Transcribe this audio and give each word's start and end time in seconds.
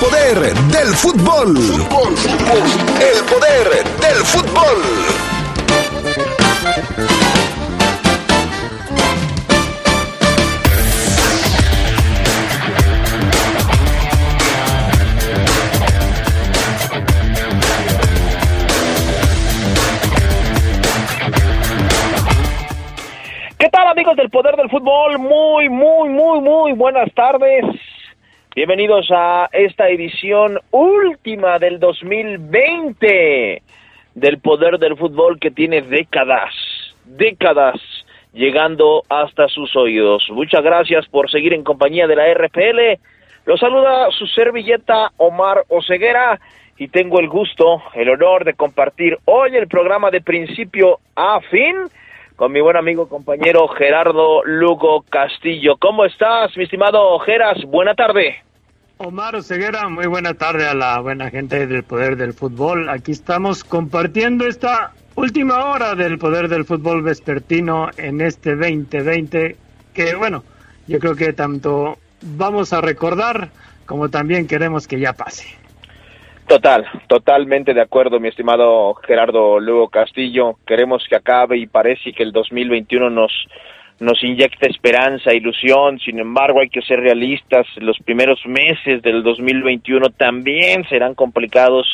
poder 0.00 0.54
del 0.54 0.94
fútbol. 0.94 1.56
El 3.00 3.24
poder 3.24 3.84
del 4.00 4.24
fútbol. 4.24 4.82
¿Qué 23.58 23.68
tal 23.70 23.88
amigos 23.88 24.16
del 24.16 24.30
Poder 24.30 24.56
del 24.56 24.68
Fútbol? 24.68 25.18
Muy, 25.18 25.68
muy, 25.68 26.08
muy, 26.08 26.40
muy 26.40 26.72
buenas 26.72 27.12
tardes. 27.14 27.64
Bienvenidos 28.56 29.10
a 29.10 29.50
esta 29.52 29.90
edición 29.90 30.58
última 30.70 31.58
del 31.58 31.78
2020 31.78 33.62
del 34.14 34.38
Poder 34.38 34.78
del 34.78 34.96
Fútbol 34.96 35.38
que 35.38 35.50
tiene 35.50 35.82
décadas, 35.82 36.54
décadas 37.04 37.78
llegando 38.32 39.02
hasta 39.10 39.48
sus 39.48 39.76
oídos. 39.76 40.26
Muchas 40.30 40.62
gracias 40.62 41.06
por 41.08 41.30
seguir 41.30 41.52
en 41.52 41.64
compañía 41.64 42.06
de 42.06 42.16
la 42.16 42.32
RPL. 42.32 42.98
Los 43.44 43.60
saluda 43.60 44.10
su 44.12 44.26
servilleta 44.26 45.12
Omar 45.18 45.64
Oceguera 45.68 46.40
y 46.78 46.88
tengo 46.88 47.20
el 47.20 47.28
gusto, 47.28 47.82
el 47.92 48.08
honor 48.08 48.46
de 48.46 48.54
compartir 48.54 49.18
hoy 49.26 49.54
el 49.54 49.68
programa 49.68 50.10
de 50.10 50.22
principio 50.22 51.00
a 51.14 51.42
fin 51.42 51.76
con 52.36 52.52
mi 52.52 52.60
buen 52.60 52.76
amigo 52.76 53.08
compañero 53.08 53.66
Gerardo 53.68 54.44
Lugo 54.44 55.02
Castillo. 55.08 55.76
¿Cómo 55.78 56.04
estás, 56.04 56.54
mi 56.56 56.64
estimado 56.64 57.18
Geras? 57.20 57.58
Buena 57.66 57.94
tarde. 57.94 58.36
Omar 58.98 59.42
Ceguera, 59.42 59.88
muy 59.88 60.06
buena 60.06 60.34
tarde 60.34 60.66
a 60.66 60.74
la 60.74 61.00
buena 61.00 61.30
gente 61.30 61.66
del 61.66 61.82
Poder 61.82 62.16
del 62.16 62.34
Fútbol. 62.34 62.88
Aquí 62.88 63.12
estamos 63.12 63.64
compartiendo 63.64 64.46
esta 64.46 64.92
última 65.14 65.66
hora 65.66 65.94
del 65.94 66.18
Poder 66.18 66.48
del 66.48 66.64
Fútbol 66.64 67.02
vespertino 67.02 67.88
en 67.96 68.20
este 68.20 68.54
2020, 68.54 69.56
que 69.94 70.14
bueno, 70.14 70.44
yo 70.86 70.98
creo 70.98 71.14
que 71.14 71.32
tanto 71.32 71.98
vamos 72.22 72.72
a 72.72 72.80
recordar 72.80 73.48
como 73.86 74.08
también 74.08 74.46
queremos 74.46 74.86
que 74.86 75.00
ya 75.00 75.12
pase. 75.12 75.65
Total, 76.46 76.86
totalmente 77.08 77.74
de 77.74 77.80
acuerdo, 77.80 78.20
mi 78.20 78.28
estimado 78.28 78.94
Gerardo 78.94 79.58
Lugo 79.58 79.88
Castillo. 79.88 80.54
Queremos 80.64 81.04
que 81.08 81.16
acabe 81.16 81.58
y 81.58 81.66
parece 81.66 82.12
que 82.12 82.22
el 82.22 82.30
2021 82.32 83.10
nos 83.10 83.32
nos 83.98 84.22
inyecta 84.22 84.68
esperanza, 84.68 85.32
ilusión. 85.32 85.98
Sin 85.98 86.18
embargo, 86.18 86.60
hay 86.60 86.68
que 86.68 86.82
ser 86.82 87.00
realistas. 87.00 87.66
Los 87.76 87.98
primeros 87.98 88.44
meses 88.46 89.02
del 89.02 89.22
2021 89.22 90.10
también 90.10 90.84
serán 90.88 91.14
complicados 91.14 91.86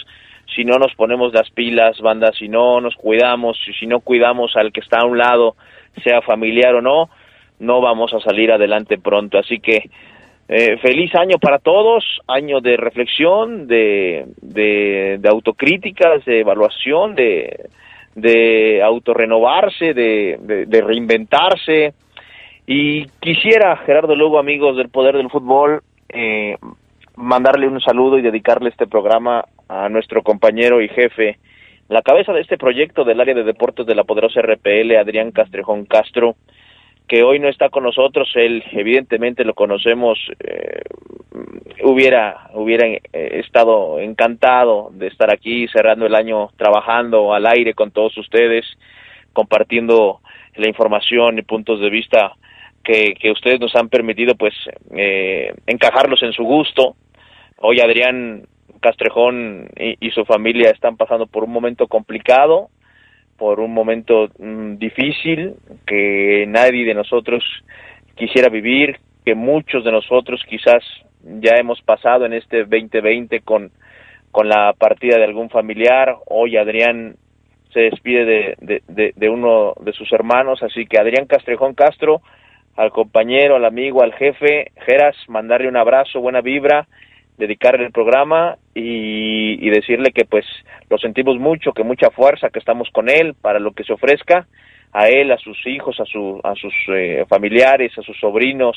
si 0.55 0.65
no 0.65 0.79
nos 0.79 0.95
ponemos 0.97 1.33
las 1.33 1.49
pilas, 1.51 1.99
banda, 2.01 2.33
si 2.33 2.49
no 2.49 2.81
nos 2.81 2.95
cuidamos, 2.97 3.57
si 3.79 3.87
no 3.87 4.01
cuidamos 4.01 4.55
al 4.57 4.73
que 4.73 4.81
está 4.81 4.99
a 4.99 5.07
un 5.07 5.17
lado, 5.17 5.57
sea 6.05 6.21
familiar 6.21 6.75
o 6.75 6.83
no, 6.83 7.09
no 7.59 7.81
vamos 7.81 8.13
a 8.13 8.21
salir 8.21 8.53
adelante 8.53 8.99
pronto. 8.99 9.39
Así 9.39 9.61
que 9.61 9.89
eh, 10.55 10.77
feliz 10.83 11.15
año 11.15 11.39
para 11.39 11.59
todos, 11.59 12.05
año 12.29 12.61
de 12.61 12.77
reflexión, 12.77 13.67
de, 13.67 15.19
autocríticas, 15.25 16.23
de 16.27 16.41
evaluación, 16.41 17.15
de, 17.15 17.71
de 18.15 18.83
autorrenovarse, 18.83 19.95
de, 19.95 20.85
reinventarse. 20.87 21.95
Y 22.67 23.07
quisiera, 23.21 23.79
Gerardo 23.79 24.15
Lugo, 24.15 24.39
amigos 24.39 24.77
del 24.77 24.91
Poder 24.91 25.17
del 25.17 25.31
Fútbol, 25.31 25.81
eh, 26.11 26.59
mandarle 27.17 27.67
un 27.67 27.81
saludo 27.81 28.19
y 28.19 28.23
dedicarle 28.23 28.69
este 28.69 28.87
programa 28.87 29.47
a 29.69 29.89
nuestro 29.89 30.23
compañero 30.23 30.83
y 30.83 30.89
jefe, 30.89 31.39
la 31.89 32.03
cabeza 32.03 32.35
de 32.35 32.43
este 32.43 32.59
proyecto 32.59 33.05
del 33.05 33.23
área 33.23 33.35
de 33.35 33.45
deportes 33.45 33.87
de 33.87 33.95
la 33.95 34.05
poderosa 34.05 34.43
RPL, 34.43 34.97
Adrián 34.97 35.31
Castrejón 35.31 35.87
Castro, 35.87 36.37
que 37.07 37.23
hoy 37.23 37.39
no 37.39 37.49
está 37.49 37.69
con 37.69 37.85
nosotros, 37.85 38.31
él 38.35 38.65
evidentemente 38.73 39.45
lo 39.45 39.55
conocemos, 39.55 40.19
eh, 40.41 40.83
hubiera, 41.83 42.49
hubiera 42.55 42.87
eh, 42.87 43.01
estado 43.13 43.99
encantado 43.99 44.91
de 44.93 45.09
estar 45.09 45.33
aquí 45.33 45.69
cerrando 45.69 46.07
el 46.07 46.15
año 46.15 46.51
trabajando 46.57 47.35
al 47.35 47.47
aire 47.47 47.75
con 47.75 47.91
todos 47.91 48.17
ustedes, 48.17 48.65
compartiendo 49.33 50.21
la 50.57 50.69
información 50.69 51.39
y 51.39 51.43
puntos 51.43 51.81
de 51.81 51.91
vista 51.91 52.33
que, 52.83 53.15
que 53.15 53.31
ustedes 53.31 53.61
nos 53.61 53.75
han 53.75 53.89
permitido 53.89 54.35
pues 54.35 54.55
eh, 54.95 55.55
encajarlos 55.67 56.23
en 56.23 56.33
su 56.33 56.45
gusto. 56.45 56.97
Hoy 57.59 57.81
Adrián 57.81 58.47
Castrejón 58.81 59.69
y, 59.77 59.97
y, 60.07 60.11
su 60.11 60.25
familia 60.25 60.71
están 60.71 60.97
pasando 60.97 61.27
por 61.27 61.45
un 61.45 61.53
momento 61.53 61.87
complicado, 61.87 62.71
por 63.43 63.59
un 63.59 63.75
momento 63.75 64.29
mmm, 64.39 64.77
difícil 64.77 65.55
que 65.85 66.45
nadie 66.47 66.85
de 66.85 66.95
nosotros 66.95 67.43
quisiera 68.15 68.49
vivir, 68.49 69.01
que 69.25 69.35
muchos 69.35 69.83
de 69.85 69.91
nosotros 69.91 70.41
quizás 70.49 70.85
ya 71.41 71.57
hemos 71.59 71.83
pasado 71.83 72.25
en 72.25 72.35
este 72.35 72.59
2020 72.59 73.41
con, 73.41 73.73
con 74.31 74.49
la 74.49 74.73
partida 74.79 75.17
de 75.17 75.25
algún 75.25 75.51
familiar. 75.51 76.15
Hoy 76.29 76.57
Adrián 76.57 77.17
se 77.73 77.81
despide 77.81 78.25
de, 78.25 78.55
de, 78.61 78.83
de, 78.87 79.13
de 79.17 79.29
uno 79.29 79.75
de 79.81 79.93
sus 79.93 80.13
hermanos, 80.13 80.63
así 80.63 80.87
que 80.87 81.01
Adrián 81.01 81.27
Castrejón 81.27 81.75
Castro, 81.75 82.23
al 82.77 82.93
compañero, 82.93 83.57
al 83.57 83.65
amigo, 83.65 84.05
al 84.05 84.15
jefe, 84.15 84.71
Geras, 84.87 85.17
mandarle 85.27 85.67
un 85.67 85.77
abrazo, 85.77 86.21
buena 86.21 86.43
vibra, 86.43 86.87
dedicarle 87.43 87.85
el 87.85 87.93
programa 87.93 88.57
y, 88.73 89.59
y, 89.67 89.71
decirle 89.71 90.13
que 90.13 90.25
pues 90.25 90.47
lo 90.89 90.97
sentimos 90.99 91.39
mucho, 91.39 91.73
que 91.73 91.83
mucha 91.83 92.11
fuerza, 92.11 92.51
que 92.51 92.61
estamos 92.61 92.89
con 92.93 93.11
él 93.11 93.35
para 93.35 93.59
lo 93.59 93.73
que 93.73 93.83
se 93.83 93.93
ofrezca 93.93 94.47
a 94.93 95.09
él, 95.09 95.33
a 95.33 95.39
sus 95.39 95.59
hijos, 95.67 95.99
a, 95.99 96.05
su, 96.05 96.41
a 96.45 96.55
sus 96.55 96.73
eh, 96.89 97.25
familiares, 97.29 97.99
a 97.99 98.03
sus 98.03 98.17
sobrinos, 98.21 98.77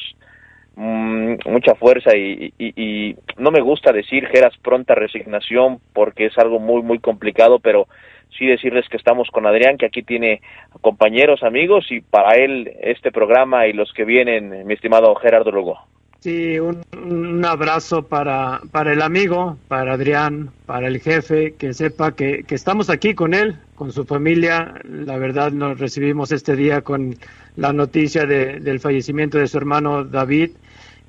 mmm, 0.76 1.36
mucha 1.46 1.76
fuerza 1.76 2.16
y, 2.16 2.52
y, 2.58 2.74
y, 2.76 3.16
no 3.38 3.52
me 3.52 3.62
gusta 3.62 3.92
decir 3.92 4.28
Geras 4.30 4.58
pronta 4.64 4.96
resignación 4.96 5.80
porque 5.94 6.26
es 6.26 6.38
algo 6.40 6.59
muy 6.59 6.82
muy 6.82 6.97
complicado, 6.97 7.59
pero 7.59 7.88
sí 8.36 8.47
decirles 8.47 8.90
que 8.90 8.97
estamos 8.97 9.30
con 9.30 9.46
Adrián, 9.46 9.78
que 9.78 9.86
aquí 9.86 10.02
tiene 10.02 10.42
compañeros, 10.82 11.44
amigos 11.44 11.86
y 11.92 12.02
para 12.02 12.36
él 12.36 12.72
este 12.82 13.12
programa 13.12 13.68
y 13.68 13.74
los 13.74 13.94
que 13.94 14.06
vienen, 14.06 14.66
mi 14.66 14.74
estimado 14.74 15.14
Gerardo 15.14 15.52
Lugo. 15.52 15.94
Sí, 16.25 16.58
un, 16.58 17.46
abrazo 17.46 18.08
para, 18.08 18.59
para 18.72 18.94
el 18.94 19.03
amigo, 19.03 19.59
para 19.68 19.94
Adrián, 19.94 20.50
para 20.66 20.88
el 20.88 21.00
jefe, 21.00 21.53
que 21.53 21.72
sepa 21.75 22.16
que, 22.16 22.44
que, 22.47 22.56
estamos 22.56 22.90
aquí 22.90 23.13
con 23.13 23.36
él, 23.36 23.59
con 23.75 23.91
su 23.91 24.06
familia. 24.06 24.74
La 24.85 25.19
verdad 25.19 25.52
nos 25.52 25.80
recibimos 25.80 26.31
este 26.31 26.56
día 26.56 26.81
con 26.81 27.16
la 27.58 27.74
noticia 27.74 28.25
de, 28.25 28.59
del 28.59 28.80
fallecimiento 28.80 29.38
de 29.38 29.46
su 29.46 29.59
hermano 29.59 30.03
David. 30.03 30.50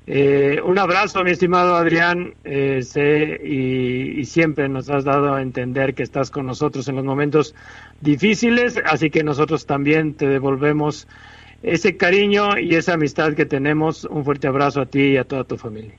Eh, 0.05 0.61
un 0.63 0.77
abrazo, 0.77 1.23
mi 1.23 1.31
estimado 1.31 1.75
Adrián, 1.75 2.35
eh, 2.43 2.83
sé 2.83 3.41
y, 3.43 4.23
siempre 4.25 4.69
nos 4.69 4.87
has 4.87 5.03
dado 5.03 5.33
a 5.33 5.41
entender 5.41 5.95
que 5.95 6.03
estás 6.03 6.29
con 6.29 6.45
nosotros 6.45 6.87
en 6.89 6.95
los 6.95 7.03
momentos 7.03 7.55
difíciles, 8.01 8.79
así 8.85 9.09
que 9.09 9.23
nosotros 9.23 9.65
también 9.65 10.13
te 10.13 10.27
devolvemos 10.27 11.07
ese 11.63 11.97
cariño 11.97 12.57
y 12.57 12.75
esa 12.75 12.93
amistad 12.93 13.33
que 13.33 13.45
tenemos. 13.45 14.05
Un 14.05 14.23
fuerte 14.23 14.47
abrazo 14.47 14.81
a 14.81 14.85
ti 14.85 15.13
y 15.13 15.17
a 15.17 15.23
toda 15.23 15.43
tu 15.43 15.57
familia. 15.57 15.93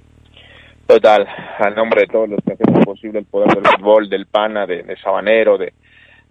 Total, 0.86 1.26
a 1.58 1.70
nombre 1.70 2.02
de 2.02 2.06
todos 2.06 2.28
los 2.28 2.40
que 2.42 2.54
hacemos 2.54 2.84
posible 2.84 3.18
el 3.18 3.26
poder 3.26 3.54
del 3.54 3.66
fútbol, 3.66 4.08
del 4.08 4.26
PANA, 4.26 4.66
de, 4.66 4.82
de 4.82 4.96
Sabanero, 4.96 5.58
de, 5.58 5.74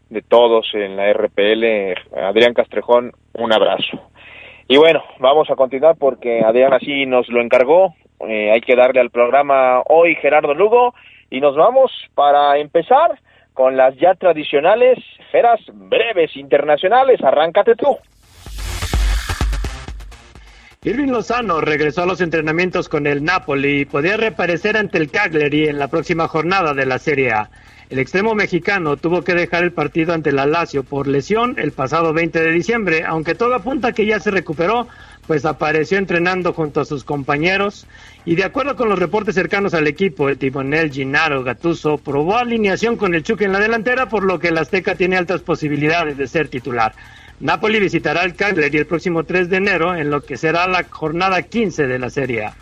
de 0.09 0.21
todos 0.21 0.67
en 0.73 0.95
la 0.95 1.11
RPL, 1.13 2.17
Adrián 2.17 2.53
Castrejón, 2.53 3.11
un 3.33 3.53
abrazo. 3.53 4.09
Y 4.67 4.77
bueno, 4.77 5.03
vamos 5.19 5.49
a 5.49 5.55
continuar 5.55 5.95
porque 5.97 6.41
Adrián 6.43 6.73
así 6.73 7.05
nos 7.05 7.29
lo 7.29 7.41
encargó. 7.41 7.95
Eh, 8.27 8.51
hay 8.51 8.61
que 8.61 8.75
darle 8.75 8.99
al 8.99 9.11
programa 9.11 9.81
hoy 9.87 10.15
Gerardo 10.15 10.53
Lugo 10.53 10.93
y 11.29 11.39
nos 11.39 11.55
vamos 11.55 11.91
para 12.15 12.57
empezar 12.57 13.19
con 13.53 13.77
las 13.77 13.95
ya 13.97 14.15
tradicionales 14.15 14.97
feras 15.31 15.59
breves 15.71 16.35
internacionales. 16.35 17.21
Arráncate 17.23 17.75
tú. 17.75 17.97
Irving 20.87 21.09
Lozano 21.09 21.59
regresó 21.59 22.03
a 22.03 22.05
los 22.05 22.21
entrenamientos 22.21 22.87
con 22.87 23.07
el 23.07 23.21
Napoli 23.21 23.81
y 23.81 23.85
podría 23.85 24.15
reaparecer 24.15 24.77
ante 24.77 24.97
el 24.97 25.11
Cagliari 25.11 25.67
en 25.67 25.79
la 25.79 25.89
próxima 25.89 26.29
jornada 26.29 26.73
de 26.73 26.85
la 26.85 26.97
Serie 26.97 27.33
A. 27.33 27.49
El 27.89 27.99
extremo 27.99 28.35
mexicano 28.35 28.95
tuvo 28.95 29.21
que 29.21 29.33
dejar 29.33 29.65
el 29.65 29.73
partido 29.73 30.13
ante 30.13 30.31
la 30.31 30.45
Lazio 30.45 30.83
por 30.83 31.07
lesión 31.07 31.55
el 31.57 31.73
pasado 31.73 32.13
20 32.13 32.39
de 32.39 32.51
diciembre, 32.51 33.03
aunque 33.05 33.35
todo 33.35 33.53
apunta 33.53 33.91
que 33.91 34.05
ya 34.05 34.21
se 34.21 34.31
recuperó, 34.31 34.87
pues 35.27 35.43
apareció 35.43 35.97
entrenando 35.97 36.53
junto 36.53 36.79
a 36.79 36.85
sus 36.85 37.03
compañeros 37.03 37.85
y 38.23 38.35
de 38.35 38.45
acuerdo 38.45 38.77
con 38.77 38.87
los 38.87 38.97
reportes 38.97 39.35
cercanos 39.35 39.73
al 39.73 39.87
equipo, 39.87 40.29
el 40.29 40.37
timonel 40.37 40.93
Gennaro 40.93 41.43
Gattuso 41.43 41.97
probó 41.97 42.37
alineación 42.37 42.95
con 42.95 43.13
el 43.13 43.23
Chuque 43.23 43.43
en 43.43 43.51
la 43.51 43.59
delantera, 43.59 44.07
por 44.07 44.23
lo 44.23 44.39
que 44.39 44.47
el 44.47 44.57
Azteca 44.57 44.95
tiene 44.95 45.17
altas 45.17 45.41
posibilidades 45.41 46.15
de 46.15 46.27
ser 46.27 46.47
titular. 46.47 46.93
Napoli 47.39 47.79
visitará 47.79 48.23
el 48.23 48.35
Cagliari 48.35 48.77
el 48.77 48.87
próximo 48.87 49.23
3 49.23 49.49
de 49.49 49.57
enero 49.57 49.95
en 49.95 50.09
lo 50.09 50.21
que 50.21 50.37
será 50.37 50.67
la 50.67 50.83
jornada 50.83 51.43
15 51.43 51.85
de 51.85 51.99
la 51.99 52.09
Serie 52.09 52.45
A. 52.45 52.53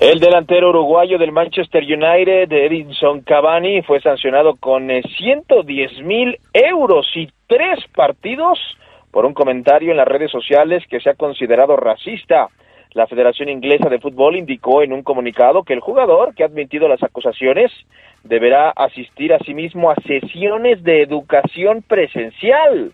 El 0.00 0.20
delantero 0.20 0.70
uruguayo 0.70 1.18
del 1.18 1.32
Manchester 1.32 1.82
United, 1.82 2.50
Edinson 2.50 3.20
Cavani, 3.20 3.82
fue 3.82 4.00
sancionado 4.00 4.54
con 4.56 4.88
110 4.88 5.92
eh, 5.92 6.02
mil 6.02 6.38
euros 6.52 7.06
y 7.14 7.28
tres 7.46 7.78
partidos 7.94 8.58
por 9.10 9.24
un 9.26 9.34
comentario 9.34 9.90
en 9.90 9.98
las 9.98 10.08
redes 10.08 10.30
sociales 10.30 10.82
que 10.88 11.00
se 11.00 11.10
ha 11.10 11.14
considerado 11.14 11.76
racista. 11.76 12.48
La 12.94 13.08
Federación 13.08 13.48
Inglesa 13.48 13.88
de 13.88 13.98
Fútbol 13.98 14.36
indicó 14.36 14.80
en 14.80 14.92
un 14.92 15.02
comunicado 15.02 15.64
que 15.64 15.72
el 15.72 15.80
jugador 15.80 16.32
que 16.32 16.44
ha 16.44 16.46
admitido 16.46 16.86
las 16.86 17.02
acusaciones 17.02 17.72
deberá 18.22 18.70
asistir 18.70 19.34
asimismo 19.34 19.90
a 19.90 19.96
sesiones 19.96 20.80
de 20.84 21.02
educación 21.02 21.82
presencial. 21.82 22.92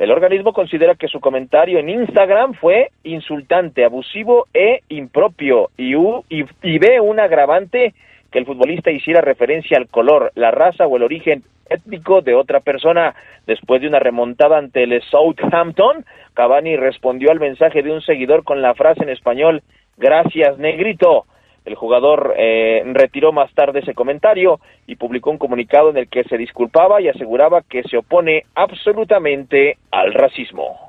El 0.00 0.10
organismo 0.10 0.52
considera 0.52 0.96
que 0.96 1.06
su 1.06 1.20
comentario 1.20 1.78
en 1.78 1.88
Instagram 1.88 2.54
fue 2.54 2.90
insultante, 3.04 3.84
abusivo 3.84 4.48
e 4.52 4.82
impropio 4.88 5.70
y, 5.78 5.94
y, 5.94 6.78
ve 6.78 7.00
un 7.00 7.20
agravante 7.20 7.94
que 8.32 8.40
el 8.40 8.46
futbolista 8.46 8.90
hiciera 8.90 9.20
referencia 9.20 9.78
al 9.78 9.86
color, 9.86 10.32
la 10.34 10.50
raza 10.50 10.88
o 10.88 10.96
el 10.96 11.04
origen 11.04 11.44
étnico 11.68 12.20
de 12.20 12.34
otra 12.34 12.60
persona. 12.60 13.14
Después 13.46 13.80
de 13.80 13.88
una 13.88 13.98
remontada 13.98 14.58
ante 14.58 14.84
el 14.84 15.02
Southampton, 15.02 16.04
Cavani 16.34 16.76
respondió 16.76 17.30
al 17.30 17.40
mensaje 17.40 17.82
de 17.82 17.92
un 17.92 18.02
seguidor 18.02 18.44
con 18.44 18.62
la 18.62 18.74
frase 18.74 19.02
en 19.02 19.10
español, 19.10 19.62
gracias 19.96 20.58
negrito. 20.58 21.24
El 21.64 21.74
jugador 21.74 22.34
eh, 22.36 22.82
retiró 22.92 23.32
más 23.32 23.52
tarde 23.52 23.80
ese 23.80 23.94
comentario 23.94 24.60
y 24.86 24.94
publicó 24.94 25.30
un 25.30 25.38
comunicado 25.38 25.90
en 25.90 25.96
el 25.96 26.08
que 26.08 26.22
se 26.24 26.38
disculpaba 26.38 27.00
y 27.00 27.08
aseguraba 27.08 27.62
que 27.62 27.82
se 27.82 27.96
opone 27.96 28.44
absolutamente 28.54 29.76
al 29.90 30.14
racismo. 30.14 30.85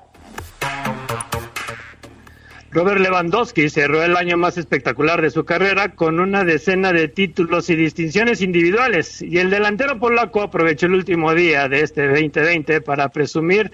Robert 2.72 3.00
Lewandowski 3.00 3.70
cerró 3.70 4.04
el 4.04 4.18
año 4.18 4.36
más 4.36 4.58
espectacular 4.58 5.22
de 5.22 5.32
su 5.32 5.46
carrera 5.46 5.96
con 5.96 6.20
una 6.20 6.44
decena 6.44 6.92
de 6.92 7.08
títulos 7.08 7.70
y 7.70 7.76
distinciones 7.76 8.42
individuales 8.42 9.22
y 9.22 9.38
el 9.38 9.50
delantero 9.50 10.00
polaco 10.00 10.42
aprovechó 10.42 10.88
el 10.88 10.96
último 10.96 11.34
día 11.34 11.70
de 11.70 11.82
este 11.82 12.08
2020 12.08 12.82
para 12.82 13.08
presumir 13.10 13.72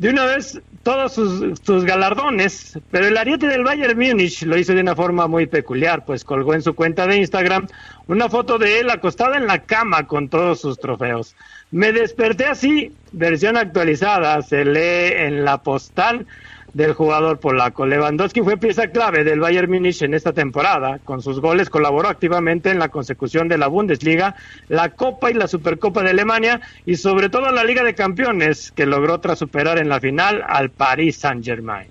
de 0.00 0.10
una 0.10 0.24
vez 0.24 0.60
todos 0.82 1.12
sus, 1.12 1.84
galardones, 1.84 2.78
pero 2.90 3.06
el 3.06 3.18
ariete 3.18 3.46
del 3.46 3.64
Bayern 3.64 3.98
Múnich 3.98 4.42
lo 4.44 4.56
hizo 4.56 4.74
de 4.74 4.80
una 4.80 4.96
forma 4.96 5.26
muy 5.26 5.46
peculiar, 5.46 6.06
pues 6.06 6.24
colgó 6.24 6.54
en 6.54 6.62
su 6.62 6.74
cuenta 6.74 7.06
de 7.06 7.18
Instagram 7.18 7.66
una 8.06 8.30
foto 8.30 8.56
de 8.56 8.80
él 8.80 8.88
acostada 8.88 9.36
en 9.36 9.46
la 9.46 9.58
cama 9.58 10.06
con 10.06 10.30
todos 10.30 10.60
sus 10.60 10.78
trofeos. 10.78 11.36
Me 11.70 11.92
desperté 11.92 12.46
así, 12.46 12.92
versión 13.12 13.58
actualizada, 13.58 14.40
se 14.40 14.64
lee 14.64 15.12
en 15.16 15.44
la 15.44 15.58
postal 15.58 16.26
del 16.72 16.94
jugador 16.94 17.40
polaco. 17.40 17.86
Lewandowski 17.86 18.40
fue 18.42 18.56
pieza 18.56 18.88
clave 18.88 19.24
del 19.24 19.40
Bayern 19.40 19.70
Múnich 19.70 20.02
en 20.02 20.14
esta 20.14 20.32
temporada. 20.32 20.98
Con 21.04 21.22
sus 21.22 21.40
goles 21.40 21.70
colaboró 21.70 22.08
activamente 22.08 22.70
en 22.70 22.78
la 22.78 22.88
consecución 22.88 23.48
de 23.48 23.58
la 23.58 23.68
Bundesliga, 23.68 24.34
la 24.68 24.90
Copa 24.90 25.30
y 25.30 25.34
la 25.34 25.48
Supercopa 25.48 26.02
de 26.02 26.10
Alemania 26.10 26.60
y 26.86 26.96
sobre 26.96 27.28
todo 27.28 27.50
la 27.50 27.64
Liga 27.64 27.82
de 27.82 27.94
Campeones, 27.94 28.72
que 28.72 28.86
logró 28.86 29.20
tras 29.20 29.38
superar 29.38 29.78
en 29.78 29.88
la 29.88 30.00
final 30.00 30.44
al 30.46 30.70
Paris 30.70 31.18
Saint-Germain. 31.18 31.88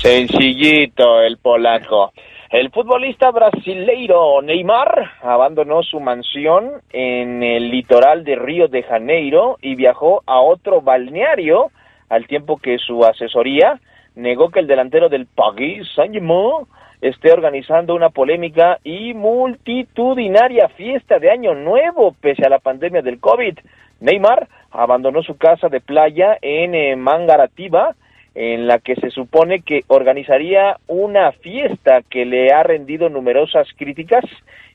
Sencillito 0.00 1.20
el 1.20 1.36
polaco. 1.36 2.12
El 2.50 2.70
futbolista 2.70 3.30
brasileiro 3.30 4.42
Neymar 4.42 5.12
abandonó 5.22 5.84
su 5.84 6.00
mansión 6.00 6.82
en 6.92 7.44
el 7.44 7.70
litoral 7.70 8.24
de 8.24 8.34
Río 8.34 8.66
de 8.66 8.82
Janeiro 8.82 9.56
y 9.62 9.76
viajó 9.76 10.24
a 10.26 10.40
otro 10.40 10.80
balneario 10.80 11.70
al 12.10 12.26
tiempo 12.26 12.58
que 12.58 12.76
su 12.78 13.02
asesoría 13.04 13.80
negó 14.14 14.50
que 14.50 14.60
el 14.60 14.66
delantero 14.66 15.08
del 15.08 15.26
Paris 15.26 15.88
Saint-Germain 15.94 16.66
esté 17.00 17.32
organizando 17.32 17.94
una 17.94 18.10
polémica 18.10 18.78
y 18.84 19.14
multitudinaria 19.14 20.68
fiesta 20.68 21.18
de 21.18 21.30
Año 21.30 21.54
Nuevo 21.54 22.14
pese 22.20 22.44
a 22.44 22.50
la 22.50 22.58
pandemia 22.58 23.00
del 23.00 23.18
COVID. 23.20 23.58
Neymar 24.00 24.48
abandonó 24.70 25.22
su 25.22 25.36
casa 25.38 25.68
de 25.68 25.80
playa 25.80 26.36
en 26.42 26.74
eh, 26.74 26.96
Mangaratiba, 26.96 27.94
en 28.34 28.66
la 28.66 28.78
que 28.78 28.96
se 28.96 29.10
supone 29.10 29.62
que 29.62 29.82
organizaría 29.88 30.76
una 30.86 31.32
fiesta 31.32 32.02
que 32.08 32.24
le 32.24 32.52
ha 32.52 32.62
rendido 32.62 33.08
numerosas 33.08 33.66
críticas 33.76 34.24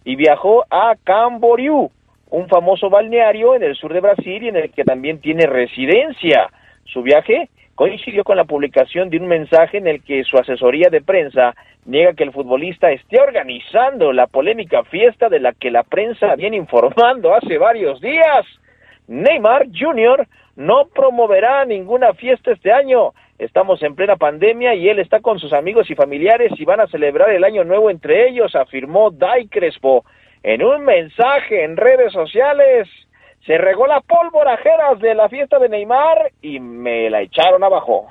y 0.04 0.16
viajó 0.16 0.66
a 0.70 0.96
Camboriú, 1.04 1.90
un 2.30 2.48
famoso 2.48 2.90
balneario 2.90 3.56
en 3.56 3.64
el 3.64 3.76
sur 3.76 3.94
de 3.94 4.02
Brasil 4.02 4.44
y 4.44 4.50
en 4.50 4.58
el 4.58 4.72
que 4.72 4.84
también 4.84 5.20
tiene 5.20 5.46
residencia. 5.46 6.50
Su 6.86 7.02
viaje 7.02 7.50
coincidió 7.76 8.24
con 8.24 8.38
la 8.38 8.46
publicación 8.46 9.10
de 9.10 9.18
un 9.18 9.28
mensaje 9.28 9.78
en 9.78 9.88
el 9.88 10.02
que 10.02 10.24
su 10.24 10.38
asesoría 10.38 10.90
de 10.90 11.02
prensa 11.02 11.54
niega 11.86 12.14
que 12.14 12.24
el 12.24 12.32
futbolista 12.32 12.90
esté 12.92 13.20
organizando 13.20 14.14
la 14.14 14.28
polémica 14.28 14.84
fiesta 14.86 15.28
de 15.28 15.40
la 15.40 15.54
que 15.54 15.72
la 15.72 15.84
prensa 15.84 16.36
viene 16.36 16.56
informando 16.58 17.34
hace 17.34 17.58
varios 17.58 18.00
días. 18.00 18.46
Neymar 19.08 19.68
Jr. 19.78 20.26
no 20.56 20.88
promoverá 20.88 21.66
ninguna 21.66 22.14
fiesta 22.14 22.52
este 22.52 22.72
año. 22.72 23.14
Estamos 23.38 23.84
en 23.84 23.96
plena 23.96 24.16
pandemia 24.16 24.74
y 24.74 24.88
él 24.88 25.00
está 25.00 25.20
con 25.20 25.40
sus 25.40 25.52
amigos 25.52 25.90
y 25.90 25.96
familiares 25.96 26.54
y 26.58 26.64
van 26.64 26.80
a 26.80 26.88
celebrar 26.88 27.32
el 27.32 27.44
año 27.44 27.66
nuevo 27.66 27.90
entre 27.90 28.30
ellos, 28.30 28.56
afirmó 28.56 29.12
Dai 29.12 29.48
Crespo 29.48 30.06
en 30.44 30.64
un 30.64 30.86
mensaje 30.86 31.64
en 31.64 31.76
redes 31.76 32.14
sociales 32.14 32.88
se 33.46 33.58
regó 33.58 33.86
la 33.86 34.02
pólvora 34.02 34.58
Geras 34.58 35.00
de 35.00 35.14
la 35.14 35.30
fiesta 35.30 35.60
de 35.60 35.70
Neymar 35.70 36.32
y 36.42 36.60
me 36.60 37.10
la 37.10 37.22
echaron 37.22 37.64
abajo. 37.64 38.08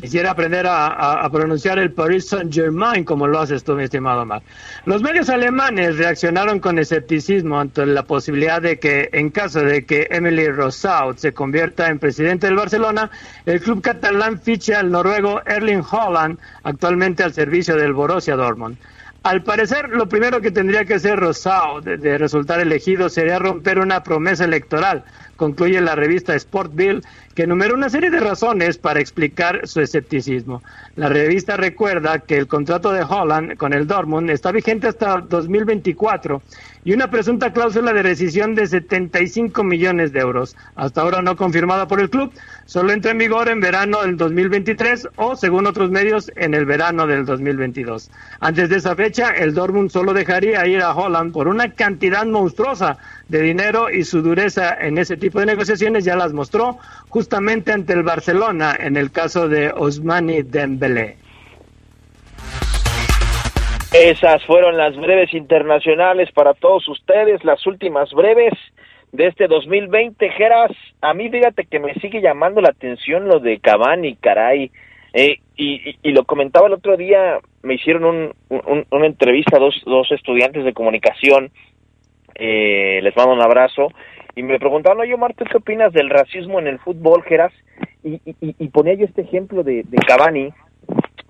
Quisiera 0.00 0.32
aprender 0.32 0.66
a, 0.68 1.26
pronunciar 1.32 1.78
el 1.78 1.90
Paris 1.92 2.28
Saint-Germain 2.28 3.04
como 3.04 3.26
lo 3.26 3.38
haces 3.38 3.64
tú, 3.64 3.74
mi 3.74 3.84
estimado 3.84 4.26
Mar. 4.26 4.42
Los 4.84 5.00
medios 5.00 5.30
alemanes 5.30 5.96
reaccionaron 5.96 6.60
con 6.60 6.78
escepticismo 6.78 7.58
ante 7.58 7.86
la 7.86 8.02
posibilidad 8.02 8.60
de 8.60 8.78
que, 8.78 9.08
en 9.12 9.30
caso 9.30 9.62
de 9.62 9.86
que 9.86 10.06
Emily 10.10 10.48
Rosaud 10.48 11.16
se 11.16 11.32
convierta 11.32 11.88
en 11.88 11.98
presidente 11.98 12.48
del 12.48 12.56
Barcelona, 12.56 13.10
el 13.46 13.62
club 13.62 13.80
catalán 13.80 14.38
fiche 14.38 14.74
al 14.74 14.90
noruego 14.90 15.40
Erling 15.46 15.82
Haaland, 15.90 16.38
actualmente 16.64 17.22
al 17.22 17.32
servicio 17.32 17.74
del 17.76 17.94
Borussia 17.94 18.36
Dortmund. 18.36 18.76
Al 19.24 19.42
parecer, 19.42 19.88
lo 19.88 20.06
primero 20.06 20.42
que 20.42 20.50
tendría 20.50 20.84
que 20.84 20.94
hacer 20.94 21.18
Rosao 21.18 21.80
de, 21.80 22.18
resultar 22.18 22.60
elegido 22.60 23.08
sería 23.08 23.38
romper 23.38 23.78
una 23.78 24.02
promesa 24.02 24.44
electoral, 24.44 25.02
concluye 25.36 25.80
la 25.80 25.94
revista 25.94 26.38
Sportville, 26.38 27.02
que 27.34 27.42
enumera 27.42 27.74
una 27.74 27.90
serie 27.90 28.10
de 28.10 28.20
razones 28.20 28.78
para 28.78 29.00
explicar 29.00 29.66
su 29.66 29.80
escepticismo. 29.80 30.62
La 30.96 31.08
revista 31.08 31.56
recuerda 31.56 32.20
que 32.20 32.36
el 32.36 32.46
contrato 32.46 32.92
de 32.92 33.02
Holland 33.02 33.56
con 33.56 33.72
el 33.72 33.86
Dortmund 33.86 34.30
está 34.30 34.52
vigente 34.52 34.88
hasta 34.88 35.18
2024 35.18 36.40
y 36.84 36.92
una 36.92 37.10
presunta 37.10 37.52
cláusula 37.52 37.92
de 37.92 38.02
rescisión 38.02 38.54
de 38.54 38.66
75 38.66 39.64
millones 39.64 40.12
de 40.12 40.20
euros, 40.20 40.54
hasta 40.76 41.00
ahora 41.00 41.22
no 41.22 41.34
confirmada 41.34 41.88
por 41.88 41.98
el 41.98 42.10
club, 42.10 42.30
solo 42.66 42.92
entra 42.92 43.12
en 43.12 43.18
vigor 43.18 43.48
en 43.48 43.60
verano 43.60 44.02
del 44.02 44.16
2023 44.16 45.08
o, 45.16 45.34
según 45.34 45.66
otros 45.66 45.90
medios, 45.90 46.30
en 46.36 46.52
el 46.52 46.66
verano 46.66 47.06
del 47.06 47.24
2022. 47.24 48.10
Antes 48.40 48.68
de 48.68 48.76
esa 48.76 48.94
fecha, 48.94 49.30
el 49.30 49.54
Dortmund 49.54 49.90
solo 49.90 50.12
dejaría 50.12 50.66
ir 50.66 50.82
a 50.82 50.94
Holland 50.94 51.32
por 51.32 51.48
una 51.48 51.72
cantidad 51.72 52.26
monstruosa 52.26 52.98
de 53.28 53.40
dinero 53.40 53.90
y 53.90 54.04
su 54.04 54.22
dureza 54.22 54.76
en 54.80 54.98
ese 54.98 55.16
tipo 55.16 55.40
de 55.40 55.46
negociaciones 55.46 56.04
ya 56.04 56.16
las 56.16 56.32
mostró 56.32 56.78
justamente 57.08 57.72
ante 57.72 57.92
el 57.92 58.02
Barcelona 58.02 58.76
en 58.78 58.96
el 58.96 59.10
caso 59.10 59.48
de 59.48 59.70
Osmani 59.70 60.42
Dembélé. 60.42 61.16
Esas 63.92 64.44
fueron 64.44 64.76
las 64.76 64.96
breves 64.96 65.32
internacionales 65.34 66.30
para 66.32 66.52
todos 66.54 66.88
ustedes, 66.88 67.44
las 67.44 67.64
últimas 67.64 68.10
breves 68.10 68.52
de 69.12 69.28
este 69.28 69.46
2020, 69.46 70.30
Geras. 70.30 70.72
A 71.00 71.14
mí 71.14 71.30
fíjate 71.30 71.64
que 71.66 71.78
me 71.78 71.94
sigue 71.94 72.20
llamando 72.20 72.60
la 72.60 72.70
atención 72.70 73.28
lo 73.28 73.38
de 73.38 73.60
Cavani, 73.60 74.16
caray. 74.16 74.72
Eh, 75.12 75.38
y, 75.56 75.96
y, 76.02 76.10
lo 76.10 76.24
comentaba 76.24 76.66
el 76.66 76.72
otro 76.72 76.96
día, 76.96 77.38
me 77.62 77.74
hicieron 77.74 78.04
un, 78.48 78.86
una 78.90 79.06
entrevista 79.06 79.58
a 79.58 79.60
dos, 79.60 79.80
dos 79.86 80.10
estudiantes 80.10 80.64
de 80.64 80.72
comunicación, 80.72 81.52
eh, 82.34 83.00
les 83.02 83.16
mando 83.16 83.32
un 83.32 83.42
abrazo, 83.42 83.88
y 84.36 84.42
me 84.42 84.58
preguntaban, 84.58 84.98
oye, 85.00 85.16
Marta, 85.16 85.44
¿qué 85.44 85.56
opinas 85.56 85.92
del 85.92 86.10
racismo 86.10 86.58
en 86.58 86.66
el 86.66 86.78
fútbol, 86.78 87.22
Geras? 87.22 87.52
Y, 88.02 88.14
y, 88.24 88.34
y 88.40 88.68
ponía 88.68 88.94
yo 88.94 89.04
este 89.04 89.22
ejemplo 89.22 89.62
de, 89.62 89.84
de 89.84 89.96
Cavani, 89.98 90.50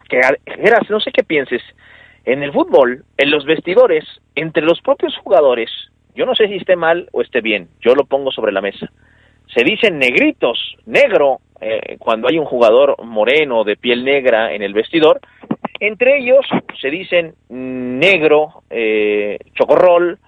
que, 0.09 0.21
Geras, 0.47 0.89
no 0.91 1.01
sé 1.01 1.13
qué 1.13 1.23
pienses, 1.23 1.63
en 2.25 2.43
el 2.43 2.53
fútbol, 2.53 3.05
en 3.19 3.31
los 3.31 3.45
vestidores, 3.45 4.05
entre 4.35 4.63
los 4.63 4.81
propios 4.81 5.17
jugadores, 5.19 5.71
yo 6.15 6.27
no 6.27 6.35
sé 6.35 6.49
si 6.49 6.57
esté 6.57 6.77
mal 6.77 7.09
o 7.13 7.21
esté 7.23 7.41
bien, 7.41 7.69
yo 7.81 7.95
lo 7.95 8.05
pongo 8.05 8.31
sobre 8.31 8.53
la 8.53 8.61
mesa. 8.61 8.91
Se 9.53 9.65
dicen 9.65 9.99
negritos, 9.99 10.77
negro, 10.87 11.41
eh, 11.61 11.97
cuando 11.99 12.29
hay 12.29 12.39
un 12.39 12.45
jugador 12.45 12.97
moreno 13.05 13.65
de 13.65 13.77
piel 13.77 14.05
negra 14.05 14.55
en 14.55 14.63
el 14.63 14.73
vestidor. 14.73 15.21
Entre 15.81 16.19
ellos 16.19 16.47
se 16.81 16.91
dicen 16.91 17.35
negro, 17.49 18.63
eh, 18.71 19.39
chocorrol, 19.55 20.19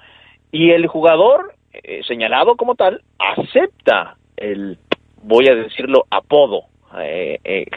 y 0.53 0.71
el 0.71 0.87
jugador 0.87 1.55
eh, 1.73 2.03
señalado 2.07 2.57
como 2.57 2.75
tal 2.75 3.03
acepta 3.19 4.17
el, 4.37 4.79
voy 5.23 5.49
a 5.49 5.55
decirlo, 5.55 6.07
apodo, 6.11 6.65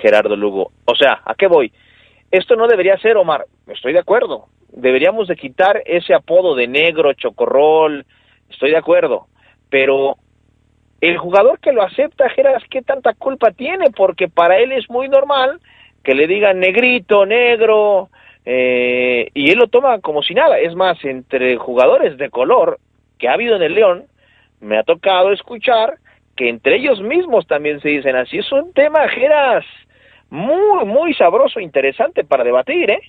Gerardo 0.02 0.36
Lugo. 0.36 0.72
O 0.86 0.96
sea, 0.96 1.22
¿a 1.26 1.36
qué 1.36 1.48
voy? 1.48 1.74
esto 2.32 2.56
no 2.56 2.68
debería 2.68 2.98
ser, 2.98 3.18
Omar, 3.18 3.46
estoy 3.68 3.94
de 3.94 4.00
acuerdo, 4.00 4.48
deberíamos 4.72 5.28
de 5.28 5.36
quitar 5.36 5.82
ese 5.86 6.14
apodo 6.14 6.56
de 6.56 6.68
negro, 6.68 7.14
chocorrol, 7.14 8.06
estoy 8.50 8.72
de 8.72 8.78
acuerdo, 8.78 9.28
pero 9.70 10.18
el 11.02 11.18
jugador 11.18 11.60
que 11.60 11.72
lo 11.72 11.82
acepta, 11.82 12.30
Geras, 12.30 12.64
¿qué 12.70 12.82
tanta 12.82 13.14
culpa 13.14 13.52
tiene? 13.52 13.90
Porque 13.92 14.28
para 14.28 14.58
él 14.58 14.72
es 14.72 14.90
muy 14.90 15.08
normal 15.08 15.60
que 16.04 16.14
le 16.14 16.28
digan 16.28 16.60
negrito, 16.60 17.26
negro, 17.26 18.10
eh, 18.46 19.30
y 19.34 19.52
él 19.52 19.60
lo 19.60 19.68
toma 19.68 20.00
como 20.00 20.24
si 20.24 20.34
nada. 20.34 20.60
Es 20.60 20.76
más, 20.76 21.04
entre 21.04 21.58
jugadores 21.58 22.18
de 22.18 22.30
color 22.30 22.80
que 23.18 23.28
ha 23.28 23.34
habido 23.34 23.56
en 23.56 23.62
el 23.62 23.76
León, 23.76 24.06
me 24.62 24.78
ha 24.78 24.84
tocado 24.84 25.32
escuchar 25.32 25.96
que 26.36 26.50
entre 26.50 26.78
ellos 26.78 27.02
mismos 27.02 27.48
también 27.48 27.82
se 27.82 27.90
dicen 27.90 28.16
así. 28.16 28.38
Es 28.38 28.52
un 28.52 28.74
tema, 28.74 29.08
Geras, 29.10 29.66
muy, 30.30 30.86
muy 30.86 31.14
sabroso, 31.14 31.60
interesante 31.60 32.24
para 32.24 32.44
debatir, 32.44 32.90
¿eh? 32.90 33.02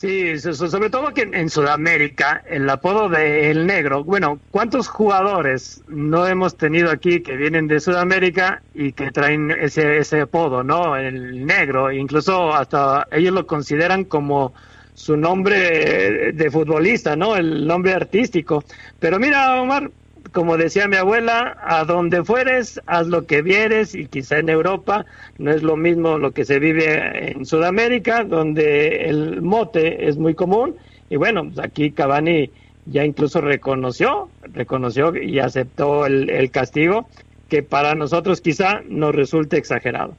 Sí, 0.00 0.38
sobre 0.38 0.90
todo 0.90 1.12
que 1.12 1.22
en 1.22 1.50
Sudamérica 1.50 2.44
el 2.48 2.70
apodo 2.70 3.08
de 3.08 3.50
El 3.50 3.66
Negro, 3.66 4.04
bueno, 4.04 4.38
¿cuántos 4.52 4.86
jugadores 4.86 5.82
no 5.88 6.24
hemos 6.24 6.56
tenido 6.56 6.92
aquí 6.92 7.20
que 7.20 7.34
vienen 7.34 7.66
de 7.66 7.80
Sudamérica 7.80 8.62
y 8.74 8.92
que 8.92 9.10
traen 9.10 9.50
ese, 9.50 9.98
ese 9.98 10.20
apodo, 10.20 10.62
¿no? 10.62 10.96
El 10.96 11.44
Negro, 11.44 11.90
incluso 11.90 12.54
hasta 12.54 13.08
ellos 13.10 13.34
lo 13.34 13.44
consideran 13.44 14.04
como 14.04 14.54
su 14.94 15.16
nombre 15.16 16.32
de 16.32 16.50
futbolista, 16.52 17.16
¿no? 17.16 17.34
El 17.34 17.66
nombre 17.66 17.92
artístico. 17.92 18.62
Pero 19.00 19.18
mira, 19.18 19.60
Omar, 19.60 19.90
como 20.32 20.56
decía 20.56 20.88
mi 20.88 20.96
abuela, 20.96 21.56
a 21.62 21.84
donde 21.84 22.24
fueres, 22.24 22.80
haz 22.86 23.06
lo 23.06 23.26
que 23.26 23.42
vieres 23.42 23.94
y 23.94 24.06
quizá 24.06 24.38
en 24.38 24.48
Europa 24.48 25.06
no 25.38 25.50
es 25.50 25.62
lo 25.62 25.76
mismo 25.76 26.18
lo 26.18 26.32
que 26.32 26.44
se 26.44 26.58
vive 26.58 27.32
en 27.32 27.46
Sudamérica, 27.46 28.24
donde 28.24 29.08
el 29.08 29.42
mote 29.42 30.08
es 30.08 30.16
muy 30.16 30.34
común 30.34 30.76
y 31.10 31.16
bueno, 31.16 31.44
pues 31.44 31.58
aquí 31.58 31.90
Cavani 31.90 32.50
ya 32.86 33.04
incluso 33.04 33.40
reconoció, 33.40 34.28
reconoció 34.42 35.14
y 35.16 35.38
aceptó 35.38 36.06
el, 36.06 36.30
el 36.30 36.50
castigo 36.50 37.08
que 37.48 37.62
para 37.62 37.94
nosotros 37.94 38.40
quizá 38.40 38.80
nos 38.86 39.14
resulte 39.14 39.56
exagerado. 39.56 40.14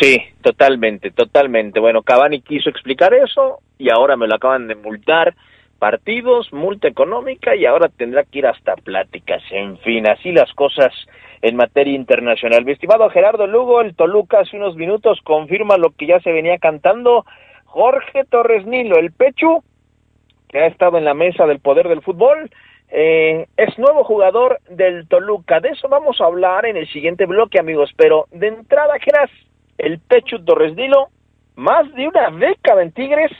Sí, 0.00 0.20
totalmente, 0.42 1.10
totalmente. 1.10 1.80
Bueno, 1.80 2.02
Cavani 2.02 2.40
quiso 2.40 2.68
explicar 2.68 3.14
eso 3.14 3.60
y 3.78 3.90
ahora 3.90 4.16
me 4.16 4.26
lo 4.26 4.34
acaban 4.34 4.66
de 4.66 4.74
multar 4.74 5.34
partidos, 5.78 6.52
multa 6.52 6.88
económica 6.88 7.54
y 7.54 7.66
ahora 7.66 7.88
tendrá 7.88 8.24
que 8.24 8.38
ir 8.38 8.46
hasta 8.46 8.76
pláticas. 8.76 9.42
En 9.50 9.78
fin, 9.78 10.08
así 10.08 10.32
las 10.32 10.52
cosas 10.54 10.92
en 11.42 11.56
materia 11.56 11.94
internacional. 11.94 12.64
Mi 12.64 12.72
estimado 12.72 13.08
Gerardo 13.10 13.46
Lugo, 13.46 13.80
el 13.80 13.94
Toluca 13.94 14.40
hace 14.40 14.56
unos 14.56 14.76
minutos 14.76 15.20
confirma 15.22 15.76
lo 15.76 15.90
que 15.90 16.06
ya 16.06 16.20
se 16.20 16.32
venía 16.32 16.58
cantando. 16.58 17.24
Jorge 17.64 18.24
Torres 18.24 18.66
Nilo, 18.66 18.96
el 18.96 19.12
Pechu, 19.12 19.62
que 20.48 20.60
ha 20.60 20.66
estado 20.66 20.98
en 20.98 21.04
la 21.04 21.14
mesa 21.14 21.46
del 21.46 21.60
poder 21.60 21.88
del 21.88 22.02
fútbol, 22.02 22.50
eh, 22.88 23.46
es 23.56 23.78
nuevo 23.78 24.04
jugador 24.04 24.60
del 24.70 25.06
Toluca. 25.08 25.60
De 25.60 25.70
eso 25.70 25.88
vamos 25.88 26.20
a 26.20 26.24
hablar 26.24 26.66
en 26.66 26.76
el 26.76 26.88
siguiente 26.88 27.26
bloque, 27.26 27.58
amigos. 27.58 27.90
Pero 27.96 28.26
de 28.30 28.48
entrada, 28.48 28.94
Geras, 29.00 29.30
el 29.78 29.98
Pechu 29.98 30.44
Torres 30.44 30.74
Nilo, 30.74 31.08
más 31.56 31.92
de 31.94 32.08
una 32.08 32.30
década 32.30 32.82
en 32.82 32.92
Tigres, 32.92 33.32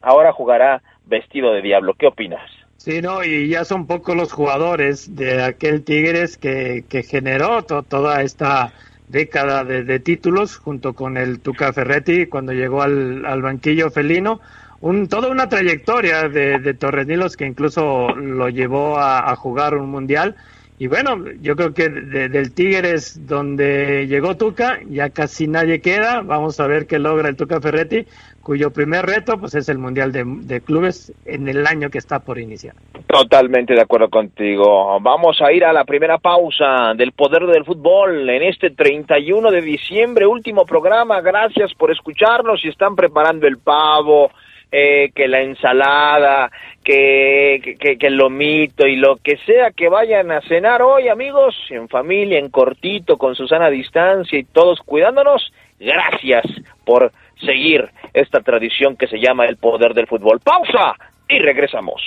ahora 0.00 0.32
jugará 0.32 0.82
vestido 1.06 1.52
de 1.52 1.62
diablo. 1.62 1.94
¿Qué 1.98 2.06
opinas? 2.06 2.42
Sí, 2.76 3.00
no, 3.00 3.24
y 3.24 3.48
ya 3.48 3.64
son 3.64 3.86
pocos 3.86 4.16
los 4.16 4.32
jugadores 4.32 5.16
de 5.16 5.42
aquel 5.42 5.84
Tigres 5.84 6.36
que, 6.36 6.84
que 6.88 7.02
generó 7.02 7.62
toda 7.62 8.22
esta 8.22 8.72
década 9.08 9.64
de, 9.64 10.00
títulos 10.00 10.56
junto 10.56 10.92
con 10.94 11.16
el 11.16 11.40
Tuca 11.40 11.72
Ferretti 11.72 12.26
cuando 12.26 12.52
llegó 12.52 12.82
al, 12.82 13.24
al 13.24 13.42
banquillo 13.42 13.90
felino. 13.90 14.40
Un, 14.80 15.08
toda 15.08 15.28
una 15.28 15.48
trayectoria 15.48 16.28
de, 16.28 16.58
de 16.58 16.74
Torres 16.74 17.36
que 17.36 17.46
incluso 17.46 18.08
lo 18.14 18.50
llevó 18.50 18.98
a 18.98 19.34
jugar 19.36 19.76
un 19.76 19.90
mundial 19.90 20.36
y 20.76 20.88
bueno, 20.88 21.16
yo 21.40 21.54
creo 21.54 21.72
que 21.72 21.88
del 21.88 22.52
Tigres, 22.52 23.28
donde 23.28 24.08
llegó 24.08 24.36
Tuca, 24.36 24.80
ya 24.88 25.10
casi 25.10 25.46
nadie 25.46 25.80
queda. 25.80 26.22
Vamos 26.22 26.58
a 26.58 26.66
ver 26.66 26.88
qué 26.88 26.98
logra 26.98 27.28
el 27.28 27.36
Tuca 27.36 27.60
Ferretti, 27.60 28.04
cuyo 28.42 28.72
primer 28.72 29.06
reto 29.06 29.38
pues 29.38 29.54
es 29.54 29.68
el 29.68 29.78
Mundial 29.78 30.10
de, 30.10 30.60
Clubes 30.62 31.12
en 31.26 31.48
el 31.48 31.64
año 31.64 31.90
que 31.90 31.98
está 31.98 32.18
por 32.18 32.40
iniciar. 32.40 32.74
Totalmente 33.06 33.74
de 33.74 33.82
acuerdo 33.82 34.10
contigo. 34.10 34.98
Vamos 35.00 35.40
a 35.40 35.52
ir 35.52 35.64
a 35.64 35.72
la 35.72 35.84
primera 35.84 36.18
pausa 36.18 36.92
del 36.96 37.12
Poder 37.12 37.46
del 37.46 37.64
Fútbol 37.64 38.28
en 38.28 38.42
este 38.42 38.70
31 38.70 39.52
de 39.52 39.60
diciembre, 39.60 40.26
último 40.26 40.66
programa. 40.66 41.20
Gracias 41.20 41.72
por 41.74 41.92
escucharnos. 41.92 42.60
Si 42.60 42.68
están 42.68 42.96
preparando 42.96 43.46
el 43.46 43.58
pavo, 43.58 44.32
eh, 44.76 45.12
que 45.14 45.28
la 45.28 45.40
ensalada, 45.40 46.50
que, 46.82 47.76
que, 47.78 47.96
que, 47.96 48.06
el 48.08 48.16
lomito 48.16 48.88
y 48.88 48.96
lo 48.96 49.18
que 49.18 49.36
sea 49.46 49.70
que 49.70 49.88
vayan 49.88 50.32
a 50.32 50.40
cenar 50.40 50.82
hoy, 50.82 51.06
amigos, 51.06 51.54
en 51.70 51.88
familia, 51.88 52.40
en 52.40 52.50
cortito, 52.50 53.16
con 53.16 53.36
Susana 53.36 53.66
a 53.66 53.70
distancia 53.70 54.36
y 54.36 54.42
todos 54.42 54.80
cuidándonos. 54.80 55.52
Gracias 55.78 56.44
por 56.84 57.12
seguir 57.36 57.88
esta 58.12 58.40
tradición 58.40 58.96
que 58.96 59.06
se 59.06 59.20
llama 59.20 59.44
el 59.44 59.58
poder 59.58 59.94
del 59.94 60.08
fútbol. 60.08 60.40
Pausa 60.40 60.96
y 61.28 61.38
regresamos. 61.38 62.02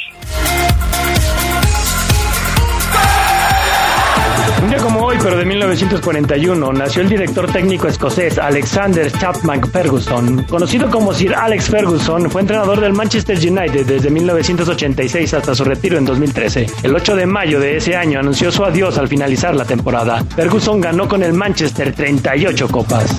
Un 4.62 4.70
día 4.70 4.80
como 4.80 5.06
hoy, 5.06 5.18
pero 5.22 5.38
de 5.38 5.46
1941, 5.46 6.74
nació 6.74 7.04
el 7.04 7.10
director 7.10 7.52
técnico 7.52 7.88
escocés 7.88 8.40
Alexander 8.40 9.12
Chapman 9.12 9.62
Ferguson. 9.72 10.44
Conocido 10.44 10.90
como 10.90 11.14
Sir 11.14 11.36
Alex 11.36 11.70
Ferguson, 11.70 12.30
fue 12.30 12.42
entrenador 12.42 12.82
del 12.82 12.94
Manchester 12.94 13.38
United 13.38 13.86
desde 13.86 14.10
1986 14.10 15.34
hasta 15.36 15.54
su 15.54 15.64
retiro 15.64 15.98
en 15.98 16.06
2013. 16.06 16.66
El 16.84 16.96
8 16.96 17.16
de 17.16 17.26
mayo 17.28 17.60
de 17.60 17.78
ese 17.78 17.96
año 17.96 18.20
anunció 18.20 18.52
su 18.52 18.66
adiós 18.66 18.98
al 18.98 19.08
finalizar 19.08 19.56
la 19.56 19.66
temporada. 19.66 20.24
Ferguson 20.36 20.82
ganó 20.82 21.08
con 21.08 21.22
el 21.22 21.34
Manchester 21.34 21.94
38 21.94 22.68
copas. 22.70 23.16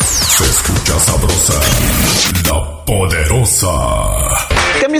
Se 0.00 0.44
escucha 0.44 0.98
sabrosa, 1.00 1.54
la 2.48 2.84
poderosa 2.84 4.35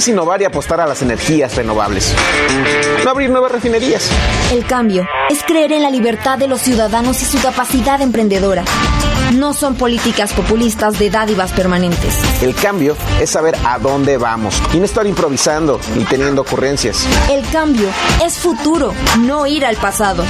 innovar 0.06 0.42
y 0.42 0.44
apostar 0.44 0.80
a 0.80 0.86
las 0.86 1.00
energías 1.00 1.56
renovables. 1.56 2.14
No 3.02 3.10
abrir 3.10 3.30
nuevas 3.30 3.50
refinerías. 3.50 4.10
El 4.52 4.66
cambio 4.66 5.06
es 5.30 5.42
creer 5.42 5.72
en 5.72 5.82
la 5.82 5.90
libertad 5.90 6.38
de 6.38 6.48
los 6.48 6.60
ciudadanos 6.60 7.22
y 7.22 7.24
su 7.24 7.40
capacidad 7.40 8.00
emprendedora. 8.02 8.62
No 9.34 9.52
son 9.52 9.74
políticas 9.74 10.32
populistas 10.32 10.98
de 11.00 11.10
dádivas 11.10 11.52
permanentes. 11.52 12.14
El 12.42 12.54
cambio 12.54 12.96
es 13.20 13.30
saber 13.30 13.56
a 13.64 13.78
dónde 13.78 14.18
vamos 14.18 14.62
y 14.72 14.78
no 14.78 14.84
estar 14.84 15.04
improvisando 15.04 15.80
ni 15.96 16.04
teniendo 16.04 16.42
ocurrencias. 16.42 17.04
El 17.28 17.46
cambio 17.50 17.88
es 18.24 18.38
futuro, 18.38 18.94
no 19.18 19.46
ir 19.46 19.66
al 19.66 19.76
pasado. 19.76 20.24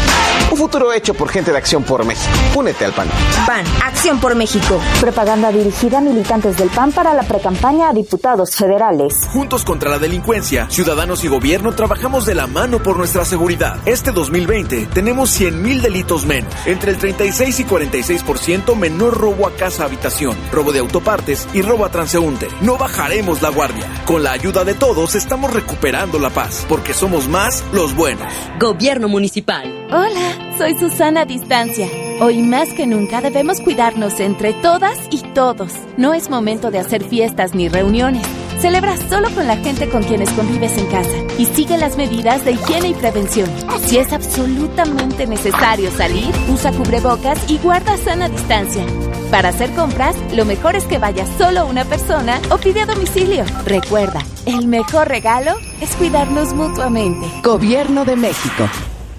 Un 0.51 0.57
futuro 0.57 0.93
hecho 0.93 1.13
por 1.13 1.29
gente 1.29 1.53
de 1.53 1.59
Acción 1.59 1.83
por 1.83 2.05
México. 2.07 2.33
Únete 2.55 2.87
al 2.87 2.93
PAN. 2.93 3.09
PAN, 3.47 3.65
Acción 3.85 4.19
por 4.19 4.35
México. 4.35 4.81
Propaganda 5.01 5.53
dirigida 5.53 5.99
a 5.99 6.01
militantes 6.01 6.57
del 6.57 6.71
PAN 6.71 6.93
para 6.93 7.13
la 7.13 7.23
precampaña 7.23 7.91
a 7.91 7.93
diputados 7.93 8.57
federales. 8.57 9.27
Juntos 9.33 9.65
contra 9.65 9.91
la 9.91 9.99
delincuencia, 9.99 10.69
ciudadanos 10.71 11.23
y 11.23 11.29
gobierno 11.29 11.75
trabajamos 11.75 12.25
de 12.25 12.35
la 12.35 12.47
mano 12.47 12.83
por 12.83 12.97
nuestra 12.97 13.25
seguridad. 13.25 13.77
Este 13.85 14.11
2020 14.11 14.87
tenemos 14.87 15.39
100.000 15.39 15.81
delitos 15.83 16.25
menos, 16.25 16.53
entre 16.65 16.93
el 16.93 16.99
36 16.99 17.61
y 17.61 17.65
46% 17.65 18.75
menos 18.75 18.86
menor 18.89 19.19
robo 19.19 19.49
a 19.49 19.51
casa 19.51 19.85
habitación, 19.85 20.37
robo 20.53 20.71
de 20.71 20.79
autopartes 20.79 21.49
y 21.53 21.61
robo 21.63 21.85
a 21.85 21.91
transeúnte. 21.91 22.47
No 22.61 22.79
bajaremos 22.79 23.43
la 23.43 23.51
guardia. 23.51 23.85
Con 24.05 24.23
la 24.23 24.31
ayuda 24.31 24.65
de 24.65 24.75
todos 24.75 25.17
estamos 25.17 25.53
recuperando 25.53 26.21
la 26.21 26.31
paz, 26.31 26.65
porque 26.69 26.95
somos 26.95 27.27
más 27.27 27.65
los 27.73 27.97
buenos. 27.97 28.33
Gobierno 28.61 29.09
Municipal. 29.09 29.65
Hola, 29.91 30.55
soy 30.57 30.79
Susana 30.79 31.25
Distancia. 31.25 31.89
Hoy 32.21 32.43
más 32.43 32.69
que 32.75 32.87
nunca 32.87 33.21
debemos 33.21 33.61
cuidarnos 33.61 34.21
entre 34.21 34.53
todas 34.53 34.97
y 35.11 35.23
todos. 35.35 35.73
No 35.97 36.15
es 36.15 36.31
momento 36.31 36.71
de 36.71 36.79
hacer 36.79 37.03
fiestas 37.03 37.55
ni 37.55 37.69
reuniones. 37.69 38.46
Celebra 38.61 38.97
solo 38.97 39.31
con 39.31 39.47
la 39.47 39.57
gente 39.57 39.89
con 39.89 40.03
quienes 40.03 40.31
convives 40.31 40.77
en 40.79 40.87
casa 40.87 41.17
y 41.39 41.47
sigue 41.47 41.77
las 41.77 41.97
medidas 41.97 42.45
de 42.45 42.53
higiene 42.53 42.89
y 42.89 42.95
prevención. 42.95 43.49
Si 43.85 43.99
es 43.99 44.13
absolutamente 44.13 45.27
necesario 45.27 45.91
salir, 45.91 46.35
usa 46.49 46.73
cubrebocas 46.73 47.39
y 47.51 47.59
guarda 47.59 47.97
sana 47.99 48.29
distancia. 48.29 48.85
Para 49.31 49.51
hacer 49.51 49.71
compras, 49.73 50.17
lo 50.35 50.45
mejor 50.45 50.77
es 50.77 50.85
que 50.85 50.99
vaya 50.99 51.27
solo 51.37 51.67
una 51.67 51.85
persona 51.85 52.41
o 52.51 52.59
pide 52.59 52.81
a 52.81 52.87
domicilio. 52.87 53.45
Recuerda, 53.65 54.21
el 54.47 54.67
mejor 54.67 55.09
regalo 55.09 55.53
es 55.81 55.95
cuidarnos 55.97 56.55
mutuamente. 56.55 57.27
Gobierno 57.43 58.05
de 58.05 58.17
México. 58.17 58.69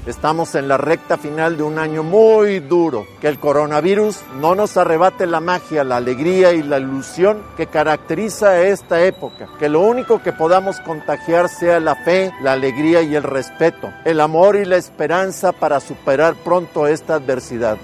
Estamos 0.08 0.56
en 0.56 0.70
la 0.70 0.78
recta 0.78 1.18
final 1.18 1.58
de 1.58 1.64
un 1.64 1.78
año 1.78 2.02
muy 2.02 2.62
duro. 2.62 3.06
Que 3.20 3.28
el 3.28 3.40
coronavirus 3.40 4.22
no 4.40 4.56
nos 4.56 4.78
arrebate 4.78 5.28
la 5.28 5.42
magia, 5.42 5.84
la 5.84 5.98
alegría 5.98 6.54
y 6.54 6.64
la 6.64 6.80
ilusión 6.80 7.44
que 7.58 7.68
caracteriza 7.68 8.62
esta 8.62 9.04
época. 9.04 9.50
Que 9.60 9.68
lo 9.68 9.82
único 9.82 10.24
que 10.24 10.32
podamos 10.32 10.80
contagiar 10.80 11.50
sea 11.50 11.82
la 11.82 11.96
fe, 11.96 12.32
la 12.42 12.54
alegría 12.54 13.02
y 13.02 13.16
el 13.16 13.24
respeto, 13.24 13.92
el 14.06 14.22
amor 14.22 14.56
y 14.56 14.64
la 14.64 14.78
esperanza 14.78 15.52
para 15.52 15.82
superar 15.82 16.36
pronto 16.36 16.88
esta 16.88 17.16
adversidad. 17.16 17.78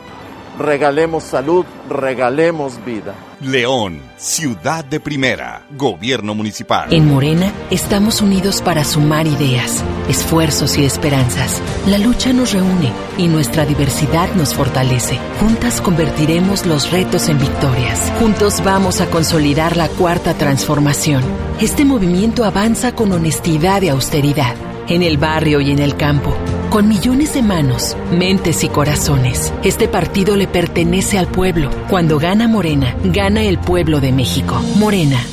regalemos 0.57 1.23
salud, 1.25 1.65
regalemos 1.89 2.83
vida. 2.85 3.15
León, 3.43 4.01
ciudad 4.15 4.85
de 4.85 5.00
primera, 5.00 5.63
gobierno 5.77 6.33
municipal. 6.33 6.93
En 6.93 7.12
Morena 7.12 7.51
estamos 7.69 8.21
unidos 8.21 8.62
para 8.62 8.85
sumar 8.85 9.27
ideas, 9.27 9.83
esfuerzos 10.07 10.77
y 10.77 10.85
esperanzas. 10.85 11.62
La 11.88 11.97
lucha 11.97 12.31
nos 12.31 12.53
reúne 12.53 12.91
y 13.17 13.27
nuestra 13.27 13.65
diversidad 13.65 14.33
nos 14.35 14.53
fortalece. 14.53 15.19
Juntas 15.39 15.81
convertiremos 15.81 16.65
los 16.65 16.91
retos 16.91 17.27
en 17.27 17.38
victorias. 17.38 18.12
Juntos 18.19 18.63
vamos 18.63 19.01
a 19.01 19.09
consolidar 19.09 19.75
la 19.75 19.89
cuarta 19.89 20.33
transformación. 20.35 21.23
Este 21.59 21.83
movimiento 21.83 22.45
avanza 22.45 22.95
con 22.95 23.12
honestidad 23.12 23.81
y 23.81 23.89
austeridad, 23.89 24.55
en 24.88 25.03
el 25.03 25.17
barrio 25.17 25.59
y 25.59 25.71
en 25.71 25.79
el 25.79 25.97
campo 25.97 26.35
con 26.73 26.87
millones 26.87 27.35
de 27.35 27.43
manos, 27.43 27.95
mentes 28.11 28.63
y 28.63 28.67
corazones. 28.67 29.53
Este 29.63 29.87
partido 29.87 30.35
le 30.35 30.47
pertenece 30.47 31.19
al 31.19 31.27
pueblo. 31.27 31.69
Cuando 31.87 32.17
gana 32.17 32.47
Morena, 32.47 32.97
gana 33.03 33.43
el 33.43 33.59
pueblo 33.59 33.99
de 34.01 34.11
México. 34.11 34.59
Morena. 34.77 35.23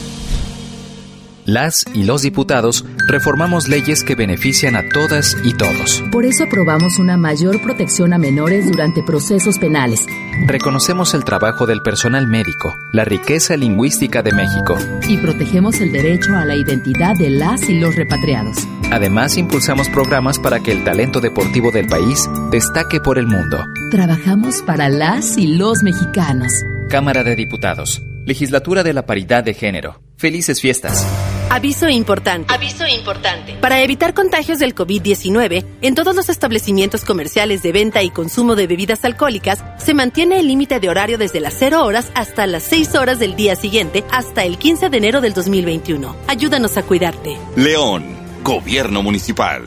Las 1.46 1.86
y 1.94 2.02
los 2.02 2.20
diputados 2.20 2.84
reformamos 3.08 3.68
leyes 3.68 4.04
que 4.04 4.16
benefician 4.16 4.76
a 4.76 4.86
todas 4.90 5.34
y 5.42 5.54
todos. 5.54 6.04
Por 6.12 6.26
eso 6.26 6.44
aprobamos 6.44 6.98
una 6.98 7.16
mayor 7.16 7.62
protección 7.62 8.12
a 8.12 8.18
menores 8.18 8.70
durante 8.70 9.02
procesos 9.02 9.58
penales. 9.58 10.04
Reconocemos 10.46 11.14
el 11.14 11.24
trabajo 11.24 11.64
del 11.64 11.80
personal 11.80 12.26
médico, 12.26 12.74
la 12.92 13.06
riqueza 13.06 13.56
lingüística 13.56 14.22
de 14.22 14.32
México. 14.32 14.76
Y 15.08 15.16
protegemos 15.16 15.80
el 15.80 15.90
derecho 15.90 16.36
a 16.36 16.44
la 16.44 16.54
identidad 16.54 17.16
de 17.16 17.30
las 17.30 17.66
y 17.70 17.80
los 17.80 17.96
repatriados. 17.96 18.68
Además, 18.90 19.36
impulsamos 19.36 19.88
programas 19.88 20.38
para 20.38 20.60
que 20.60 20.72
el 20.72 20.84
talento 20.84 21.20
deportivo 21.20 21.70
del 21.70 21.86
país 21.86 22.28
destaque 22.50 23.00
por 23.00 23.18
el 23.18 23.26
mundo. 23.26 23.64
Trabajamos 23.90 24.62
para 24.62 24.88
las 24.88 25.36
y 25.36 25.46
los 25.46 25.82
mexicanos. 25.82 26.52
Cámara 26.88 27.22
de 27.22 27.36
Diputados. 27.36 28.02
Legislatura 28.26 28.82
de 28.82 28.92
la 28.92 29.06
Paridad 29.06 29.42
de 29.44 29.54
Género. 29.54 30.00
Felices 30.16 30.60
fiestas. 30.60 31.06
Aviso 31.50 31.88
importante. 31.88 32.52
Aviso 32.54 32.86
importante. 32.86 33.54
Para 33.54 33.82
evitar 33.82 34.14
contagios 34.14 34.60
del 34.60 34.74
COVID-19, 34.74 35.64
en 35.80 35.94
todos 35.96 36.14
los 36.14 36.28
establecimientos 36.28 37.04
comerciales 37.04 37.62
de 37.62 37.72
venta 37.72 38.02
y 38.04 38.10
consumo 38.10 38.54
de 38.54 38.68
bebidas 38.68 39.04
alcohólicas 39.04 39.64
se 39.78 39.94
mantiene 39.94 40.38
el 40.38 40.46
límite 40.46 40.78
de 40.78 40.88
horario 40.88 41.18
desde 41.18 41.40
las 41.40 41.54
0 41.58 41.84
horas 41.84 42.12
hasta 42.14 42.46
las 42.46 42.62
6 42.64 42.94
horas 42.94 43.18
del 43.18 43.34
día 43.34 43.56
siguiente 43.56 44.04
hasta 44.12 44.44
el 44.44 44.58
15 44.58 44.90
de 44.90 44.96
enero 44.96 45.20
del 45.20 45.32
2021. 45.32 46.14
Ayúdanos 46.28 46.76
a 46.76 46.82
cuidarte. 46.82 47.36
León, 47.56 48.04
Gobierno 48.50 49.00
Municipal. 49.00 49.62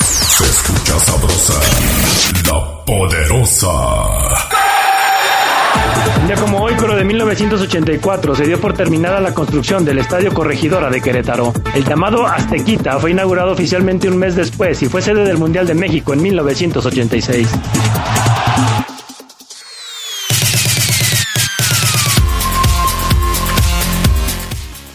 Se 0.00 0.44
escucha 0.44 0.98
sabrosa, 0.98 1.60
la 2.46 2.84
poderosa. 2.86 3.68
Un 6.18 6.26
día 6.26 6.36
como 6.36 6.62
hoy, 6.62 6.72
pero 6.80 6.96
de 6.96 7.04
1984, 7.04 8.34
se 8.34 8.46
dio 8.46 8.58
por 8.58 8.72
terminada 8.72 9.20
la 9.20 9.34
construcción 9.34 9.84
del 9.84 9.98
Estadio 9.98 10.32
Corregidora 10.32 10.88
de 10.88 11.02
Querétaro. 11.02 11.52
El 11.74 11.84
llamado 11.84 12.26
Aztequita 12.26 12.98
fue 12.98 13.10
inaugurado 13.10 13.52
oficialmente 13.52 14.08
un 14.08 14.16
mes 14.16 14.36
después 14.36 14.80
y 14.80 14.88
fue 14.88 15.02
sede 15.02 15.26
del 15.26 15.36
Mundial 15.36 15.66
de 15.66 15.74
México 15.74 16.14
en 16.14 16.22
1986. 16.22 17.46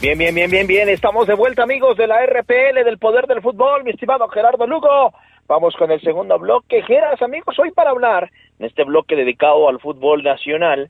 Bien, 0.08 0.18
bien, 0.18 0.34
bien, 0.34 0.50
bien, 0.50 0.68
bien. 0.68 0.88
Estamos 0.88 1.28
de 1.28 1.34
vuelta, 1.34 1.64
amigos 1.64 1.98
de 1.98 2.08
la 2.08 2.26
RPL 2.26 2.86
del 2.86 2.98
Poder 2.98 3.28
del 3.28 3.42
Fútbol, 3.42 3.84
mi 3.84 3.92
estimado 3.92 4.26
Gerardo 4.30 4.66
Lugo. 4.66 5.12
Vamos 5.48 5.76
con 5.76 5.92
el 5.92 6.00
segundo 6.00 6.40
bloque. 6.40 6.82
Geras, 6.84 7.22
amigos, 7.22 7.60
hoy 7.60 7.72
para 7.72 7.90
hablar 7.90 8.32
en 8.58 8.68
este 8.68 8.86
bloque 8.86 9.18
dedicado 9.18 9.68
al 9.68 9.82
fútbol 9.82 10.24
nacional 10.24 10.90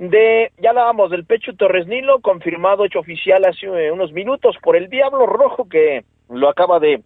de, 0.00 0.50
ya 0.58 0.70
hablábamos 0.70 1.12
del 1.12 1.24
Pecho 1.24 1.52
Torres 1.54 1.86
Nilo, 1.86 2.18
confirmado, 2.18 2.84
hecho 2.84 2.98
oficial 2.98 3.44
hace 3.44 3.66
eh, 3.66 3.92
unos 3.92 4.10
minutos 4.10 4.56
por 4.60 4.74
el 4.74 4.90
Diablo 4.90 5.26
Rojo 5.26 5.68
que 5.68 6.04
lo 6.28 6.48
acaba 6.48 6.80
de, 6.80 7.04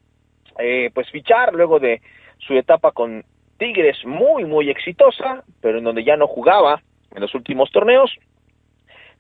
eh, 0.59 0.91
pues, 0.95 1.11
fichar 1.11 1.53
luego 1.53 1.79
de 1.79 2.01
su 2.39 2.55
etapa 2.55 2.93
con 2.93 3.23
Tigres 3.59 3.99
muy, 4.07 4.47
muy 4.47 4.71
exitosa, 4.71 5.45
pero 5.61 5.77
en 5.77 5.85
donde 5.85 6.05
ya 6.05 6.17
no 6.17 6.27
jugaba 6.27 6.81
en 7.15 7.21
los 7.21 7.35
últimos 7.35 7.71
torneos. 7.71 8.11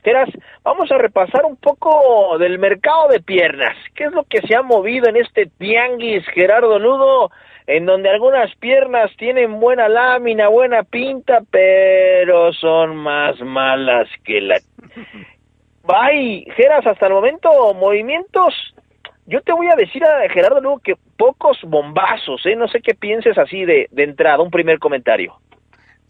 Geras, 0.02 0.28
vamos 0.62 0.90
a 0.90 0.98
repasar 0.98 1.44
un 1.44 1.56
poco 1.56 2.38
del 2.38 2.58
mercado 2.58 3.08
de 3.08 3.20
piernas. 3.20 3.76
¿Qué 3.94 4.04
es 4.04 4.12
lo 4.12 4.24
que 4.24 4.40
se 4.46 4.54
ha 4.54 4.62
movido 4.62 5.08
en 5.08 5.16
este 5.16 5.46
tianguis, 5.46 6.26
Gerardo 6.28 6.78
Ludo? 6.78 7.30
en 7.66 7.86
donde 7.86 8.10
algunas 8.10 8.52
piernas 8.56 9.12
tienen 9.16 9.60
buena 9.60 9.88
lámina, 9.88 10.48
buena 10.48 10.82
pinta, 10.82 11.40
pero 11.52 12.52
son 12.52 12.96
más 12.96 13.40
malas 13.42 14.08
que 14.24 14.40
la... 14.40 14.58
Bye, 15.84 16.46
Geras, 16.56 16.84
hasta 16.84 17.06
el 17.06 17.12
momento 17.12 17.48
movimientos, 17.74 18.54
yo 19.26 19.40
te 19.42 19.52
voy 19.52 19.68
a 19.68 19.76
decir 19.76 20.04
a 20.04 20.28
Gerardo 20.30 20.60
luego 20.60 20.80
que 20.80 20.94
pocos 21.16 21.58
bombazos, 21.62 22.44
¿eh? 22.44 22.56
No 22.56 22.66
sé 22.66 22.80
qué 22.80 22.94
pienses 22.94 23.38
así 23.38 23.64
de, 23.64 23.86
de 23.92 24.02
entrada, 24.02 24.42
un 24.42 24.50
primer 24.50 24.80
comentario. 24.80 25.36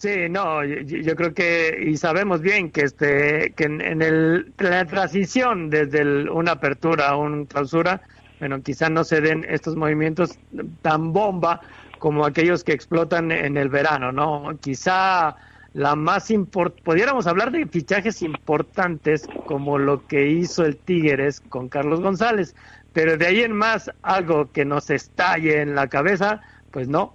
Sí, 0.01 0.31
no, 0.31 0.65
yo, 0.65 1.15
creo 1.15 1.35
que 1.35 1.79
y 1.87 1.99
sabemos 1.99 2.41
bien 2.41 2.71
que 2.71 2.85
este 2.85 3.53
que 3.55 3.65
en, 3.65 4.01
el, 4.01 4.51
la 4.57 4.87
transición 4.87 5.69
desde 5.69 6.31
una 6.31 6.53
apertura 6.53 7.11
a 7.11 7.17
una 7.19 7.45
clausura 7.45 8.01
bueno, 8.39 8.63
quizá 8.63 8.89
no 8.89 9.05
se 9.05 9.21
den 9.21 9.45
estos 9.47 9.77
movimientos 9.77 10.39
tan 10.81 11.13
bomba 11.13 11.61
como 11.99 12.25
aquellos 12.25 12.65
que 12.65 12.73
explotan 12.73 13.31
en 13.31 13.59
el 13.59 13.69
verano, 13.69 14.11
¿no? 14.11 14.57
Quizá 14.59 15.37
la 15.75 15.95
más 15.97 16.31
importante, 16.31 16.83
pudiéramos 16.83 17.27
hablar 17.27 17.53
de 17.53 17.67
fichajes 17.67 18.23
importantes 18.23 19.29
como 19.45 19.77
lo 19.77 20.07
que 20.07 20.31
hizo 20.31 20.65
el 20.65 20.79
Tigres 20.79 21.43
con 21.43 21.69
Carlos 21.69 22.01
González, 22.01 22.55
pero 22.95 23.19
de 23.19 23.27
ahí 23.27 23.41
en 23.43 23.53
más 23.53 23.91
algo 24.01 24.51
que 24.51 24.65
nos 24.65 24.89
estalle 24.89 25.61
en 25.61 25.75
la 25.75 25.89
cabeza, 25.89 26.41
pues 26.71 26.89
no, 26.89 27.13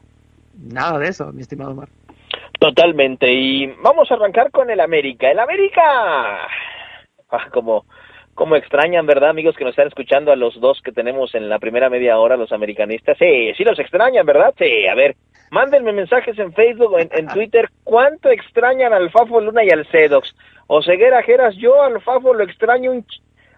nada 0.55 0.99
de 0.99 1.07
eso, 1.07 1.33
mi 1.33 1.41
estimado 1.41 1.73
Mar. 1.73 1.89
Totalmente, 2.59 3.31
y 3.31 3.67
vamos 3.81 4.09
a 4.09 4.15
arrancar 4.15 4.51
con 4.51 4.69
el 4.69 4.79
América. 4.79 5.29
El 5.29 5.39
América, 5.39 5.81
ah, 7.29 7.49
como 7.51 7.85
cómo 8.35 8.55
extrañan, 8.57 9.05
¿verdad, 9.05 9.29
amigos 9.29 9.55
que 9.55 9.63
nos 9.63 9.71
están 9.71 9.87
escuchando 9.87 10.31
a 10.31 10.35
los 10.35 10.59
dos 10.59 10.81
que 10.83 10.91
tenemos 10.91 11.33
en 11.35 11.49
la 11.49 11.57
primera 11.57 11.89
media 11.89 12.19
hora, 12.19 12.37
los 12.37 12.51
americanistas? 12.51 13.17
Sí, 13.17 13.53
sí 13.57 13.63
los 13.63 13.79
extrañan, 13.79 14.25
¿verdad? 14.25 14.53
Sí, 14.57 14.85
a 14.87 14.93
ver, 14.93 15.15
mándenme 15.51 15.93
mensajes 15.93 16.37
en 16.37 16.53
Facebook 16.53 16.93
o 16.93 16.99
en, 16.99 17.27
Twitter, 17.27 17.69
¿cuánto 17.83 18.29
extrañan 18.29 18.93
al 18.93 19.09
Fafo 19.09 19.39
Luna 19.39 19.63
y 19.63 19.69
al 19.69 19.87
Cedox? 19.87 20.35
O 20.67 20.83
Ceguera 20.83 21.23
Jeras, 21.23 21.55
yo 21.55 21.81
al 21.81 22.01
Fafo 22.01 22.33
lo 22.33 22.43
extraño 22.43 22.91
un... 22.91 23.05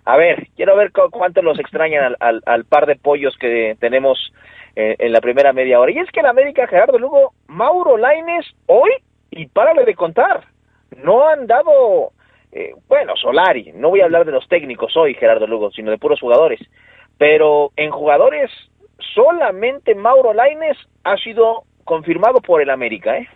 A 0.06 0.16
ver, 0.16 0.48
quiero 0.56 0.78
ver 0.78 0.92
cuánto 0.92 1.42
los 1.42 1.60
extrañan 1.60 2.16
al, 2.20 2.42
al, 2.46 2.64
par 2.64 2.86
de 2.86 2.96
pollos 2.96 3.36
que 3.38 3.76
tenemos 3.80 4.32
eh, 4.80 4.96
en 5.00 5.12
la 5.12 5.22
primera 5.22 5.54
media 5.54 5.80
hora. 5.80 5.92
Y 5.92 5.98
es 5.98 6.12
que 6.12 6.20
en 6.20 6.28
América, 6.28 6.68
Gerardo 6.68 7.00
Lugo, 7.00 7.34
Mauro 7.48 7.98
Laines, 7.98 8.46
hoy, 8.68 8.92
y 9.32 9.48
párale 9.48 9.86
de 9.86 9.96
contar, 9.96 10.44
no 11.04 11.28
han 11.28 11.48
dado 11.48 12.12
eh, 12.52 12.76
bueno, 12.88 13.16
Solari, 13.16 13.72
no 13.74 13.90
voy 13.90 14.02
a 14.02 14.06
hablar 14.06 14.24
de 14.24 14.32
los 14.32 14.48
técnicos 14.48 14.96
hoy, 14.96 15.16
Gerardo 15.16 15.48
Lugo, 15.48 15.72
sino 15.72 15.90
de 15.90 15.98
puros 15.98 16.20
jugadores, 16.20 16.60
pero 17.18 17.72
en 17.76 17.90
jugadores 17.90 18.52
solamente 19.16 19.96
Mauro 19.96 20.32
Laines 20.32 20.78
ha 21.04 21.18
sido 21.18 21.64
confirmado 21.84 22.40
por 22.40 22.62
el 22.62 22.70
América, 22.70 23.18
¿eh? 23.18 23.28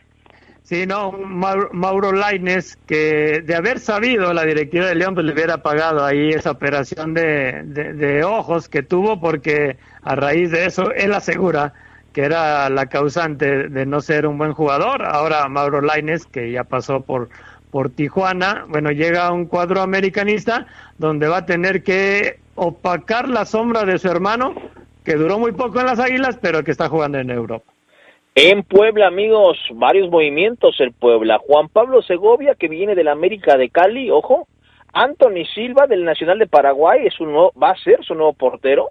Sí, 0.64 0.86
no, 0.86 1.12
Mauro, 1.12 2.14
Laines, 2.14 2.78
que 2.88 3.42
de 3.46 3.56
haber 3.56 3.80
sabido 3.80 4.34
la 4.34 4.46
directiva 4.46 4.86
de 4.86 4.96
León, 4.96 5.16
pues 5.16 5.26
le 5.26 5.34
hubiera 5.34 5.62
pagado 5.62 6.06
ahí 6.06 6.30
esa 6.30 6.52
operación 6.52 7.14
de, 7.14 7.64
de 7.64 8.24
ojos 8.24 8.70
que 8.70 8.82
tuvo, 8.82 9.20
porque 9.20 9.78
a 10.02 10.16
raíz 10.16 10.52
de 10.52 10.66
eso 10.66 10.92
él 10.94 11.14
asegura 11.14 11.74
que 12.14 12.22
era 12.22 12.70
la 12.70 12.86
causante 12.86 13.70
de 13.70 13.86
no 13.86 14.02
ser 14.02 14.28
un 14.28 14.38
buen 14.38 14.54
jugador. 14.54 15.04
Ahora 15.06 15.48
Mauro 15.50 15.82
Laines, 15.82 16.26
que 16.26 16.52
ya 16.52 16.64
pasó 16.64 17.02
por 17.02 17.30
por 17.72 17.90
Tijuana, 17.90 18.66
bueno, 18.68 18.92
llega 18.92 19.28
a 19.28 19.32
un 19.32 19.46
cuadro 19.46 19.82
americanista 19.82 20.68
donde 20.98 21.28
va 21.28 21.38
a 21.38 21.46
tener 21.46 21.84
que 21.84 22.40
opacar 22.56 23.30
la 23.30 23.46
sombra 23.46 23.86
de 23.86 23.98
su 23.98 24.10
hermano, 24.10 24.54
que 25.06 25.16
duró 25.16 25.40
muy 25.40 25.54
poco 25.54 25.80
en 25.80 25.86
las 25.86 26.00
Águilas, 26.00 26.38
pero 26.40 26.64
que 26.64 26.72
está 26.72 26.90
jugando 26.90 27.18
en 27.18 27.32
Europa. 27.32 27.72
En 28.36 28.64
Puebla, 28.64 29.08
amigos, 29.08 29.58
varios 29.74 30.10
movimientos 30.10 30.80
en 30.80 30.94
Puebla. 30.94 31.38
Juan 31.40 31.68
Pablo 31.68 32.02
Segovia, 32.02 32.56
que 32.56 32.70
viene 32.70 32.96
del 32.96 33.10
América 33.10 33.58
de 33.58 33.70
Cali, 33.70 34.10
ojo. 34.10 34.48
Anthony 34.94 35.44
Silva, 35.54 35.86
del 35.86 36.06
Nacional 36.06 36.40
de 36.40 36.48
Paraguay, 36.48 37.08
es 37.08 37.20
un 37.20 37.34
va 37.34 37.72
a 37.72 37.78
ser 37.84 38.02
su 38.06 38.16
nuevo 38.16 38.32
portero. 38.32 38.88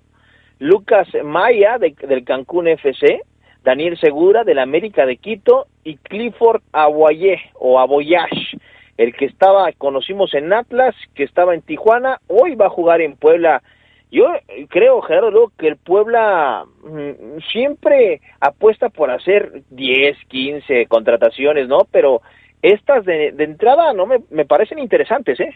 Lucas 0.59 1.09
Maya, 1.24 1.79
del 1.79 2.24
Cancún 2.24 2.68
FC. 2.68 3.22
Daniel 3.64 3.98
Segura, 3.98 4.44
del 4.44 4.59
América 4.59 5.07
de 5.07 5.16
Quito. 5.16 5.68
Y 5.85 5.96
Clifford 5.96 6.61
Aboyé, 6.72 7.40
o 7.55 7.79
Aboyash, 7.79 8.57
el 8.98 9.14
que 9.14 9.24
estaba, 9.24 9.72
conocimos 9.72 10.35
en 10.35 10.53
Atlas, 10.53 10.94
que 11.14 11.24
estaba 11.24 11.55
en 11.55 11.62
Tijuana, 11.62 12.20
hoy 12.26 12.57
va 12.57 12.66
a 12.66 12.70
jugar 12.70 13.00
en 13.00 13.16
Puebla. 13.16 13.62
Yo 14.11 14.27
creo, 14.68 15.01
Gerardo, 15.03 15.53
que 15.57 15.68
el 15.68 15.77
Puebla 15.77 16.64
mm, 16.83 17.38
siempre 17.53 18.20
apuesta 18.40 18.88
por 18.88 19.11
hacer 19.11 19.62
10, 19.70 20.16
15 20.29 20.87
contrataciones, 20.87 21.68
¿no? 21.68 21.87
Pero 21.92 22.20
estas 22.62 23.05
de, 23.05 23.33
de 23.33 23.44
entrada 23.44 23.92
no 23.92 24.07
me, 24.07 24.44
parecen 24.44 24.79
interesantes, 24.79 25.38
¿eh? 25.40 25.55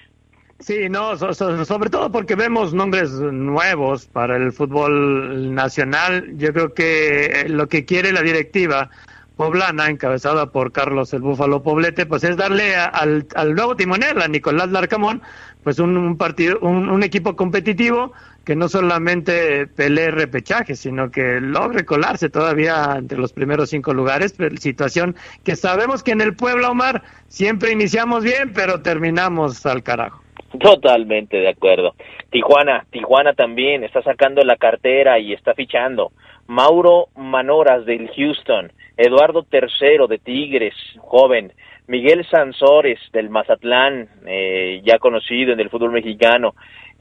Sí, 0.61 0.89
no, 0.89 1.17
sobre 1.17 1.91
todo 1.91 2.13
porque 2.13 2.37
vemos 2.37 2.73
nombres 2.73 3.11
nuevos 3.11 4.07
para 4.07 4.37
el 4.37 4.53
fútbol 4.53 5.53
nacional. 5.53 6.39
Yo 6.39 6.53
creo 6.53 6.73
que 6.73 7.47
lo 7.49 7.67
que 7.69 7.85
quiere 7.85 8.13
la 8.13 8.23
directiva 8.23 8.89
poblana, 9.37 9.91
encabezada 9.91 10.47
por 10.47 10.73
Carlos 10.73 11.13
el 11.13 11.23
Búfalo 11.23 11.63
Poblete, 11.63 12.07
pues 12.07 12.25
es 12.25 12.37
darle 12.37 12.77
al, 12.77 13.27
al, 13.35 13.55
nuevo 13.55 13.77
timonel, 13.77 14.23
a 14.23 14.29
Nicolás 14.29 14.71
Larcamón, 14.71 15.23
pues 15.65 15.79
un, 15.79 16.17
partido, 16.17 16.59
un, 16.61 17.03
equipo 17.03 17.35
competitivo 17.35 18.13
que 18.45 18.57
no 18.57 18.69
solamente 18.69 19.67
pelee 19.67 20.11
repechaje, 20.11 20.75
sino 20.75 21.11
que 21.11 21.41
logre 21.41 21.85
colarse 21.85 22.29
todavía 22.29 22.95
entre 22.97 23.19
los 23.19 23.33
primeros 23.33 23.71
cinco 23.71 23.93
lugares, 23.93 24.37
situación 24.59 25.17
que 25.45 25.57
sabemos 25.57 26.03
que 26.03 26.13
en 26.13 26.21
el 26.21 26.37
pueblo, 26.37 26.71
Omar, 26.71 27.03
siempre 27.29 27.73
iniciamos 27.73 28.23
bien, 28.23 28.53
pero 28.55 28.83
terminamos 28.83 29.65
al 29.67 29.83
carajo. 29.83 30.23
Totalmente 30.61 31.39
de 31.39 31.49
acuerdo. 31.49 31.95
Tijuana, 32.31 32.87
Tijuana 32.91 33.33
también 33.33 33.83
está 33.83 34.03
sacando 34.03 34.43
la 34.43 34.57
cartera 34.57 35.19
y 35.19 35.33
está 35.33 35.55
fichando. 35.55 36.13
Mauro 36.47 37.09
Manoras 37.17 37.85
del 37.87 38.09
Houston, 38.15 38.71
Eduardo 38.97 39.43
Tercero 39.43 40.07
de 40.07 40.19
Tigres, 40.19 40.75
joven, 40.99 41.53
Miguel 41.87 42.27
Sansores 42.31 42.99
del 43.13 43.31
Mazatlán, 43.31 44.09
eh, 44.27 44.81
ya 44.85 44.99
conocido 44.99 45.53
en 45.53 45.61
el 45.61 45.71
fútbol 45.71 45.93
mexicano. 45.93 46.55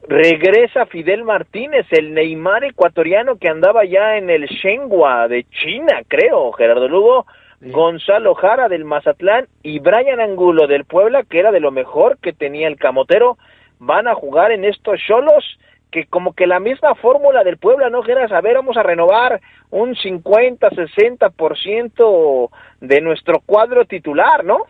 Regresa 0.07 0.85
Fidel 0.85 1.23
Martínez, 1.23 1.85
el 1.91 2.13
Neymar 2.13 2.65
ecuatoriano 2.65 3.37
que 3.37 3.47
andaba 3.49 3.85
ya 3.85 4.17
en 4.17 4.29
el 4.29 4.47
Shenhua 4.47 5.27
de 5.27 5.45
China, 5.45 6.01
creo, 6.07 6.51
Gerardo 6.53 6.87
Lugo. 6.87 7.25
Gonzalo 7.65 8.35
Jara 8.35 8.67
del 8.67 8.83
Mazatlán 8.83 9.47
y 9.61 9.79
Brian 9.79 10.19
Angulo 10.19 10.67
del 10.67 10.83
Puebla, 10.83 11.23
que 11.23 11.39
era 11.39 11.49
de 11.51 11.61
lo 11.61 11.71
mejor 11.71 12.17
que 12.17 12.33
tenía 12.33 12.67
el 12.67 12.75
camotero, 12.75 13.37
van 13.79 14.07
a 14.09 14.15
jugar 14.15 14.51
en 14.51 14.65
estos 14.65 14.99
cholos 14.99 15.57
que 15.89 16.05
como 16.07 16.33
que 16.33 16.47
la 16.47 16.59
misma 16.59 16.95
fórmula 16.95 17.43
del 17.43 17.57
Puebla, 17.57 17.89
¿no? 17.89 18.01
Que 18.01 18.13
a 18.13 18.41
ver, 18.41 18.55
vamos 18.55 18.75
a 18.75 18.83
renovar 18.83 19.39
un 19.69 19.95
50, 19.95 20.71
60% 20.71 22.49
de 22.81 23.01
nuestro 23.01 23.39
cuadro 23.45 23.85
titular, 23.85 24.43
¿no? 24.43 24.63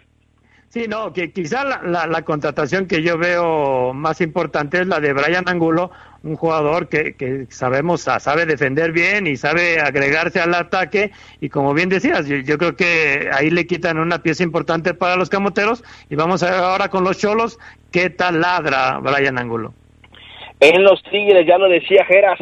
Sí, 0.73 0.87
no, 0.87 1.13
que 1.13 1.31
quizá 1.31 1.63
la, 1.63 2.07
la, 2.07 2.21
contratación 2.23 2.87
que 2.87 3.03
yo 3.03 3.15
veo 3.15 3.93
más 3.93 4.21
importante 4.21 4.81
es 4.81 4.87
la 4.87 4.99
de 4.99 5.13
Brian 5.13 5.47
Angulo, 5.47 5.91
un 6.23 6.35
jugador 6.35 6.89
que, 6.89 7.15
que 7.15 7.45
sabemos 7.49 8.01
sabe 8.01 8.47
defender 8.47 8.91
bien 8.91 9.27
y 9.27 9.35
sabe 9.35 9.79
agregarse 9.79 10.39
al 10.39 10.55
ataque 10.55 11.11
y 11.39 11.49
como 11.49 11.75
bien 11.75 11.89
decías, 11.89 12.27
yo, 12.27 12.57
creo 12.57 12.75
que 12.75 13.29
ahí 13.31 13.51
le 13.51 13.67
quitan 13.67 13.99
una 13.99 14.23
pieza 14.23 14.41
importante 14.41 14.95
para 14.95 15.15
los 15.15 15.29
camoteros 15.29 15.83
y 16.09 16.15
vamos 16.15 16.41
a 16.41 16.49
ver 16.49 16.61
ahora 16.61 16.89
con 16.89 17.03
los 17.03 17.19
cholos 17.19 17.59
qué 17.91 18.09
tal 18.09 18.41
ladra 18.41 18.97
Brian 18.97 19.37
Angulo. 19.37 19.75
En 20.59 20.83
los 20.83 21.03
Tigres, 21.03 21.45
ya 21.45 21.59
lo 21.59 21.69
decía 21.69 22.03
Geras, 22.05 22.39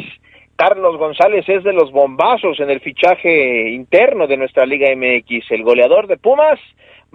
Carlos 0.56 0.96
González 0.96 1.44
es 1.50 1.65
de 1.65 1.74
los 1.74 1.91
bombazos 1.91 2.62
en 2.62 2.70
el 2.70 2.80
fichaje 2.80 3.72
interno 3.72 4.26
de 4.26 4.38
nuestra 4.38 4.65
Liga 4.65 4.88
MX, 4.96 5.52
el 5.52 5.63
goleador 5.63 6.08
de 6.08 6.15
Pumas 6.15 6.62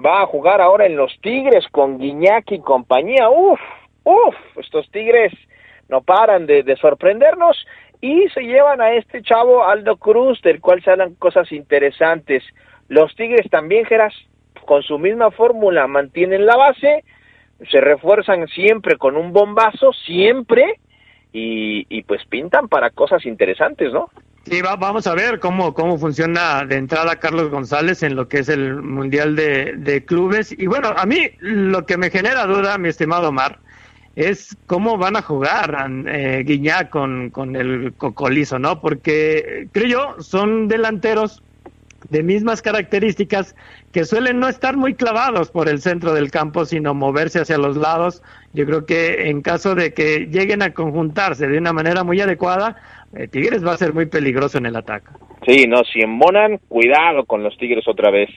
va 0.04 0.22
a 0.22 0.26
jugar 0.26 0.61
ahora 0.61 0.87
en 0.87 0.96
los 0.96 1.18
Tigres 1.20 1.66
con 1.70 1.98
Guiñac 1.98 2.50
y 2.52 2.61
compañía. 2.61 3.28
Uf, 3.30 3.61
uf, 4.04 4.35
estos 4.56 4.90
Tigres 4.90 5.32
no 5.88 6.02
paran 6.02 6.46
de, 6.46 6.62
de, 6.62 6.76
sorprendernos 6.76 7.66
y 8.00 8.28
se 8.28 8.42
llevan 8.42 8.80
a 8.80 8.92
este 8.92 9.22
chavo 9.22 9.64
Aldo 9.64 9.96
Cruz, 9.96 10.40
del 10.42 10.61
cual 10.61 10.82
se 10.82 10.90
hablan 10.90 11.14
cosas 11.14 11.50
interesantes. 11.52 12.42
Los 12.88 13.14
Tigres 13.16 13.48
también, 13.50 13.87
Geras, 13.87 14.14
con 14.64 14.82
su 14.82 14.98
misma 14.98 15.30
fórmula, 15.30 15.87
mantienen 15.87 16.44
la 16.44 16.56
base, 16.56 17.04
se 17.70 17.80
refuerzan 17.80 18.46
siempre 18.48 18.96
con 18.96 19.16
un 19.16 19.32
bombazo, 19.32 19.92
siempre, 19.92 20.78
y, 21.32 21.87
y 21.88 22.02
pues 22.02 22.24
pintan 22.26 22.68
para 22.68 22.90
cosas 22.90 23.24
interesantes, 23.24 23.92
¿no? 23.92 24.11
Sí, 24.48 24.62
vamos 24.62 25.09
a 25.09 25.14
ver 25.14 25.40
cómo, 25.40 25.74
cómo 25.74 25.98
funciona 25.98 26.64
de 26.64 26.76
entrada 26.76 27.16
Carlos 27.16 27.50
González 27.50 28.04
en 28.04 28.14
lo 28.14 28.28
que 28.28 28.38
es 28.38 28.48
el 28.48 28.80
Mundial 28.80 29.35
de, 29.35 30.04
Clubes. 30.06 30.54
Y 30.56 30.68
bueno, 30.68 30.94
a 30.96 31.04
mí 31.04 31.30
lo 31.40 31.85
que 31.85 31.96
me 31.96 32.11
genera 32.11 32.46
duda, 32.46 32.78
mi 32.78 32.88
estimado 32.88 33.30
Omar, 33.30 33.59
es 34.14 34.56
cómo 34.66 34.98
van 34.98 35.16
a 35.16 35.22
jugar 35.22 35.90
eh, 36.06 36.44
Guiñá 36.46 36.90
con, 36.90 37.30
con 37.30 37.56
el 37.56 37.92
Cocolizo, 37.94 38.61
¿no? 38.61 38.80
Porque 38.80 39.66
creo 39.72 40.14
yo, 40.16 40.22
son 40.22 40.68
delanteros 40.68 41.42
de 42.11 42.22
mismas 42.22 42.62
características 42.62 43.56
que 43.90 44.04
suelen 44.04 44.38
no 44.38 44.48
estar 44.48 44.76
muy 44.76 44.94
clavados 44.94 45.50
por 45.50 45.68
el 45.68 45.80
centro 45.80 46.14
del 46.14 46.30
campo, 46.30 46.66
sino 46.66 46.94
moverse 46.94 47.40
hacia 47.40 47.59
los 47.59 47.76
lados. 47.76 48.22
Yo 48.52 48.64
creo 48.64 48.87
que 48.87 49.28
en 49.28 49.42
caso 49.42 49.74
de 49.74 49.92
que 49.92 50.28
lleguen 50.30 50.62
a 50.62 50.72
conjuntarse 50.72 51.48
de 51.48 51.59
una 51.59 51.72
manera 51.72 52.04
muy 52.04 52.20
adecuada, 52.20 52.76
Tigres 53.30 53.64
va 53.64 53.72
a 53.72 53.78
ser 53.78 53.94
muy 53.94 54.06
peligroso 54.06 54.58
en 54.58 54.66
el 54.66 54.76
ataque. 54.76 55.08
Sí, 55.46 55.66
no, 55.66 55.84
si 55.84 56.00
embonan, 56.00 56.58
cuidado 56.68 57.24
con 57.24 57.42
los 57.42 57.56
Tigres 57.56 57.86
otra 57.86 58.10
vez. 58.10 58.30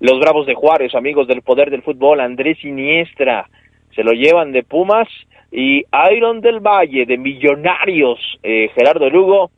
Los 0.00 0.18
Bravos 0.20 0.46
de 0.46 0.54
Juárez, 0.54 0.94
amigos 0.94 1.26
del 1.28 1.42
poder 1.42 1.70
del 1.70 1.82
fútbol, 1.82 2.20
Andrés 2.20 2.62
Iniestra, 2.64 3.48
se 3.94 4.02
lo 4.02 4.12
llevan 4.12 4.52
de 4.52 4.62
Pumas 4.62 5.08
y 5.50 5.84
Iron 6.12 6.40
del 6.40 6.60
Valle 6.60 7.06
de 7.06 7.16
Millonarios, 7.16 8.18
eh, 8.42 8.68
Gerardo 8.74 9.08
Lugo, 9.08 9.50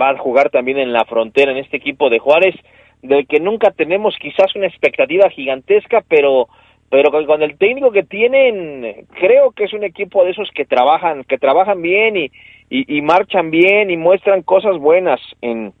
va 0.00 0.10
a 0.10 0.18
jugar 0.18 0.50
también 0.50 0.78
en 0.78 0.92
la 0.92 1.04
frontera 1.04 1.52
en 1.52 1.58
este 1.58 1.76
equipo 1.76 2.10
de 2.10 2.18
Juárez, 2.18 2.54
del 3.02 3.26
que 3.26 3.38
nunca 3.38 3.70
tenemos 3.70 4.16
quizás 4.20 4.54
una 4.56 4.66
expectativa 4.66 5.30
gigantesca, 5.30 6.02
pero 6.08 6.48
pero 6.90 7.12
con 7.12 7.40
el 7.40 7.56
técnico 7.56 7.92
que 7.92 8.02
tienen, 8.02 9.06
creo 9.20 9.52
que 9.52 9.64
es 9.64 9.72
un 9.72 9.84
equipo 9.84 10.24
de 10.24 10.32
esos 10.32 10.50
que 10.52 10.64
trabajan, 10.64 11.22
que 11.22 11.38
trabajan 11.38 11.80
bien 11.80 12.16
y, 12.16 12.32
y, 12.70 13.02
marchan 13.02 13.50
bien 13.50 13.90
y 13.90 13.96
muestran 13.96 14.42
cosas 14.42 14.78
buenas 14.78 15.20
en, 15.40 15.72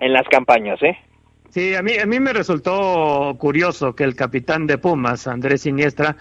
en 0.00 0.12
las 0.12 0.28
campañas, 0.28 0.82
¿eh? 0.82 0.96
Sí, 1.48 1.74
a 1.74 1.82
mí, 1.82 1.92
a 1.96 2.04
mí 2.04 2.20
me 2.20 2.34
resultó 2.34 3.34
curioso 3.38 3.94
que 3.94 4.04
el 4.04 4.14
capitán 4.14 4.66
de 4.66 4.76
Pumas, 4.76 5.26
Andrés 5.26 5.62
Siniestra, 5.62 6.16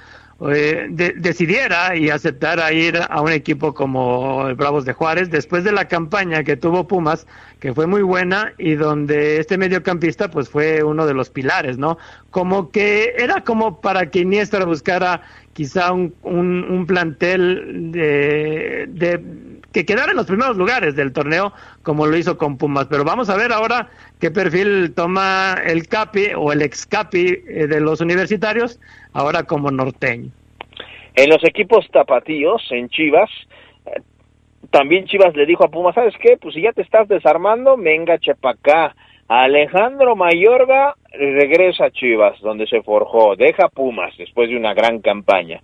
eh, 0.50 0.88
decidiera 0.90 1.96
y 1.96 2.10
aceptara 2.10 2.72
ir 2.74 3.00
a 3.10 3.22
un 3.22 3.32
equipo 3.32 3.74
como 3.74 4.48
el 4.48 4.56
Bravos 4.56 4.84
de 4.84 4.92
Juárez 4.92 5.30
después 5.30 5.64
de 5.64 5.72
la 5.72 5.88
campaña 5.88 6.44
que 6.44 6.58
tuvo 6.58 6.88
Pumas, 6.88 7.26
que 7.60 7.74
fue 7.74 7.88
muy 7.88 8.02
buena 8.02 8.52
y 8.58 8.76
donde 8.76 9.40
este 9.40 9.58
mediocampista 9.58 10.30
pues 10.30 10.50
fue 10.50 10.84
uno 10.84 11.06
de 11.06 11.14
los 11.14 11.30
pilares, 11.30 11.78
¿no? 11.78 11.98
Como 12.32 12.70
que 12.70 13.14
era 13.18 13.46
como 13.46 13.80
para 13.80 14.10
que 14.12 14.20
Iniestra 14.20 14.66
buscara 14.66 15.22
quizá 15.54 15.94
un, 15.94 16.14
un, 16.24 16.86
plantel 16.86 17.94
de, 17.94 18.88
de 18.90 19.22
que 19.76 19.86
quedara 19.86 20.12
en 20.12 20.16
los 20.16 20.26
primeros 20.26 20.56
lugares 20.56 20.96
del 20.96 21.12
torneo 21.12 21.52
como 21.84 22.08
lo 22.08 22.16
hizo 22.16 22.38
con 22.38 22.58
Pumas. 22.58 22.88
Pero 22.90 23.04
vamos 23.04 23.30
a 23.30 23.36
ver 23.36 23.52
ahora 23.52 23.90
qué 24.22 24.32
perfil 24.32 24.94
toma 24.96 25.58
el 25.66 25.90
Capi 25.90 26.28
o 26.34 26.54
el 26.54 26.62
ex 26.62 26.86
Capi 26.86 27.26
eh, 27.46 27.68
de 27.68 27.82
los 27.82 28.00
universitarios 28.00 28.80
ahora 29.12 29.44
como 29.44 29.70
norteño. 29.70 30.32
En 31.16 31.30
los 31.30 31.44
equipos 31.44 31.86
tapatíos, 31.92 32.66
en 32.72 32.88
Chivas, 32.88 33.30
eh, 33.86 34.00
también 34.72 35.08
Chivas 35.08 35.36
le 35.36 35.46
dijo 35.46 35.66
a 35.66 35.70
Pumas, 35.70 35.94
¿sabes 35.94 36.16
qué? 36.22 36.38
Pues 36.40 36.56
si 36.56 36.62
ya 36.62 36.72
te 36.72 36.82
estás 36.82 37.10
desarmando, 37.10 37.76
venga 37.76 38.18
Chepacá. 38.18 38.96
Alejandro 39.28 40.16
Mayorga 40.16 40.96
regresa 41.12 41.88
a 41.88 41.92
Chivas, 41.92 42.40
donde 42.40 42.66
se 42.66 42.82
forjó, 42.82 43.36
deja 43.36 43.68
Pumas 43.68 44.16
después 44.18 44.50
de 44.50 44.56
una 44.56 44.74
gran 44.74 45.02
campaña. 45.02 45.62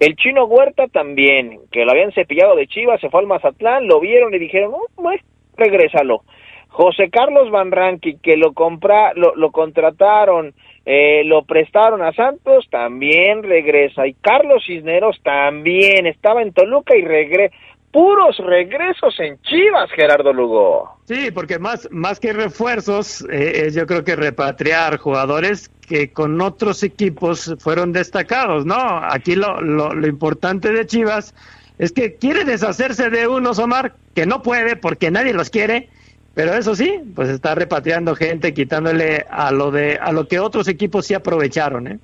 El 0.00 0.16
chino 0.16 0.44
Huerta 0.46 0.88
también, 0.88 1.60
que 1.70 1.84
lo 1.84 1.92
habían 1.92 2.12
cepillado 2.12 2.56
de 2.56 2.66
Chivas, 2.66 3.00
se 3.02 3.10
fue 3.10 3.20
al 3.20 3.26
Mazatlán, 3.26 3.86
lo 3.86 4.00
vieron 4.00 4.34
y 4.34 4.38
dijeron, 4.38 4.72
oh, 4.74 5.10
regrésalo. 5.58 6.22
José 6.68 7.10
Carlos 7.10 7.50
Van 7.50 7.70
que 8.00 8.36
lo, 8.38 8.54
compra, 8.54 9.12
lo, 9.14 9.34
lo 9.34 9.50
contrataron, 9.50 10.54
eh, 10.86 11.22
lo 11.24 11.42
prestaron 11.42 12.00
a 12.00 12.12
Santos, 12.12 12.66
también 12.70 13.42
regresa. 13.42 14.06
Y 14.06 14.14
Carlos 14.14 14.64
Cisneros 14.66 15.20
también 15.22 16.06
estaba 16.06 16.40
en 16.40 16.52
Toluca 16.54 16.96
y 16.96 17.02
regresa 17.02 17.54
puros 17.92 18.36
regresos 18.38 19.18
en 19.18 19.40
Chivas, 19.42 19.90
Gerardo 19.92 20.32
Lugo. 20.32 20.98
Sí, 21.06 21.30
porque 21.32 21.58
más, 21.58 21.88
más 21.90 22.20
que 22.20 22.32
refuerzos, 22.32 23.26
eh, 23.30 23.70
yo 23.72 23.86
creo 23.86 24.04
que 24.04 24.16
repatriar 24.16 24.98
jugadores 24.98 25.70
que 25.88 26.12
con 26.12 26.40
otros 26.40 26.82
equipos 26.82 27.54
fueron 27.58 27.92
destacados, 27.92 28.64
¿no? 28.64 28.76
Aquí 28.76 29.34
lo, 29.34 29.60
lo, 29.60 29.92
lo 29.92 30.06
importante 30.06 30.72
de 30.72 30.86
Chivas 30.86 31.34
es 31.78 31.92
que 31.92 32.14
quiere 32.14 32.44
deshacerse 32.44 33.10
de 33.10 33.26
unos, 33.26 33.58
Omar, 33.58 33.94
que 34.14 34.26
no 34.26 34.42
puede 34.42 34.76
porque 34.76 35.10
nadie 35.10 35.32
los 35.32 35.50
quiere, 35.50 35.88
pero 36.34 36.54
eso 36.54 36.74
sí, 36.74 37.00
pues 37.14 37.28
está 37.28 37.54
repatriando 37.54 38.14
gente, 38.14 38.54
quitándole 38.54 39.24
a 39.30 39.50
lo 39.50 39.70
de 39.70 39.98
a 40.00 40.12
lo 40.12 40.28
que 40.28 40.38
otros 40.38 40.68
equipos 40.68 41.06
sí 41.06 41.14
aprovecharon, 41.14 41.88
¿eh? 41.88 41.98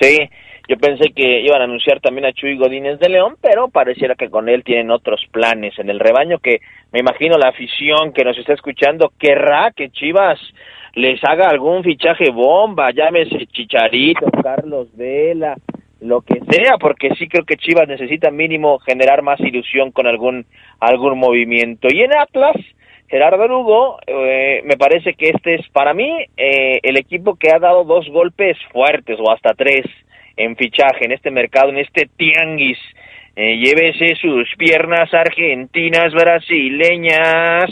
Sí, 0.00 0.18
yo 0.68 0.76
pensé 0.76 1.12
que 1.14 1.40
iban 1.40 1.62
a 1.62 1.64
anunciar 1.64 1.98
también 2.00 2.26
a 2.26 2.32
Chuy 2.32 2.58
Godínez 2.58 2.98
de 2.98 3.08
León, 3.08 3.36
pero 3.40 3.68
pareciera 3.68 4.14
que 4.14 4.28
con 4.28 4.50
él 4.50 4.62
tienen 4.62 4.90
otros 4.90 5.24
planes 5.32 5.78
en 5.78 5.88
el 5.88 5.98
rebaño 5.98 6.40
que 6.40 6.60
me 6.92 7.00
imagino 7.00 7.38
la 7.38 7.48
afición 7.48 8.12
que 8.12 8.22
nos 8.22 8.36
está 8.36 8.52
escuchando 8.52 9.10
querrá 9.18 9.72
que 9.74 9.88
Chivas 9.88 10.38
les 10.94 11.24
haga 11.24 11.48
algún 11.48 11.82
fichaje 11.82 12.30
bomba, 12.30 12.90
llámese 12.90 13.46
Chicharito, 13.46 14.26
Carlos 14.42 14.88
Vela, 14.94 15.56
lo 16.00 16.20
que 16.20 16.40
sea, 16.50 16.76
porque 16.78 17.14
sí 17.14 17.28
creo 17.28 17.46
que 17.46 17.56
Chivas 17.56 17.88
necesita 17.88 18.30
mínimo 18.30 18.78
generar 18.80 19.22
más 19.22 19.40
ilusión 19.40 19.90
con 19.90 20.06
algún 20.06 20.44
algún 20.80 21.18
movimiento. 21.18 21.88
Y 21.90 22.02
en 22.02 22.14
Atlas, 22.14 22.56
Gerardo 23.08 23.48
Lugo, 23.48 23.98
eh, 24.06 24.60
me 24.64 24.76
parece 24.76 25.14
que 25.14 25.30
este 25.30 25.54
es 25.54 25.68
para 25.70 25.94
mí 25.94 26.26
eh, 26.36 26.80
el 26.82 26.98
equipo 26.98 27.36
que 27.36 27.50
ha 27.50 27.58
dado 27.58 27.84
dos 27.84 28.06
golpes 28.10 28.58
fuertes 28.70 29.18
o 29.18 29.32
hasta 29.32 29.54
tres 29.54 29.86
en 30.38 30.56
fichaje 30.56 31.04
en 31.04 31.12
este 31.12 31.30
mercado, 31.30 31.68
en 31.68 31.78
este 31.78 32.08
tianguis. 32.16 32.78
Eh, 33.36 33.58
llévese 33.58 34.16
sus 34.16 34.48
piernas 34.56 35.12
argentinas, 35.12 36.12
brasileñas, 36.14 37.70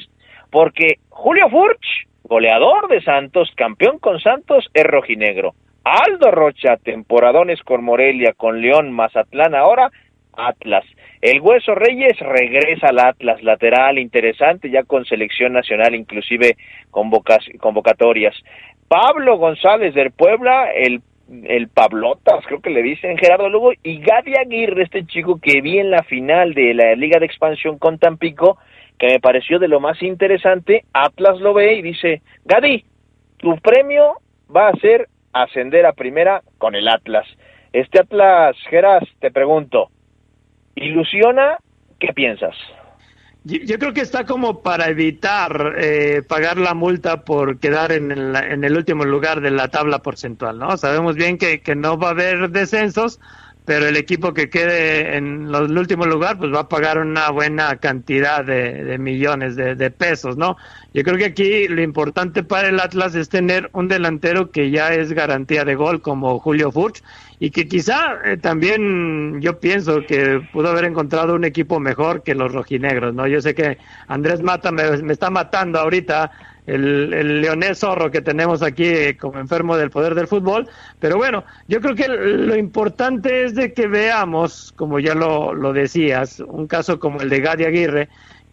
porque 0.51 0.99
Julio 1.09 1.49
Furch, 1.49 2.07
goleador 2.25 2.89
de 2.89 3.01
Santos, 3.03 3.51
campeón 3.57 3.99
con 3.99 4.21
Santos, 4.21 4.69
es 4.75 4.85
rojinegro. 4.85 5.55
Aldo 5.85 6.33
Rocha, 6.33 6.77
temporadones 6.77 7.63
con 7.63 7.85
Morelia, 7.85 8.33
con 8.37 8.61
León, 8.61 8.93
Mazatlán, 8.93 9.55
ahora 9.55 9.91
Atlas. 10.37 10.85
El 11.21 11.41
Hueso 11.41 11.75
Reyes 11.75 12.19
regresa 12.19 12.89
al 12.89 12.99
Atlas, 12.99 13.43
lateral 13.43 13.99
interesante, 13.99 14.71
ya 14.71 14.83
con 14.83 15.05
selección 15.05 15.53
nacional, 15.53 15.95
inclusive 15.95 16.57
convocatorias. 16.91 18.35
Pablo 18.89 19.39
González 19.39 19.95
del 19.95 20.11
Puebla, 20.11 20.71
el, 20.73 21.01
el 21.29 21.69
Pablotas, 21.69 22.45
creo 22.47 22.61
que 22.61 22.71
le 22.71 22.83
dicen 22.83 23.19
Gerardo 23.19 23.49
Lugo, 23.49 23.73
y 23.83 24.01
Gadi 24.01 24.37
Aguirre, 24.37 24.85
este 24.85 25.07
chico 25.07 25.41
que 25.41 25.61
vi 25.61 25.79
en 25.79 25.91
la 25.91 26.03
final 26.05 26.55
de 26.55 26.75
la 26.75 26.95
Liga 26.95 27.19
de 27.19 27.27
Expansión 27.27 27.79
con 27.79 27.99
Tampico, 27.99 28.59
que 28.99 29.09
me 29.09 29.21
pareció 29.21 29.59
de 29.59 29.69
lo 29.69 29.81
más 29.81 30.03
interesante, 30.03 30.85
Atlas 30.93 31.41
lo 31.41 31.53
ve 31.55 31.75
y 31.75 31.83
dice, 31.83 32.23
Gadi, 32.45 32.85
tu 33.39 33.57
premio 33.59 34.17
va 34.55 34.69
a 34.69 34.77
ser 34.77 35.09
ascender 35.33 35.85
a 35.85 35.93
primera 35.93 36.43
con 36.59 36.75
el 36.75 36.89
Atlas. 36.89 37.27
Este 37.73 38.01
Atlas, 38.01 38.57
Geras, 38.71 39.05
te 39.21 39.31
pregunto, 39.31 39.91
¿ilusiona? 40.77 41.59
¿Qué 41.99 42.13
piensas? 42.15 42.55
Yo, 43.49 43.79
creo 43.79 43.95
que 43.95 44.01
está 44.01 44.27
como 44.27 44.61
para 44.61 44.89
evitar 44.89 45.77
eh, 45.79 46.23
pagar 46.27 46.59
la 46.59 46.75
multa 46.75 47.25
por 47.25 47.61
quedar 47.61 47.93
en 47.93 48.11
el, 48.11 48.35
en 48.35 48.65
el, 48.65 48.77
último 48.77 49.05
lugar 49.05 49.41
de 49.41 49.53
la 49.53 49.69
tabla 49.69 50.03
porcentual, 50.03 50.59
¿no? 50.59 50.77
Sabemos 50.77 51.15
bien 51.15 51.39
que, 51.39 51.61
que 51.61 51.77
no 51.77 51.97
va 51.97 52.09
a 52.09 52.11
haber 52.11 52.51
descensos, 52.51 53.21
pero 53.67 53.87
el 53.89 53.97
equipo 53.97 54.33
que 54.33 54.49
quede 54.49 55.17
en 55.17 55.53
el 55.53 55.77
último 55.77 56.07
lugar 56.07 56.39
pues 56.39 56.55
va 56.55 56.61
a 56.61 56.69
pagar 56.69 56.99
una 56.99 57.31
buena 57.31 57.77
cantidad 57.77 58.45
de, 58.45 58.97
millones 58.99 59.57
de, 59.57 59.91
pesos, 59.91 60.37
¿no? 60.37 60.57
Yo 60.95 61.03
creo 61.03 61.19
que 61.19 61.25
aquí 61.27 61.69
lo 61.69 61.83
importante 61.83 62.45
para 62.45 62.69
el 62.69 62.79
Atlas 62.79 63.17
es 63.17 63.29
tener 63.29 63.69
un 63.73 63.89
delantero 63.89 64.53
que 64.53 64.71
ya 64.71 64.95
es 64.95 65.13
garantía 65.13 65.65
de 65.65 65.75
gol 65.75 66.01
como 66.01 66.39
Julio 66.39 66.71
Furch 66.71 67.03
y 67.41 67.51
que 67.51 67.67
quizá 67.67 68.21
eh, 68.25 68.37
también 68.37 69.41
yo 69.43 69.59
pienso 69.59 70.07
que 70.07 70.41
pudo 70.53 70.69
haber 70.69 70.85
encontrado 70.85 71.35
un 71.35 71.45
equipo 71.45 71.81
mejor 71.81 72.23
que 72.23 72.37
los 72.37 72.53
rojinegros, 72.53 73.15
¿no? 73.15 73.27
Yo 73.27 73.41
sé 73.41 73.55
que 73.55 73.79
Andrés 74.07 74.43
Mata 74.43 74.71
me 74.71 75.13
está 75.13 75.29
matando 75.29 75.81
ahorita 75.81 76.31
el, 76.67 77.13
el 77.13 77.41
leonés 77.41 77.79
zorro 77.79 78.11
que 78.11 78.21
tenemos 78.21 78.63
aquí 78.63 79.15
como 79.15 79.39
enfermo 79.39 79.77
del 79.77 79.91
poder 79.91 80.15
del 80.15 80.27
fútbol. 80.27 80.69
Pero 80.99 81.17
bueno, 81.17 81.45
yo 81.69 81.81
creo 81.81 81.95
que 81.95 82.09
lo 82.09 82.57
importante 82.57 83.45
es 83.45 83.55
de 83.55 83.73
que 83.73 83.87
veamos, 83.87 84.73
como 84.77 84.99
ya 84.99 85.15
lo, 85.15 85.55
lo 85.55 85.73
decías, 85.73 86.41
un 86.41 86.67
caso 86.67 86.99
como 86.99 87.21
el 87.21 87.29
de 87.29 87.41
Gadi 87.41 87.65
Aguirre, 87.65 88.09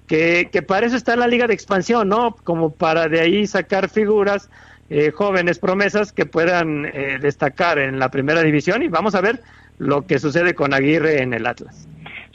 que, 0.08 0.50
que 0.52 0.62
para 0.62 0.86
eso 0.86 0.96
está 0.96 1.14
en 1.14 1.20
la 1.20 1.28
liga 1.28 1.48
de 1.48 1.54
expansión, 1.54 2.10
¿no? 2.10 2.36
Como 2.44 2.72
para 2.72 3.08
de 3.08 3.20
ahí 3.20 3.48
sacar 3.48 3.90
figuras. 3.90 4.50
Eh, 4.90 5.12
jóvenes 5.12 5.60
promesas 5.60 6.12
que 6.12 6.26
puedan 6.26 6.86
eh, 6.86 7.18
destacar 7.20 7.80
en 7.80 8.00
la 8.00 8.10
primera 8.10 8.44
división 8.44 8.84
y 8.84 8.90
vamos 8.90 9.16
a 9.16 9.22
ver 9.22 9.42
lo 9.80 10.06
que 10.06 10.20
sucede 10.20 10.54
con 10.54 10.74
Aguirre 10.74 11.24
en 11.24 11.34
el 11.34 11.48
Atlas. 11.48 11.88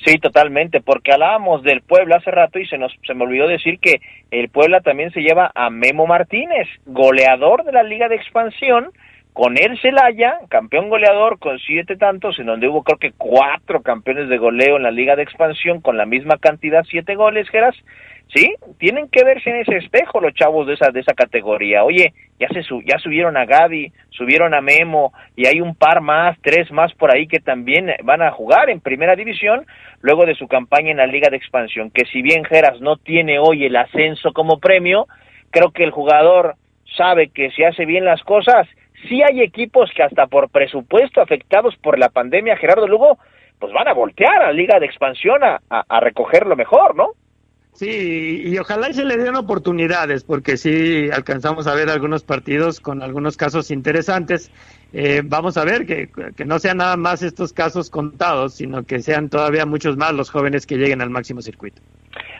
Sí, 0.04 0.16
totalmente, 0.18 0.80
porque 0.80 1.12
hablábamos 1.12 1.62
del 1.64 1.82
Puebla 1.82 2.16
hace 2.16 2.30
rato 2.30 2.58
y 2.58 2.66
se 2.66 2.78
nos 2.78 2.96
se 3.04 3.14
me 3.14 3.24
olvidó 3.24 3.48
decir 3.48 3.80
que 3.80 4.00
el 4.30 4.48
Puebla 4.48 4.80
también 4.80 5.10
se 5.10 5.20
lleva 5.20 5.50
a 5.54 5.70
Memo 5.70 6.06
Martínez, 6.06 6.68
goleador 6.86 7.64
de 7.64 7.72
la 7.72 7.82
Liga 7.82 8.08
de 8.08 8.14
Expansión, 8.14 8.90
con 9.32 9.56
el 9.56 9.78
Celaya, 9.80 10.38
campeón 10.48 10.88
goleador 10.88 11.38
con 11.38 11.58
siete 11.58 11.96
tantos, 11.96 12.38
en 12.38 12.46
donde 12.46 12.68
hubo 12.68 12.82
creo 12.82 12.98
que 12.98 13.12
cuatro 13.12 13.82
campeones 13.82 14.28
de 14.28 14.38
goleo 14.38 14.76
en 14.76 14.82
la 14.84 14.90
Liga 14.90 15.16
de 15.16 15.22
Expansión 15.22 15.80
con 15.80 15.96
la 15.96 16.06
misma 16.06 16.38
cantidad, 16.38 16.84
siete 16.88 17.14
goles, 17.14 17.48
Geras, 17.48 17.76
¿sí? 18.34 18.54
Tienen 18.78 19.08
que 19.08 19.24
verse 19.24 19.50
en 19.50 19.56
ese 19.56 19.76
espejo 19.76 20.20
los 20.20 20.34
chavos 20.34 20.66
de 20.66 20.74
esa, 20.74 20.90
de 20.90 21.00
esa 21.00 21.14
categoría. 21.14 21.84
Oye, 21.84 22.12
ya, 22.38 22.48
se 22.48 22.62
ya 22.84 22.98
subieron 22.98 23.36
a 23.36 23.46
Gaby, 23.46 23.92
subieron 24.10 24.54
a 24.54 24.60
Memo, 24.60 25.12
y 25.36 25.46
hay 25.46 25.60
un 25.60 25.74
par 25.74 26.00
más, 26.00 26.36
tres 26.42 26.70
más 26.70 26.92
por 26.94 27.14
ahí 27.14 27.26
que 27.26 27.40
también 27.40 27.90
van 28.04 28.22
a 28.22 28.30
jugar 28.30 28.70
en 28.70 28.80
primera 28.80 29.16
división, 29.16 29.66
luego 30.00 30.26
de 30.26 30.34
su 30.34 30.46
campaña 30.46 30.90
en 30.90 30.98
la 30.98 31.06
Liga 31.06 31.30
de 31.30 31.36
Expansión, 31.36 31.90
que 31.90 32.04
si 32.06 32.22
bien 32.22 32.44
Geras 32.44 32.80
no 32.80 32.96
tiene 32.96 33.38
hoy 33.38 33.64
el 33.64 33.76
ascenso 33.76 34.32
como 34.32 34.58
premio, 34.58 35.06
creo 35.50 35.70
que 35.70 35.84
el 35.84 35.90
jugador 35.90 36.54
sabe 36.96 37.28
que 37.28 37.50
si 37.50 37.64
hace 37.64 37.84
bien 37.86 38.04
las 38.04 38.22
cosas, 38.22 38.68
sí 39.08 39.22
hay 39.22 39.40
equipos 39.42 39.90
que 39.94 40.02
hasta 40.02 40.26
por 40.26 40.50
presupuesto 40.50 41.20
afectados 41.20 41.76
por 41.76 41.98
la 41.98 42.08
pandemia, 42.08 42.56
Gerardo 42.56 42.86
Lugo, 42.86 43.18
pues 43.58 43.72
van 43.72 43.88
a 43.88 43.92
voltear 43.92 44.42
a 44.42 44.46
la 44.46 44.52
Liga 44.52 44.78
de 44.78 44.86
Expansión 44.86 45.42
a, 45.42 45.60
a 45.68 46.00
recoger 46.00 46.46
lo 46.46 46.54
mejor, 46.54 46.94
¿no? 46.94 47.10
Sí, 47.78 48.42
y 48.44 48.58
ojalá 48.58 48.90
y 48.90 48.94
se 48.94 49.04
le 49.04 49.16
den 49.16 49.36
oportunidades, 49.36 50.24
porque 50.24 50.56
sí 50.56 51.08
alcanzamos 51.12 51.68
a 51.68 51.74
ver 51.76 51.88
algunos 51.90 52.24
partidos 52.24 52.80
con 52.80 53.04
algunos 53.04 53.36
casos 53.36 53.70
interesantes. 53.70 54.50
Eh, 54.92 55.22
vamos 55.24 55.56
a 55.56 55.64
ver 55.64 55.86
que, 55.86 56.08
que, 56.36 56.44
no 56.44 56.58
sean 56.58 56.78
nada 56.78 56.96
más 56.96 57.22
estos 57.22 57.52
casos 57.52 57.88
contados, 57.88 58.54
sino 58.54 58.82
que 58.82 58.98
sean 58.98 59.28
todavía 59.28 59.64
muchos 59.64 59.96
más 59.96 60.12
los 60.12 60.28
jóvenes 60.28 60.66
que 60.66 60.76
lleguen 60.76 61.02
al 61.02 61.10
máximo 61.10 61.40
circuito. 61.40 61.80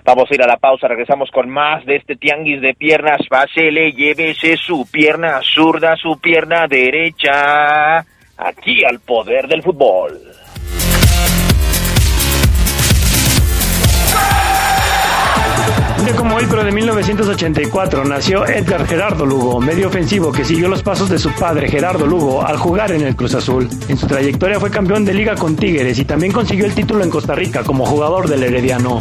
Vamos 0.05 0.25
a 0.29 0.35
ir 0.35 0.43
a 0.43 0.49
la 0.49 0.57
pausa, 0.57 0.89
regresamos 0.89 1.31
con 1.31 1.49
más 1.49 1.87
de 1.87 1.95
este 1.95 2.17
tianguis 2.17 2.61
de 2.61 2.75
piernas. 2.75 3.21
Pásele, 3.31 3.93
llévese 3.93 4.57
su 4.57 4.89
pierna 4.91 5.39
zurda, 5.41 5.95
su 5.95 6.19
pierna 6.19 6.67
derecha, 6.67 7.99
aquí 8.37 8.85
al 8.85 8.99
poder 8.99 9.47
del 9.47 9.63
fútbol. 9.63 10.19
Como 16.17 16.37
hoy, 16.37 16.45
pero 16.49 16.65
de 16.65 16.73
1984, 16.73 18.05
nació 18.05 18.47
Edgar 18.47 18.87
Gerardo 18.87 19.27
Lugo, 19.27 19.61
medio 19.61 19.89
ofensivo 19.89 20.33
que 20.33 20.45
siguió 20.45 20.69
los 20.69 20.83
pasos 20.83 21.09
de 21.09 21.19
su 21.19 21.31
padre 21.33 21.69
Gerardo 21.69 22.07
Lugo 22.07 22.45
al 22.45 22.57
jugar 22.57 22.93
en 22.93 23.03
el 23.03 23.17
Cruz 23.17 23.35
Azul. 23.35 23.69
En 23.89 23.97
su 23.97 24.07
trayectoria 24.07 24.61
fue 24.61 24.71
campeón 24.71 25.05
de 25.05 25.15
liga 25.15 25.35
con 25.35 25.57
Tigres 25.57 25.99
y 25.99 26.05
también 26.05 26.33
consiguió 26.33 26.67
el 26.67 26.75
título 26.75 27.03
en 27.03 27.11
Costa 27.11 27.35
Rica 27.35 27.63
como 27.65 27.85
jugador 27.85 28.29
del 28.29 28.43
Herediano. 28.43 29.01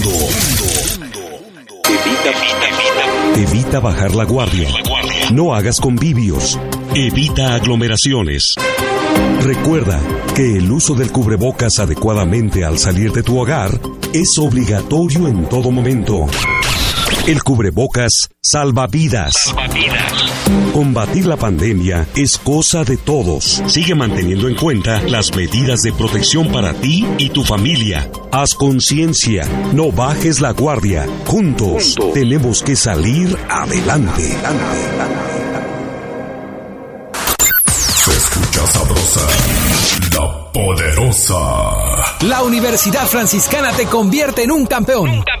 Evita, 3.35 3.79
bajar 3.79 4.13
la 4.13 4.25
guardia. 4.25 4.67
No 5.31 5.53
hagas 5.53 5.79
convivios. 5.79 6.59
Evita 6.93 7.55
aglomeraciones. 7.55 8.55
Recuerda 9.41 9.99
que 10.35 10.57
el 10.57 10.71
uso 10.71 10.93
del 10.93 11.11
cubrebocas 11.11 11.79
adecuadamente 11.79 12.63
al 12.63 12.77
salir 12.77 13.11
de 13.11 13.23
tu 13.23 13.39
hogar 13.39 13.71
es 14.13 14.37
obligatorio 14.37 15.27
en 15.27 15.47
todo 15.49 15.71
momento. 15.71 16.27
El 17.27 17.41
cubrebocas 17.43 18.29
salva 18.41 18.87
vidas. 18.87 19.35
Salva 19.35 19.67
vidas. 19.67 20.30
Combatir 20.73 21.25
la 21.25 21.37
pandemia 21.37 22.07
es 22.15 22.37
cosa 22.37 22.83
de 22.83 22.97
todos. 22.97 23.61
Sigue 23.67 23.95
manteniendo 23.95 24.47
en 24.47 24.55
cuenta 24.55 25.01
las 25.01 25.35
medidas 25.35 25.81
de 25.83 25.91
protección 25.93 26.51
para 26.51 26.73
ti 26.73 27.05
y 27.17 27.29
tu 27.29 27.43
familia. 27.43 28.09
Haz 28.31 28.55
conciencia, 28.55 29.43
no 29.73 29.91
bajes 29.91 30.39
la 30.39 30.51
guardia. 30.51 31.07
Juntos, 31.25 31.95
tenemos 32.13 32.63
que 32.63 32.75
salir 32.75 33.37
adelante. 33.49 34.37
Se 37.75 38.11
escucha 38.11 38.67
sabrosa, 38.67 39.27
la 40.13 40.51
poderosa. 40.51 42.21
La 42.21 42.43
Universidad 42.43 43.05
Franciscana 43.07 43.71
te 43.73 43.85
convierte 43.85 44.43
en 44.43 44.51
un 44.51 44.65
campeón. 44.65 45.09
Un 45.09 45.23
campeón. 45.23 45.40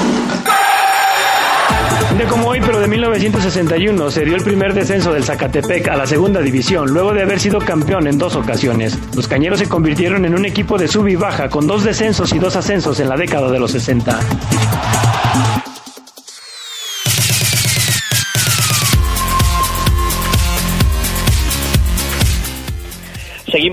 Como 2.29 2.47
hoy, 2.49 2.59
pero 2.61 2.79
de 2.79 2.87
1961, 2.87 4.11
se 4.11 4.23
dio 4.23 4.35
el 4.35 4.43
primer 4.43 4.73
descenso 4.73 5.11
del 5.11 5.23
Zacatepec 5.23 5.87
a 5.87 5.95
la 5.95 6.05
segunda 6.05 6.39
división, 6.41 6.89
luego 6.89 7.13
de 7.13 7.23
haber 7.23 7.39
sido 7.39 7.59
campeón 7.59 8.07
en 8.07 8.17
dos 8.17 8.35
ocasiones. 8.35 8.97
Los 9.15 9.27
cañeros 9.27 9.59
se 9.59 9.67
convirtieron 9.67 10.25
en 10.25 10.35
un 10.35 10.45
equipo 10.45 10.77
de 10.77 10.87
sub 10.87 11.07
y 11.07 11.15
baja, 11.15 11.49
con 11.49 11.67
dos 11.67 11.83
descensos 11.83 12.31
y 12.33 12.39
dos 12.39 12.55
ascensos 12.55 12.99
en 12.99 13.09
la 13.09 13.17
década 13.17 13.51
de 13.51 13.59
los 13.59 13.71
60. 13.71 14.19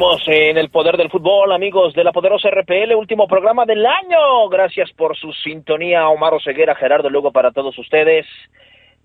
En 0.01 0.57
el 0.57 0.71
poder 0.71 0.97
del 0.97 1.11
fútbol, 1.11 1.51
amigos 1.51 1.93
de 1.93 2.05
la 2.05 2.13
poderosa 2.13 2.49
RPL, 2.51 2.95
último 2.95 3.27
programa 3.27 3.65
del 3.65 3.85
año. 3.85 4.49
Gracias 4.49 4.93
por 4.93 5.17
su 5.17 5.33
sintonía, 5.33 6.09
Omar 6.09 6.35
Oseguera, 6.35 6.77
Gerardo 6.77 7.11
Lugo 7.11 7.33
para 7.33 7.51
todos 7.51 7.77
ustedes 7.77 8.25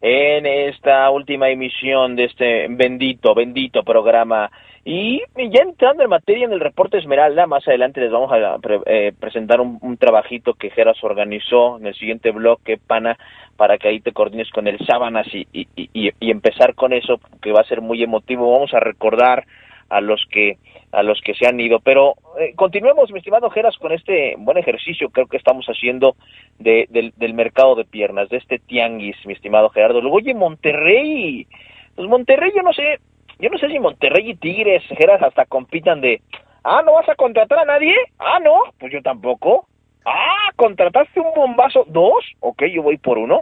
en 0.02 0.46
esta 0.46 1.10
última 1.10 1.50
emisión 1.50 2.16
de 2.16 2.26
este 2.26 2.68
bendito, 2.70 3.34
bendito 3.34 3.82
programa. 3.82 4.52
Y 4.86 5.24
ya 5.36 5.64
entrando 5.64 6.04
en 6.04 6.12
materia 6.12 6.46
en 6.46 6.54
el 6.54 6.60
reporte 6.60 7.00
Esmeralda, 7.00 7.48
más 7.48 7.68
adelante 7.68 8.00
les 8.00 8.12
vamos 8.12 8.32
a 8.32 8.60
eh, 8.86 9.14
presentar 9.20 9.62
un, 9.62 9.98
trabajito 9.98 10.54
que 10.54 10.70
Geras 10.70 11.04
organizó 11.04 11.80
en 11.80 11.88
el 11.88 11.96
siguiente 11.96 12.30
bloque, 12.30 12.78
pana, 12.78 13.18
para 13.58 13.80
que 13.80 13.88
ahí 13.88 14.00
te 14.00 14.12
coordines 14.12 14.52
con 14.52 14.68
el 14.68 14.78
Sábanas 14.86 15.26
y, 15.34 15.48
y, 15.52 15.68
y, 15.76 16.12
y 16.20 16.30
empezar 16.30 16.76
con 16.76 16.94
eso, 16.94 17.20
que 17.42 17.52
va 17.52 17.62
a 17.62 17.68
ser 17.68 17.82
muy 17.82 18.04
emotivo. 18.04 18.52
Vamos 18.52 18.76
a 18.76 18.80
recordar 18.80 19.46
a 19.90 20.02
los 20.02 20.24
que 20.30 20.58
a 20.94 21.02
los 21.02 21.20
que 21.22 21.34
se 21.34 21.48
han 21.48 21.60
ido. 21.60 21.80
Pero 21.80 22.14
eh, 22.40 22.54
continuemos, 22.56 23.12
mi 23.12 23.18
estimado 23.18 23.50
Geras, 23.50 23.76
con 23.78 23.92
este 23.92 24.36
buen 24.38 24.58
ejercicio 24.58 25.10
creo 25.10 25.28
que 25.28 25.38
estamos 25.38 25.66
haciendo 25.66 26.16
de, 26.60 26.88
del, 26.90 27.34
mercado 27.34 27.76
de 27.76 27.84
piernas, 27.84 28.30
de 28.30 28.38
este 28.38 28.60
tianguis, 28.60 29.18
mi 29.26 29.34
estimado 29.34 29.70
Gerardo. 29.70 30.02
Luego, 30.02 30.18
oye, 30.18 30.34
Monterrey, 30.34 31.48
pues 31.96 32.08
Monterrey, 32.08 32.52
yo 32.56 32.62
no 32.62 32.72
sé, 32.74 33.00
yo 33.40 33.50
no 33.50 33.58
sé 33.58 33.70
si 33.70 33.80
Monterrey 33.80 34.30
y 34.30 34.36
Tigres, 34.36 34.84
Geras, 34.98 35.22
hasta 35.24 35.46
compitan 35.46 36.00
de, 36.00 36.22
ah, 36.64 36.84
¿no 36.86 36.94
vas 36.94 37.10
a 37.10 37.16
contratar 37.16 37.60
a 37.60 37.66
nadie? 37.66 37.96
Ah, 38.20 38.40
no, 38.40 38.62
pues 38.80 38.94
yo 38.94 39.02
tampoco. 39.02 39.68
Ah, 40.06 40.52
¿contrataste 40.56 41.20
un 41.20 41.34
bombazo? 41.36 41.86
¿Dos? 41.88 42.24
Ok, 42.40 42.66
yo 42.66 42.84
voy 42.84 42.98
por 42.98 43.18
uno. 43.18 43.42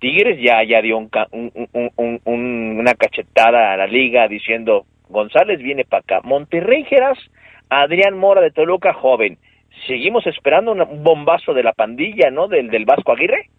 Tigres 0.00 0.38
ya, 0.42 0.62
ya 0.64 0.82
dio 0.82 0.98
un, 0.98 1.10
un, 1.32 2.76
una 2.78 2.94
cachetada 2.94 3.72
a 3.72 3.76
la 3.76 3.86
liga 3.86 4.28
diciendo, 4.28 4.86
González 5.10 5.60
viene 5.60 5.84
para 5.84 6.00
acá. 6.00 6.20
Monterrey 6.22 6.84
Geras, 6.84 7.18
Adrián 7.68 8.16
Mora 8.16 8.40
de 8.40 8.50
Toluca, 8.50 8.94
joven. 8.94 9.38
Seguimos 9.86 10.26
esperando 10.26 10.72
un 10.72 11.04
bombazo 11.04 11.54
de 11.54 11.62
la 11.62 11.72
pandilla, 11.72 12.30
¿no? 12.30 12.48
Del, 12.48 12.68
del 12.70 12.84
Vasco 12.84 13.12
Aguirre. 13.12 13.50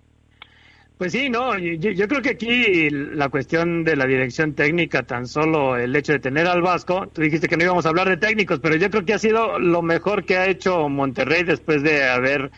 Pues 1.02 1.14
sí, 1.14 1.32
no, 1.32 1.58
yo, 1.58 2.08
creo 2.08 2.22
que 2.22 2.30
aquí 2.30 2.92
la 2.92 3.30
cuestión 3.30 3.84
de 3.84 3.96
la 3.96 4.06
dirección 4.06 4.54
técnica, 4.54 5.02
tan 5.02 5.26
solo 5.26 5.76
el 5.76 5.96
hecho 5.96 6.14
de 6.14 6.20
tener 6.20 6.46
al 6.46 6.62
Vasco, 6.62 7.08
tú 7.12 7.24
dijiste 7.24 7.48
que 7.48 7.58
no 7.58 7.64
íbamos 7.64 7.88
a 7.88 7.90
hablar 7.90 8.08
de 8.08 8.18
técnicos, 8.18 8.60
pero 8.60 8.76
yo 8.76 8.88
creo 8.92 9.04
que 9.04 9.14
ha 9.16 9.18
sido 9.18 9.58
lo 9.58 9.82
mejor 9.82 10.26
que 10.26 10.38
ha 10.38 10.46
hecho 10.46 10.90
Monterrey 10.90 11.42
después 11.42 11.82
de 11.82 12.04
haber 12.08 12.52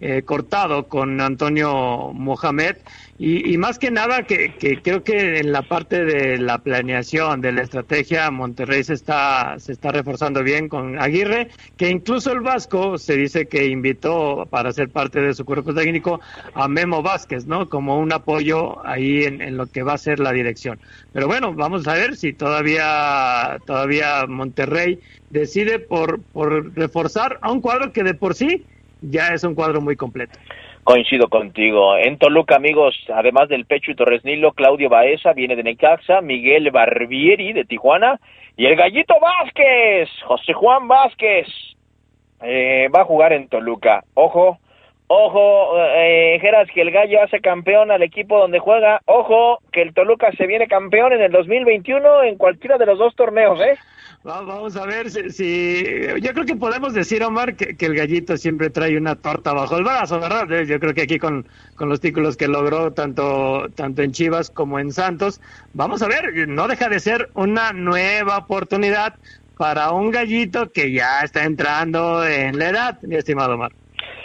eh, 0.00 0.22
cortado 0.22 0.88
con 0.88 1.20
Antonio 1.20 2.12
Mohamed 2.12 2.76
y, 3.20 3.58
más 3.58 3.80
que 3.80 3.90
nada 3.90 4.22
que, 4.22 4.54
creo 4.80 5.02
que 5.02 5.38
en 5.40 5.50
la 5.50 5.62
parte 5.62 6.04
de 6.04 6.38
la 6.38 6.58
planeación, 6.58 7.40
de 7.40 7.50
la 7.50 7.62
estrategia, 7.62 8.30
Monterrey 8.30 8.84
se 8.84 8.94
está, 8.94 9.56
se 9.58 9.72
está 9.72 9.90
reforzando 9.90 10.44
bien 10.44 10.68
con 10.68 11.00
Aguirre, 11.00 11.48
que 11.76 11.90
incluso 11.90 12.30
el 12.30 12.42
Vasco 12.42 12.96
se 12.96 13.16
dice 13.16 13.46
que 13.46 13.66
invitó 13.66 14.46
para 14.48 14.72
ser 14.72 14.90
parte 14.90 15.20
de 15.20 15.34
su 15.34 15.44
cuerpo 15.44 15.74
técnico 15.74 16.20
a 16.54 16.68
Memo 16.68 17.02
Vázquez, 17.02 17.46
¿no? 17.46 17.68
Como 17.68 17.98
un 17.98 18.12
apoyo 18.12 18.86
ahí 18.86 19.24
en, 19.24 19.42
en 19.42 19.56
lo 19.56 19.66
que 19.66 19.82
va 19.82 19.94
a 19.94 19.98
ser 19.98 20.20
la 20.20 20.32
dirección. 20.32 20.78
Pero 21.12 21.26
bueno, 21.26 21.52
vamos 21.54 21.88
a 21.88 21.94
ver 21.94 22.14
si 22.16 22.32
todavía, 22.32 23.58
todavía 23.66 24.26
Monterrey 24.28 25.00
decide 25.30 25.80
por, 25.80 26.20
por 26.22 26.72
reforzar 26.76 27.40
a 27.42 27.50
un 27.50 27.60
cuadro 27.60 27.92
que 27.92 28.04
de 28.04 28.14
por 28.14 28.36
sí 28.36 28.64
ya 29.00 29.28
es 29.28 29.44
un 29.44 29.54
cuadro 29.54 29.80
muy 29.80 29.96
completo. 29.96 30.38
Coincido 30.84 31.28
contigo. 31.28 31.96
En 31.96 32.18
Toluca, 32.18 32.56
amigos, 32.56 32.94
además 33.14 33.48
del 33.48 33.66
Pecho 33.66 33.90
y 33.90 33.94
Torres 33.94 34.24
Nilo, 34.24 34.52
Claudio 34.52 34.88
Baeza 34.88 35.32
viene 35.32 35.54
de 35.56 35.62
Necaxa, 35.62 36.20
Miguel 36.20 36.70
Barbieri 36.70 37.52
de 37.52 37.64
Tijuana 37.64 38.18
y 38.56 38.66
el 38.66 38.74
Gallito 38.74 39.14
Vázquez, 39.20 40.08
José 40.24 40.52
Juan 40.52 40.88
Vázquez, 40.88 41.46
eh, 42.42 42.88
va 42.94 43.02
a 43.02 43.04
jugar 43.04 43.32
en 43.32 43.48
Toluca. 43.48 44.02
Ojo, 44.14 44.58
ojo, 45.06 45.74
eh, 45.78 46.40
que 46.72 46.80
el 46.80 46.90
Gallo 46.90 47.22
hace 47.22 47.40
campeón 47.40 47.90
al 47.90 48.02
equipo 48.02 48.38
donde 48.38 48.58
juega. 48.58 49.00
Ojo, 49.06 49.58
que 49.72 49.82
el 49.82 49.94
Toluca 49.94 50.32
se 50.32 50.46
viene 50.46 50.66
campeón 50.68 51.12
en 51.12 51.22
el 51.22 51.32
2021 51.32 52.24
en 52.24 52.36
cualquiera 52.36 52.78
de 52.78 52.86
los 52.86 52.98
dos 52.98 53.14
torneos, 53.14 53.60
¿eh? 53.60 53.76
Vamos 54.24 54.76
a 54.76 54.84
ver 54.84 55.10
si, 55.10 55.84
yo 56.20 56.32
creo 56.32 56.44
que 56.44 56.56
podemos 56.56 56.92
decir, 56.92 57.22
Omar, 57.22 57.54
que, 57.54 57.86
el 57.86 57.94
gallito 57.94 58.36
siempre 58.36 58.68
trae 58.68 58.98
una 58.98 59.14
torta 59.14 59.52
bajo 59.52 59.76
el 59.76 59.84
brazo, 59.84 60.18
¿verdad? 60.18 60.50
Eh, 60.52 60.66
yo 60.66 60.80
creo 60.80 60.92
que 60.92 61.02
aquí 61.02 61.18
con, 61.18 61.46
con 61.76 61.88
los 61.88 62.00
títulos 62.00 62.36
que 62.36 62.48
logró 62.48 62.92
tanto, 62.92 63.68
tanto 63.76 64.02
en 64.02 64.10
Chivas 64.10 64.50
como 64.50 64.80
en 64.80 64.92
Santos, 64.92 65.40
vamos 65.72 66.02
a 66.02 66.08
ver, 66.08 66.48
no 66.48 66.66
deja 66.66 66.88
de 66.88 66.98
ser 66.98 67.30
una 67.34 67.72
nueva 67.72 68.38
oportunidad 68.38 69.14
para 69.56 69.92
un 69.92 70.10
gallito 70.10 70.70
que 70.72 70.92
ya 70.92 71.20
está 71.22 71.44
entrando 71.44 72.26
en 72.26 72.58
la 72.58 72.70
edad, 72.70 73.02
mi 73.02 73.14
estimado 73.14 73.54
Omar. 73.54 73.72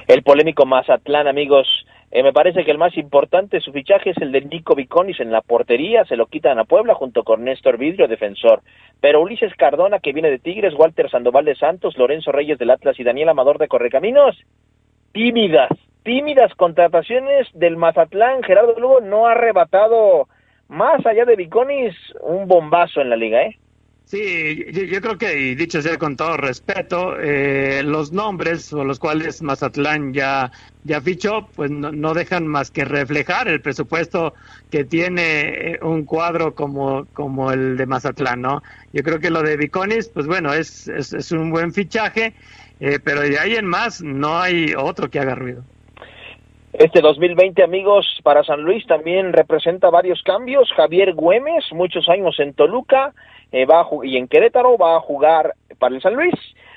El 0.07 0.23
polémico 0.23 0.65
Mazatlán, 0.65 1.27
amigos, 1.27 1.67
eh, 2.15 2.21
me 2.21 2.31
parece 2.31 2.63
que 2.63 2.69
el 2.69 2.77
más 2.77 2.95
importante 2.95 3.59
su 3.59 3.71
fichaje 3.71 4.11
es 4.11 4.17
el 4.17 4.31
de 4.31 4.41
Nico 4.41 4.75
Viconis 4.75 5.19
en 5.19 5.31
la 5.31 5.41
portería, 5.41 6.05
se 6.05 6.15
lo 6.15 6.27
quitan 6.27 6.59
a 6.59 6.63
Puebla 6.63 6.93
junto 6.93 7.23
con 7.23 7.43
Néstor 7.43 7.79
Vidrio, 7.79 8.07
defensor. 8.07 8.61
Pero 9.01 9.19
Ulises 9.19 9.51
Cardona, 9.55 9.97
que 9.97 10.13
viene 10.13 10.29
de 10.29 10.37
Tigres, 10.37 10.75
Walter 10.77 11.09
Sandoval 11.09 11.45
de 11.45 11.55
Santos, 11.55 11.97
Lorenzo 11.97 12.31
Reyes 12.31 12.59
del 12.59 12.69
Atlas 12.69 12.99
y 12.99 13.03
Daniel 13.03 13.29
Amador 13.29 13.57
de 13.57 13.67
Correcaminos, 13.67 14.37
tímidas, 15.11 15.71
tímidas 16.03 16.53
contrataciones 16.53 17.47
del 17.55 17.77
Mazatlán. 17.77 18.43
Gerardo 18.43 18.79
Lugo 18.79 19.01
no 19.01 19.25
ha 19.25 19.31
arrebatado 19.31 20.27
más 20.67 21.03
allá 21.07 21.25
de 21.25 21.35
Viconis 21.35 21.95
un 22.21 22.47
bombazo 22.47 23.01
en 23.01 23.09
la 23.09 23.15
liga, 23.15 23.41
¿eh? 23.41 23.57
Sí, 24.05 24.65
yo, 24.71 25.01
creo 25.01 25.17
que, 25.17 25.39
y 25.39 25.55
dicho 25.55 25.81
sea 25.81 25.97
con 25.97 26.15
todo 26.15 26.37
respeto, 26.37 27.19
eh, 27.19 27.81
los 27.83 28.11
nombres 28.11 28.71
o 28.73 28.83
los 28.83 28.99
cuales 28.99 29.41
Mazatlán 29.41 30.13
ya, 30.13 30.51
ya 30.83 31.01
fichó, 31.01 31.47
pues 31.55 31.71
no, 31.71 32.13
dejan 32.13 32.45
más 32.45 32.69
que 32.69 32.85
reflejar 32.85 33.47
el 33.47 33.61
presupuesto 33.61 34.33
que 34.69 34.83
tiene 34.83 35.71
eh, 35.71 35.79
un 35.81 36.05
cuadro 36.05 36.53
como, 36.53 37.07
como 37.13 37.51
el 37.51 37.75
de 37.77 37.85
Mazatlán, 37.87 38.41
¿no? 38.41 38.61
Yo 38.91 39.01
creo 39.03 39.19
que 39.19 39.31
lo 39.31 39.41
de 39.41 39.57
Viconis, 39.57 40.09
pues 40.09 40.27
bueno, 40.27 40.53
es, 40.53 40.87
es, 40.89 41.31
un 41.31 41.49
buen 41.49 41.73
fichaje, 41.73 42.33
eh, 42.79 42.99
pero 43.03 43.21
de 43.21 43.39
ahí 43.39 43.55
en 43.55 43.65
más 43.65 44.03
no 44.03 44.37
hay 44.37 44.75
otro 44.77 45.09
que 45.09 45.19
haga 45.19 45.33
ruido. 45.33 45.63
Este 46.73 47.01
2020, 47.01 47.63
amigos, 47.63 48.19
para 48.23 48.43
San 48.43 48.61
Luis 48.61 48.85
también 48.87 49.31
representa 49.31 49.89
varios 49.89 50.21
cambios. 50.23 50.71
Javier 50.75 51.13
Güemes, 51.13 51.65
muchos 51.71 52.09
años 52.09 52.39
en 52.39 52.53
Toluca, 52.53 53.13
eh, 53.53 53.65
va 53.65 53.87
y 54.03 54.17
en 54.17 54.27
Querétaro 54.27 54.77
va 54.77 54.97
a 54.97 54.99
jugar 54.99 55.53
para 55.79 55.95
el 55.95 56.01
San 56.01 56.15
Luis. 56.15 56.33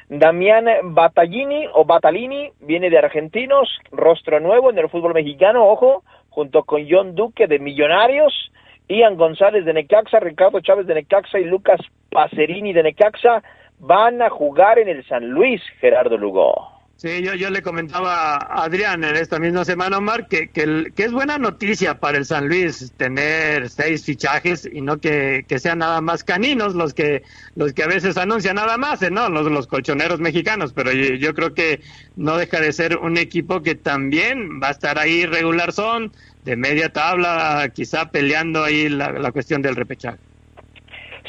Damián 0.09 0.67
Battaglini 0.95 1.67
o 1.73 1.85
Batalini 1.85 2.51
viene 2.61 2.91
de 2.91 2.99
Argentinos, 2.99 3.69
rostro 3.91 4.39
nuevo 4.39 4.71
en 4.71 4.79
el 4.79 4.89
fútbol 4.89 5.15
mexicano, 5.15 5.67
ojo, 5.67 6.05
junto 6.29 6.63
con 6.63 6.87
John 6.89 7.17
Duque 7.17 7.49
de 7.49 7.59
Millonarios, 7.59 8.53
Ian 8.89 9.17
González 9.17 9.65
de 9.65 9.73
Necaxa, 9.73 10.21
Ricardo 10.21 10.61
Chávez 10.61 10.87
de 10.87 10.95
Necaxa 10.95 11.41
y 11.41 11.45
Lucas 11.45 11.81
Pacerini 12.11 12.73
de 12.73 12.85
Necaxa 12.85 13.43
van 13.81 14.23
a 14.23 14.31
jugar 14.31 14.79
en 14.79 14.89
el 14.89 15.05
San 15.07 15.29
Luis, 15.29 15.63
Gerardo 15.81 16.17
Lugo. 16.17 16.76
Sí, 16.99 17.23
yo, 17.23 17.35
yo 17.35 17.51
le 17.51 17.61
comentaba 17.61 18.37
a 18.37 18.65
Adrián 18.65 19.05
en 19.05 19.17
esta 19.17 19.39
misma 19.39 19.67
semana, 19.67 19.99
Omar, 19.99 20.29
que, 20.29 20.49
que, 20.49 20.91
que, 20.95 21.05
es 21.05 21.13
buena 21.13 21.37
noticia 21.37 22.01
para 22.01 22.17
el 22.17 22.25
San 22.25 22.49
Luis 22.49 22.91
tener 22.97 23.69
seis 23.69 24.03
fichajes 24.03 24.67
y 24.73 24.81
no 24.81 24.97
que, 24.97 25.45
que, 25.47 25.59
sean 25.59 25.81
nada 25.81 26.01
más 26.01 26.25
caninos 26.25 26.75
los 26.75 26.95
que 26.95 27.23
los 27.55 27.75
que 27.75 27.83
a 27.83 27.87
veces 27.87 28.17
anuncian 28.17 28.57
nada 28.57 28.79
más, 28.79 29.03
¿eh? 29.03 29.11
¿no? 29.11 29.29
Los, 29.29 29.51
los 29.53 29.67
colchoneros 29.67 30.21
mexicanos, 30.21 30.73
pero 30.73 30.91
yo, 30.91 31.17
yo, 31.17 31.35
creo 31.35 31.53
que 31.53 31.83
no 32.17 32.39
deja 32.39 32.61
de 32.61 32.73
ser 32.73 32.97
un 32.97 33.19
equipo 33.19 33.63
que 33.63 33.75
también 33.75 34.59
va 34.63 34.69
a 34.69 34.73
estar 34.73 34.99
ahí 34.99 35.27
regular 35.27 35.75
son, 35.75 36.13
de 36.47 36.57
media 36.57 36.95
tabla, 36.95 37.71
quizá 37.75 38.11
peleando 38.11 38.65
ahí 38.65 38.89
la, 38.89 39.13
la 39.13 39.33
cuestión 39.33 39.61
del 39.61 39.77
repechaje. 39.77 40.26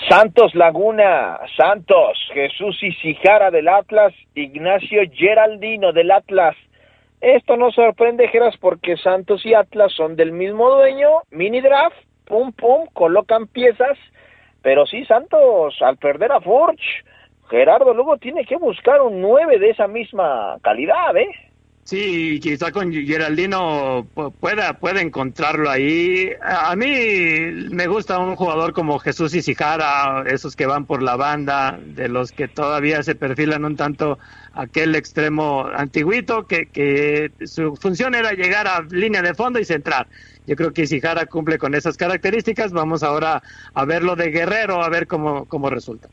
Santos 0.09 0.55
Laguna, 0.55 1.37
Santos, 1.57 2.17
Jesús 2.33 2.81
Isijara 2.81 3.51
del 3.51 3.67
Atlas, 3.67 4.13
Ignacio 4.35 5.01
Geraldino 5.11 5.91
del 5.91 6.11
Atlas. 6.11 6.55
Esto 7.19 7.57
no 7.57 7.71
sorprende, 7.71 8.29
Geras, 8.29 8.55
porque 8.57 8.95
Santos 8.95 9.45
y 9.45 9.53
Atlas 9.53 9.91
son 9.91 10.15
del 10.15 10.31
mismo 10.31 10.69
dueño, 10.69 11.09
mini 11.31 11.59
draft, 11.59 11.97
pum 12.25 12.53
pum, 12.53 12.87
colocan 12.93 13.47
piezas, 13.47 13.97
pero 14.61 14.85
sí, 14.85 15.03
Santos, 15.03 15.75
al 15.81 15.97
perder 15.97 16.31
a 16.31 16.39
Forge, 16.39 17.03
Gerardo 17.49 17.93
luego 17.93 18.15
tiene 18.17 18.45
que 18.45 18.55
buscar 18.55 19.01
un 19.01 19.21
9 19.21 19.59
de 19.59 19.71
esa 19.71 19.87
misma 19.87 20.55
calidad, 20.61 21.17
¿eh? 21.17 21.35
Sí, 21.87 22.41
quizá 22.41 22.73
con 22.73 22.91
Geraldino 22.91 24.05
pueda, 24.41 24.73
pueda 24.73 24.99
encontrarlo 24.99 25.69
ahí. 25.69 26.31
A 26.43 26.75
mí 26.75 26.93
me 27.71 27.87
gusta 27.87 28.19
un 28.19 28.35
jugador 28.35 28.73
como 28.73 28.99
Jesús 28.99 29.33
Isijara, 29.33 30.25
esos 30.27 30.57
que 30.57 30.65
van 30.65 30.83
por 30.85 31.01
la 31.01 31.15
banda, 31.15 31.79
de 31.81 32.09
los 32.09 32.33
que 32.33 32.49
todavía 32.49 33.03
se 33.03 33.15
perfilan 33.15 33.63
un 33.63 33.77
tanto 33.77 34.19
aquel 34.51 34.95
extremo 34.95 35.65
antiguito, 35.73 36.45
que, 36.45 36.65
que 36.65 37.31
su 37.45 37.77
función 37.77 38.15
era 38.15 38.33
llegar 38.33 38.67
a 38.67 38.81
línea 38.81 39.21
de 39.21 39.33
fondo 39.33 39.57
y 39.57 39.63
centrar. 39.63 40.07
Yo 40.45 40.57
creo 40.57 40.73
que 40.73 40.81
Isijara 40.81 41.25
cumple 41.27 41.57
con 41.57 41.73
esas 41.73 41.95
características. 41.95 42.73
Vamos 42.73 43.01
ahora 43.01 43.41
a 43.73 43.85
verlo 43.85 44.17
de 44.17 44.29
Guerrero, 44.29 44.83
a 44.83 44.89
ver 44.89 45.07
cómo, 45.07 45.45
cómo 45.45 45.69
resulta. 45.69 46.09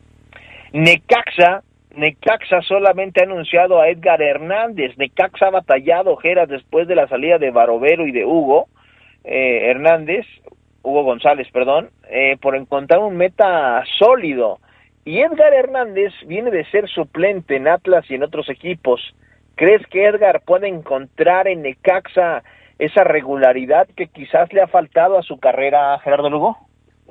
Necaxa 0.71 1.63
Necaxa 1.95 2.61
solamente 2.61 3.21
ha 3.21 3.23
anunciado 3.23 3.79
a 3.79 3.89
Edgar 3.89 4.21
Hernández. 4.21 4.97
Necaxa 4.97 5.47
ha 5.47 5.51
batallado 5.51 6.11
ojeras 6.11 6.49
después 6.49 6.87
de 6.87 6.95
la 6.95 7.07
salida 7.07 7.37
de 7.37 7.51
Barovero 7.51 8.05
y 8.05 8.11
de 8.11 8.25
Hugo 8.25 8.67
eh, 9.23 9.69
Hernández, 9.69 10.25
Hugo 10.83 11.03
González, 11.03 11.47
perdón, 11.51 11.89
eh, 12.09 12.37
por 12.41 12.55
encontrar 12.55 12.99
un 12.99 13.17
meta 13.17 13.83
sólido. 13.97 14.59
Y 15.03 15.19
Edgar 15.19 15.53
Hernández 15.53 16.13
viene 16.27 16.51
de 16.51 16.65
ser 16.65 16.87
suplente 16.89 17.55
en 17.55 17.67
Atlas 17.67 18.05
y 18.09 18.15
en 18.15 18.23
otros 18.23 18.49
equipos. 18.49 19.01
¿Crees 19.55 19.85
que 19.87 20.05
Edgar 20.05 20.41
puede 20.45 20.67
encontrar 20.67 21.47
en 21.47 21.61
Necaxa 21.61 22.43
esa 22.77 23.03
regularidad 23.03 23.87
que 23.95 24.07
quizás 24.07 24.51
le 24.51 24.61
ha 24.61 24.67
faltado 24.67 25.17
a 25.17 25.23
su 25.23 25.39
carrera, 25.39 25.97
Gerardo 25.99 26.29
Lugo? 26.29 26.57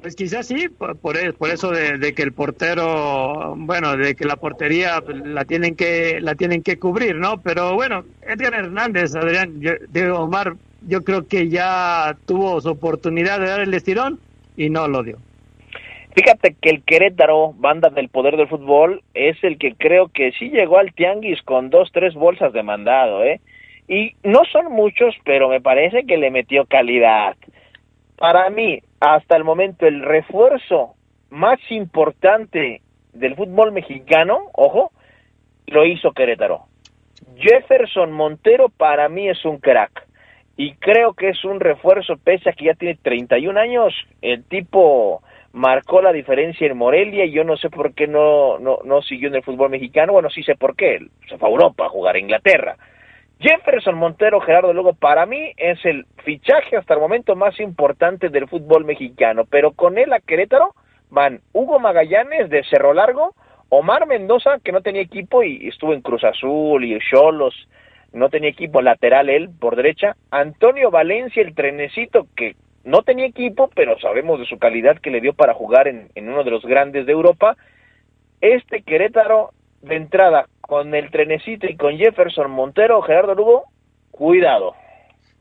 Pues 0.01 0.16
quizás 0.16 0.47
sí, 0.47 0.68
por, 0.68 0.99
por 0.99 1.16
e, 1.16 1.32
eso 1.53 1.70
de, 1.70 2.14
que 2.14 2.22
el 2.22 2.32
portero, 2.32 3.55
bueno, 3.57 3.97
de 3.97 4.14
que 4.14 4.24
la 4.24 4.36
portería 4.36 5.03
la 5.24 5.45
tienen 5.45 5.76
que 5.76 6.20
la 6.20 6.34
tienen 6.34 6.62
que 6.62 6.78
cubrir, 6.78 7.16
¿no? 7.16 7.40
Pero 7.40 7.74
bueno, 7.74 8.05
Edgar 8.22 8.55
Hernández, 8.55 9.14
Adrián, 9.14 9.61
de 9.61 10.11
Omar, 10.11 10.55
yo 10.82 11.03
creo 11.05 11.26
que 11.26 11.49
ya 11.49 12.16
tuvo 12.26 12.61
su 12.61 12.68
oportunidad 12.70 13.40
de 13.40 13.47
dar 13.47 13.61
el 13.61 13.72
estirón 13.72 14.20
y 14.57 14.68
no 14.68 14.88
lo 14.88 15.03
dio. 15.03 15.18
Fíjate 16.14 16.55
que 16.61 16.70
el 16.70 16.84
Querétaro, 16.84 17.55
banda 17.55 17.88
del 17.90 18.09
poder 18.09 18.36
del 18.36 18.47
fútbol, 18.47 19.03
es 19.14 19.42
el 19.42 19.59
que 19.59 19.74
creo 19.74 20.09
que 20.09 20.30
sí 20.32 20.49
llegó 20.49 20.78
al 20.78 20.95
Tianguis 20.95 21.42
con 21.42 21.70
dos, 21.70 21.90
tres 21.92 22.14
bolsas 22.14 22.53
de 22.53 22.62
mandado, 22.62 23.24
¿eh? 23.24 23.40
Y 23.88 24.14
no 24.22 24.42
son 24.51 24.72
muchos, 24.72 25.14
pero 25.24 25.49
me 25.49 25.61
parece 25.61 26.07
que 26.07 26.16
le 26.16 26.30
metió 26.30 26.66
calidad. 26.66 27.36
Para 28.16 28.49
mí, 28.49 28.80
hasta 29.05 29.36
el 29.36 29.44
momento 29.44 29.86
el 29.86 30.02
refuerzo 30.02 30.94
más 31.30 31.59
importante 31.70 32.80
del 33.12 33.36
fútbol 33.36 33.72
mexicano, 33.72 34.50
ojo, 34.55 34.92
lo 35.66 35.84
hizo 35.84 36.12
Querétaro. 36.12 36.62
Jefferson 37.36 38.12
Montero 38.12 38.68
para 38.70 39.09
mí 39.09 39.28
es 39.28 39.44
un 39.44 39.59
crack. 39.59 40.07
Y 40.57 40.74
creo 40.74 41.14
que 41.14 41.30
es 41.30 41.44
un 41.44 41.61
refuerzo 41.61 42.16
pese 42.16 42.48
a 42.48 42.52
que 42.52 42.66
ya 42.66 42.74
tiene 42.74 42.96
31 43.02 43.59
años, 43.59 43.92
el 44.22 44.44
tipo 44.44 45.22
marcó 45.52 46.00
la 46.00 46.12
diferencia 46.12 46.66
en 46.66 46.76
Morelia 46.76 47.24
y 47.24 47.32
yo 47.32 47.44
no 47.44 47.57
sé 47.57 47.70
por 47.70 47.92
qué 47.94 48.07
no, 48.07 48.59
no, 48.59 48.78
no 48.84 49.02
siguió 49.02 49.28
en 49.28 49.34
el 49.34 49.42
fútbol 49.42 49.70
mexicano, 49.70 50.12
bueno, 50.12 50.30
sí 50.30 50.42
sé 50.44 50.55
por 50.55 50.76
qué, 50.76 50.98
se 51.28 51.38
fue 51.38 51.48
a 51.48 51.52
Europa 51.52 51.86
a 51.86 51.88
jugar 51.88 52.14
a 52.14 52.20
Inglaterra, 52.20 52.76
Jefferson 53.41 53.97
Montero, 53.97 54.41
Gerardo 54.41 54.72
Lugo, 54.72 54.95
para 54.95 55.26
mí 55.26 55.53
es 55.57 55.85
el 55.85 56.07
fichaje 56.24 56.76
hasta 56.76 56.95
el 56.95 57.01
momento 57.01 57.37
más 57.37 57.59
importante 57.61 58.28
del 58.28 58.49
fútbol 58.49 58.85
mexicano, 58.85 59.45
pero 59.45 59.72
con 59.72 59.99
él 59.99 60.12
a 60.12 60.20
Querétaro 60.20 60.74
van 61.11 61.41
Hugo 61.53 61.78
Magallanes 61.78 62.49
de 62.49 62.64
Cerro 62.64 62.95
Largo, 62.95 63.35
Omar 63.68 64.07
Mendoza, 64.07 64.59
que 64.62 64.72
no 64.72 64.82
tenía 64.82 65.03
equipo 65.03 65.43
y 65.43 65.68
estuvo 65.68 65.93
en 65.93 66.01
Cruz 66.01 66.24
Azul 66.24 66.85
y 66.85 66.99
Cholos, 67.11 67.55
no 68.12 68.28
tenía 68.30 68.51
equipo 68.51 68.80
lateral 68.80 69.28
él 69.28 69.51
por 69.59 69.74
derecha, 69.74 70.16
Antonio 70.30 70.91
Valencia, 70.91 71.43
el 71.43 71.55
trenecito, 71.55 72.28
que 72.37 72.55
no 72.85 73.03
tenía 73.03 73.26
equipo, 73.26 73.68
pero 73.74 73.99
sabemos 73.99 74.39
de 74.39 74.47
su 74.47 74.59
calidad 74.59 74.99
que 74.99 75.11
le 75.11 75.20
dio 75.20 75.35
para 75.35 75.55
jugar 75.55 75.89
en, 75.89 76.09
en 76.14 76.28
uno 76.28 76.45
de 76.45 76.51
los 76.51 76.64
grandes 76.64 77.07
de 77.07 77.12
Europa. 77.12 77.57
Este 78.41 78.82
Querétaro 78.82 79.51
de 79.85 79.97
entrada 79.97 80.47
con 80.61 80.95
el 80.95 81.11
trenecito 81.11 81.66
y 81.66 81.76
con 81.76 81.97
Jefferson 81.97 82.51
Montero, 82.51 83.03
Gerardo 83.03 83.35
Lugo, 83.35 83.64
cuidado. 84.11 84.74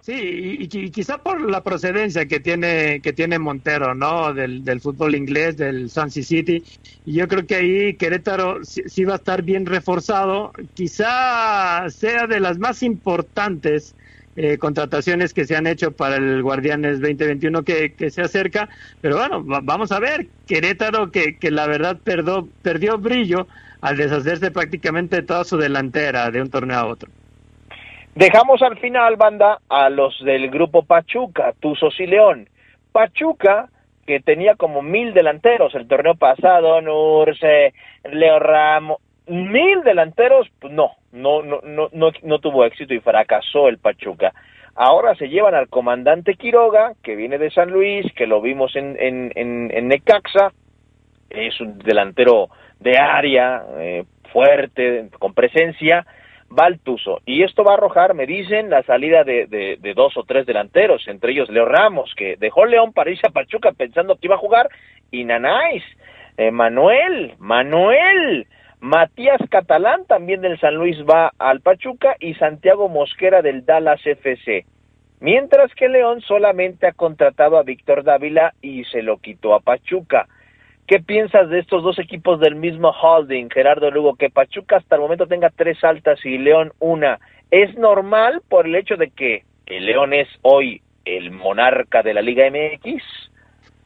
Sí, 0.04 0.58
y, 0.60 0.90
quizá 0.90 1.18
por 1.18 1.50
la 1.50 1.64
procedencia 1.64 2.26
que 2.26 2.42
tiene 2.42 3.00
que 3.00 3.14
tiene 3.14 3.40
Montero, 3.40 3.96
¿no? 3.96 4.34
Del, 4.34 4.66
del 4.66 4.82
fútbol 4.82 5.16
inglés, 5.16 5.56
del 5.56 5.90
Swansea 5.90 6.24
City. 6.24 6.62
Y 7.06 7.14
yo 7.14 7.28
creo 7.30 7.48
que 7.48 7.56
ahí 7.56 7.94
Querétaro 7.94 8.66
sí, 8.66 9.06
va 9.06 9.14
a 9.14 9.16
estar 9.16 9.44
bien 9.44 9.66
reforzado. 9.66 10.52
Quizá 10.74 11.90
sea 11.90 12.28
de 12.28 12.42
las 12.42 12.60
más 12.60 12.84
importantes 12.84 13.96
eh, 14.36 14.58
contrataciones 14.58 15.34
que 15.34 15.46
se 15.46 15.56
han 15.56 15.68
hecho 15.68 15.92
para 15.92 16.18
el 16.18 16.44
Guardianes 16.44 17.00
2021 17.00 17.64
que, 17.64 17.94
que 17.94 18.10
se 18.10 18.24
acerca. 18.24 18.68
Pero 19.00 19.16
bueno, 19.16 19.42
vamos 19.64 19.94
a 19.94 20.02
ver. 20.02 20.28
Querétaro 20.48 21.12
que, 21.12 21.38
que 21.38 21.50
la 21.50 21.66
verdad 21.66 21.98
perdió, 22.04 22.46
perdió 22.62 22.98
brillo 22.98 23.48
al 23.84 23.98
deshacerse 23.98 24.50
prácticamente 24.50 25.22
toda 25.24 25.44
su 25.44 25.58
delantera 25.58 26.32
de 26.32 26.42
un 26.42 26.50
torneo 26.50 26.78
a 26.78 26.86
otro. 26.86 27.10
Dejamos 28.16 28.62
al 28.62 28.78
final, 28.78 29.18
banda, 29.18 29.60
a 29.68 29.90
los 29.90 30.18
del 30.24 30.50
grupo 30.50 30.84
Pachuca, 30.84 31.54
Tuzos 31.60 32.00
y 32.00 32.08
León. 32.08 32.48
Pachuca, 32.94 33.68
que 34.08 34.22
tenía 34.22 34.56
como 34.56 34.82
mil 34.82 35.14
delanteros 35.14 35.76
el 35.76 35.88
torneo 35.88 36.16
pasado, 36.16 36.80
Nurse, 36.80 37.74
Leo 38.10 38.40
Ramos, 38.40 39.00
mil 39.28 39.84
delanteros, 39.84 40.48
pues 40.60 40.72
no, 40.72 40.92
no, 41.12 41.42
no, 41.42 41.60
no, 41.64 41.90
no, 41.92 42.12
no 42.22 42.40
tuvo 42.40 42.64
éxito 42.64 42.94
y 42.94 43.02
fracasó 43.02 43.68
el 43.68 43.80
Pachuca. 43.80 44.32
Ahora 44.76 45.14
se 45.16 45.28
llevan 45.28 45.56
al 45.56 45.68
comandante 45.68 46.36
Quiroga, 46.36 46.94
que 47.04 47.18
viene 47.18 47.38
de 47.38 47.52
San 47.52 47.70
Luis, 47.70 48.06
que 48.14 48.28
lo 48.28 48.40
vimos 48.42 48.76
en, 48.78 48.96
en, 48.98 49.32
en, 49.36 49.72
en 49.74 49.88
Necaxa, 49.90 50.54
es 51.30 51.60
un 51.60 51.80
delantero 51.80 52.50
de 52.84 52.98
área, 52.98 53.64
eh, 53.80 54.04
fuerte, 54.32 55.10
con 55.18 55.34
presencia, 55.34 56.06
va 56.52 56.68
Y 57.26 57.44
esto 57.44 57.64
va 57.64 57.72
a 57.72 57.74
arrojar, 57.76 58.14
me 58.14 58.26
dicen, 58.28 58.70
la 58.70 58.84
salida 58.84 59.24
de, 59.24 59.48
de, 59.48 59.94
dos 59.94 60.16
o 60.18 60.24
tres 60.24 60.46
delanteros, 60.46 61.08
entre 61.08 61.32
ellos 61.32 61.50
Leo 61.50 61.66
Ramos, 61.66 62.14
que 62.16 62.36
dejó 62.38 62.66
León 62.66 62.94
para 62.94 63.10
irse 63.10 63.28
a 63.28 63.32
Pachuca 63.32 63.72
pensando 63.72 64.16
que 64.16 64.28
iba 64.28 64.36
a 64.36 64.40
jugar, 64.40 64.70
y 65.10 65.24
Nanáis, 65.24 65.84
eh, 66.38 66.52
Manuel, 66.52 67.34
Manuel, 67.40 68.48
Matías 68.80 69.42
Catalán 69.50 70.06
también 70.06 70.42
del 70.42 70.60
San 70.60 70.76
Luis 70.76 70.98
va 71.06 71.32
al 71.40 71.62
Pachuca 71.62 72.16
y 72.20 72.34
Santiago 72.36 72.90
Mosquera 72.90 73.42
del 73.42 73.66
Dallas 73.66 74.06
FC. 74.06 74.66
Mientras 75.22 75.74
que 75.74 75.88
León 75.88 76.20
solamente 76.22 76.86
ha 76.86 76.92
contratado 76.92 77.58
a 77.58 77.64
Víctor 77.64 78.04
Dávila 78.04 78.54
y 78.62 78.84
se 78.86 79.02
lo 79.02 79.18
quitó 79.20 79.56
a 79.56 79.62
Pachuca. 79.62 80.28
¿Qué 80.88 81.00
piensas 81.00 81.50
de 81.50 81.60
estos 81.60 81.82
dos 81.82 81.98
equipos 81.98 82.40
del 82.40 82.56
mismo 82.56 82.90
holding, 82.90 83.50
Gerardo 83.50 83.90
Lugo? 83.90 84.16
Que 84.16 84.30
Pachuca 84.30 84.78
hasta 84.78 84.96
el 84.96 85.02
momento 85.02 85.28
tenga 85.28 85.50
tres 85.50 85.82
altas 85.84 86.20
y 86.26 86.38
León 86.38 86.74
una. 86.80 87.20
¿Es 87.52 87.78
normal 87.78 88.42
por 88.50 88.66
el 88.66 88.76
hecho 88.76 88.96
de 88.98 89.10
que 89.10 89.44
León 89.68 90.14
es 90.14 90.28
hoy 90.42 90.82
el 91.06 91.32
monarca 91.32 92.02
de 92.02 92.14
la 92.14 92.22
Liga 92.22 92.44
MX? 92.50 93.02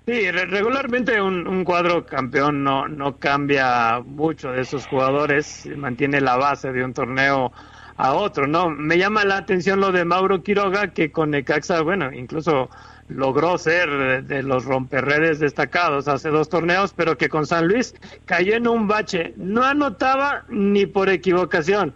Sí, 0.08 0.32
regularmente 0.32 1.22
un, 1.22 1.64
cuadro 1.66 2.06
campeón 2.06 2.64
no, 2.64 2.88
no 2.88 3.18
cambia 3.18 4.00
mucho 4.00 4.54
de 4.54 4.62
esos 4.62 4.88
jugadores, 4.88 5.70
mantiene 5.76 6.22
la 6.22 6.38
base 6.38 6.72
de 6.72 6.84
un 6.84 6.93
torneo 6.93 7.52
a 7.98 8.14
otro, 8.14 8.48
¿no? 8.48 8.70
Me 8.70 8.98
llama 8.98 9.26
la 9.26 9.38
atención 9.38 9.82
lo 9.82 9.91
de 9.91 10.06
Mauro 10.06 10.43
Quiroga, 10.43 10.93
que 10.93 11.12
con 11.12 11.32
Necaxa, 11.32 11.82
bueno, 11.82 12.12
incluso 12.14 12.70
logró 13.10 13.58
ser 13.58 14.24
de 14.26 14.43
los 14.43 14.66
romperredes 14.66 15.39
destacados 15.39 16.08
hace 16.08 16.30
dos 16.30 16.49
torneos, 16.49 16.93
pero 16.95 17.18
que 17.18 17.30
con 17.30 17.45
San 17.45 17.68
Luis 17.68 17.95
cayó 18.26 18.55
en 18.55 18.68
un 18.68 18.88
bache. 18.88 19.34
No 19.38 19.64
anotaba 19.64 20.45
ni 20.49 20.86
por 20.86 21.10
equivocación. 21.10 21.93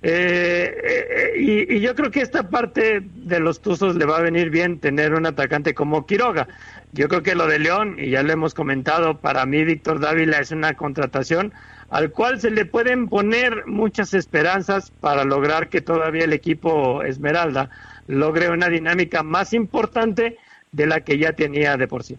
Eh, 0.00 0.76
eh, 0.84 1.32
y, 1.40 1.76
y, 1.76 1.80
yo 1.80 1.92
creo 1.96 2.12
que 2.12 2.20
esta 2.20 2.48
parte 2.48 3.00
de 3.02 3.40
los 3.40 3.60
Tuzos 3.60 3.96
le 3.96 4.04
va 4.04 4.18
a 4.18 4.22
venir 4.22 4.48
bien 4.48 4.78
tener 4.78 5.12
un 5.12 5.26
atacante 5.26 5.74
como 5.74 6.06
Quiroga. 6.06 6.46
Yo 6.92 7.08
creo 7.08 7.24
que 7.24 7.34
lo 7.34 7.48
de 7.48 7.58
León, 7.58 7.96
y 7.98 8.10
ya 8.10 8.22
lo 8.22 8.32
hemos 8.32 8.54
comentado, 8.54 9.18
para 9.18 9.44
mí 9.44 9.64
Víctor 9.64 9.98
Dávila 9.98 10.38
es 10.38 10.52
una 10.52 10.74
contratación 10.74 11.52
al 11.90 12.10
cual 12.10 12.40
se 12.40 12.50
le 12.50 12.64
pueden 12.64 13.08
poner 13.08 13.66
muchas 13.66 14.14
esperanzas 14.14 14.90
para 15.00 15.24
lograr 15.24 15.68
que 15.68 15.80
todavía 15.80 16.24
el 16.24 16.32
equipo 16.32 17.02
Esmeralda 17.02 17.70
logre 18.06 18.50
una 18.50 18.68
dinámica 18.68 19.22
más 19.22 19.52
importante 19.52 20.38
de 20.72 20.86
la 20.86 21.00
que 21.00 21.18
ya 21.18 21.32
tenía 21.32 21.76
de 21.76 21.88
por 21.88 22.02
sí. 22.02 22.16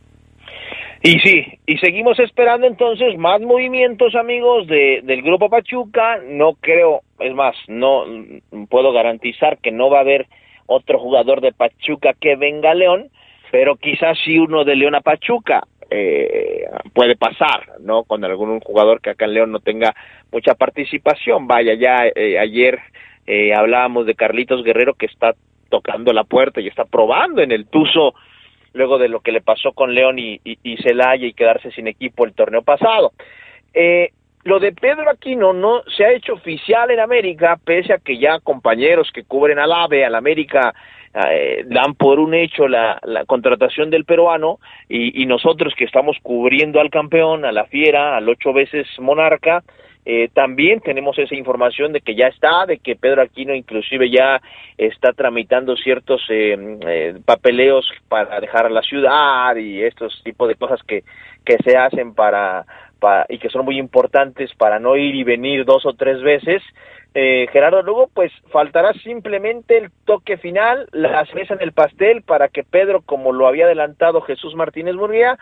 Y 1.01 1.19
sí, 1.19 1.45
y 1.65 1.77
seguimos 1.77 2.19
esperando 2.19 2.67
entonces 2.67 3.17
más 3.17 3.39
movimientos, 3.39 4.15
amigos, 4.15 4.67
de, 4.67 5.01
del 5.03 5.21
Grupo 5.21 5.49
Pachuca. 5.49 6.19
No 6.27 6.55
creo, 6.59 7.01
es 7.19 7.33
más, 7.33 7.55
no 7.67 8.03
puedo 8.69 8.91
garantizar 8.91 9.59
que 9.59 9.71
no 9.71 9.89
va 9.89 9.99
a 9.99 10.01
haber 10.01 10.27
otro 10.65 10.99
jugador 10.99 11.39
de 11.39 11.53
Pachuca 11.53 12.13
que 12.19 12.35
venga 12.35 12.71
a 12.71 12.75
León, 12.75 13.09
pero 13.49 13.77
quizás 13.77 14.17
sí 14.25 14.37
uno 14.37 14.65
de 14.65 14.75
León 14.75 14.95
a 14.95 15.01
Pachuca. 15.01 15.63
Eh, 15.89 16.65
puede 16.93 17.15
pasar, 17.15 17.79
¿no? 17.79 18.03
Con 18.03 18.23
algún 18.23 18.59
jugador 18.59 19.01
que 19.01 19.09
acá 19.09 19.25
en 19.25 19.33
León 19.33 19.51
no 19.51 19.59
tenga 19.59 19.95
mucha 20.31 20.53
participación. 20.53 21.47
Vaya, 21.47 21.73
ya 21.73 22.07
eh, 22.13 22.37
ayer 22.37 22.77
eh, 23.25 23.53
hablábamos 23.55 24.05
de 24.05 24.15
Carlitos 24.15 24.63
Guerrero 24.63 24.93
que 24.93 25.07
está 25.07 25.33
tocando 25.69 26.13
la 26.13 26.25
puerta 26.25 26.61
y 26.61 26.67
está 26.67 26.85
probando 26.85 27.41
en 27.41 27.51
el 27.51 27.65
Tuzo 27.67 28.13
luego 28.73 28.97
de 28.97 29.09
lo 29.09 29.21
que 29.21 29.31
le 29.31 29.41
pasó 29.41 29.71
con 29.73 29.93
León 29.93 30.19
y, 30.19 30.39
y, 30.43 30.77
Celaya 30.77 31.25
y 31.25 31.33
quedarse 31.33 31.71
sin 31.71 31.87
equipo 31.87 32.25
el 32.25 32.33
torneo 32.33 32.61
pasado. 32.61 33.13
Eh, 33.73 34.11
lo 34.43 34.59
de 34.59 34.71
Pedro 34.71 35.09
Aquino 35.09 35.53
no 35.53 35.83
se 35.95 36.05
ha 36.05 36.13
hecho 36.13 36.33
oficial 36.33 36.91
en 36.91 36.99
América, 36.99 37.59
pese 37.63 37.93
a 37.93 37.97
que 37.97 38.17
ya 38.17 38.39
compañeros 38.39 39.11
que 39.13 39.23
cubren 39.23 39.59
al 39.59 39.71
AVE, 39.71 40.05
al 40.05 40.15
América, 40.15 40.73
eh, 41.13 41.63
dan 41.65 41.95
por 41.95 42.19
un 42.19 42.33
hecho 42.33 42.67
la, 42.67 42.99
la 43.03 43.25
contratación 43.25 43.89
del 43.89 44.05
peruano 44.05 44.59
y, 44.87 45.21
y, 45.21 45.25
nosotros 45.25 45.73
que 45.75 45.85
estamos 45.85 46.17
cubriendo 46.21 46.79
al 46.79 46.89
campeón, 46.89 47.45
a 47.45 47.51
la 47.51 47.65
fiera, 47.65 48.15
al 48.15 48.29
ocho 48.29 48.53
veces 48.53 48.87
monarca, 48.99 49.63
eh, 50.05 50.29
también 50.33 50.79
tenemos 50.79 51.17
esa 51.19 51.35
información 51.35 51.93
de 51.93 52.01
que 52.01 52.15
ya 52.15 52.27
está, 52.27 52.65
de 52.65 52.79
que 52.79 52.95
Pedro 52.95 53.21
Aquino 53.21 53.53
inclusive 53.53 54.09
ya 54.09 54.41
está 54.77 55.13
tramitando 55.13 55.75
ciertos 55.75 56.21
eh, 56.29 56.57
eh, 56.87 57.19
papeleos 57.25 57.87
para 58.07 58.39
dejar 58.39 58.71
la 58.71 58.81
ciudad 58.81 59.55
y 59.55 59.83
estos 59.83 60.21
tipos 60.23 60.47
de 60.47 60.55
cosas 60.55 60.81
que, 60.83 61.03
que 61.45 61.57
se 61.63 61.77
hacen 61.77 62.13
para, 62.13 62.65
para 62.99 63.25
y 63.29 63.39
que 63.39 63.49
son 63.49 63.65
muy 63.65 63.77
importantes 63.77 64.51
para 64.55 64.79
no 64.79 64.95
ir 64.95 65.15
y 65.15 65.23
venir 65.23 65.65
dos 65.65 65.85
o 65.85 65.93
tres 65.93 66.21
veces. 66.21 66.63
Eh, 67.15 67.47
Gerardo 67.51 67.81
Lugo, 67.81 68.07
pues 68.13 68.31
faltará 68.51 68.93
simplemente 68.93 69.77
el 69.77 69.89
toque 70.05 70.37
final, 70.37 70.87
la 70.91 71.25
cereza 71.25 71.55
en 71.55 71.61
el 71.61 71.71
pastel 71.71 72.21
para 72.21 72.49
que 72.49 72.63
Pedro, 72.63 73.01
como 73.01 73.33
lo 73.33 73.47
había 73.47 73.65
adelantado 73.65 74.21
Jesús 74.21 74.53
Martínez 74.55 74.95
Murguía, 74.95 75.37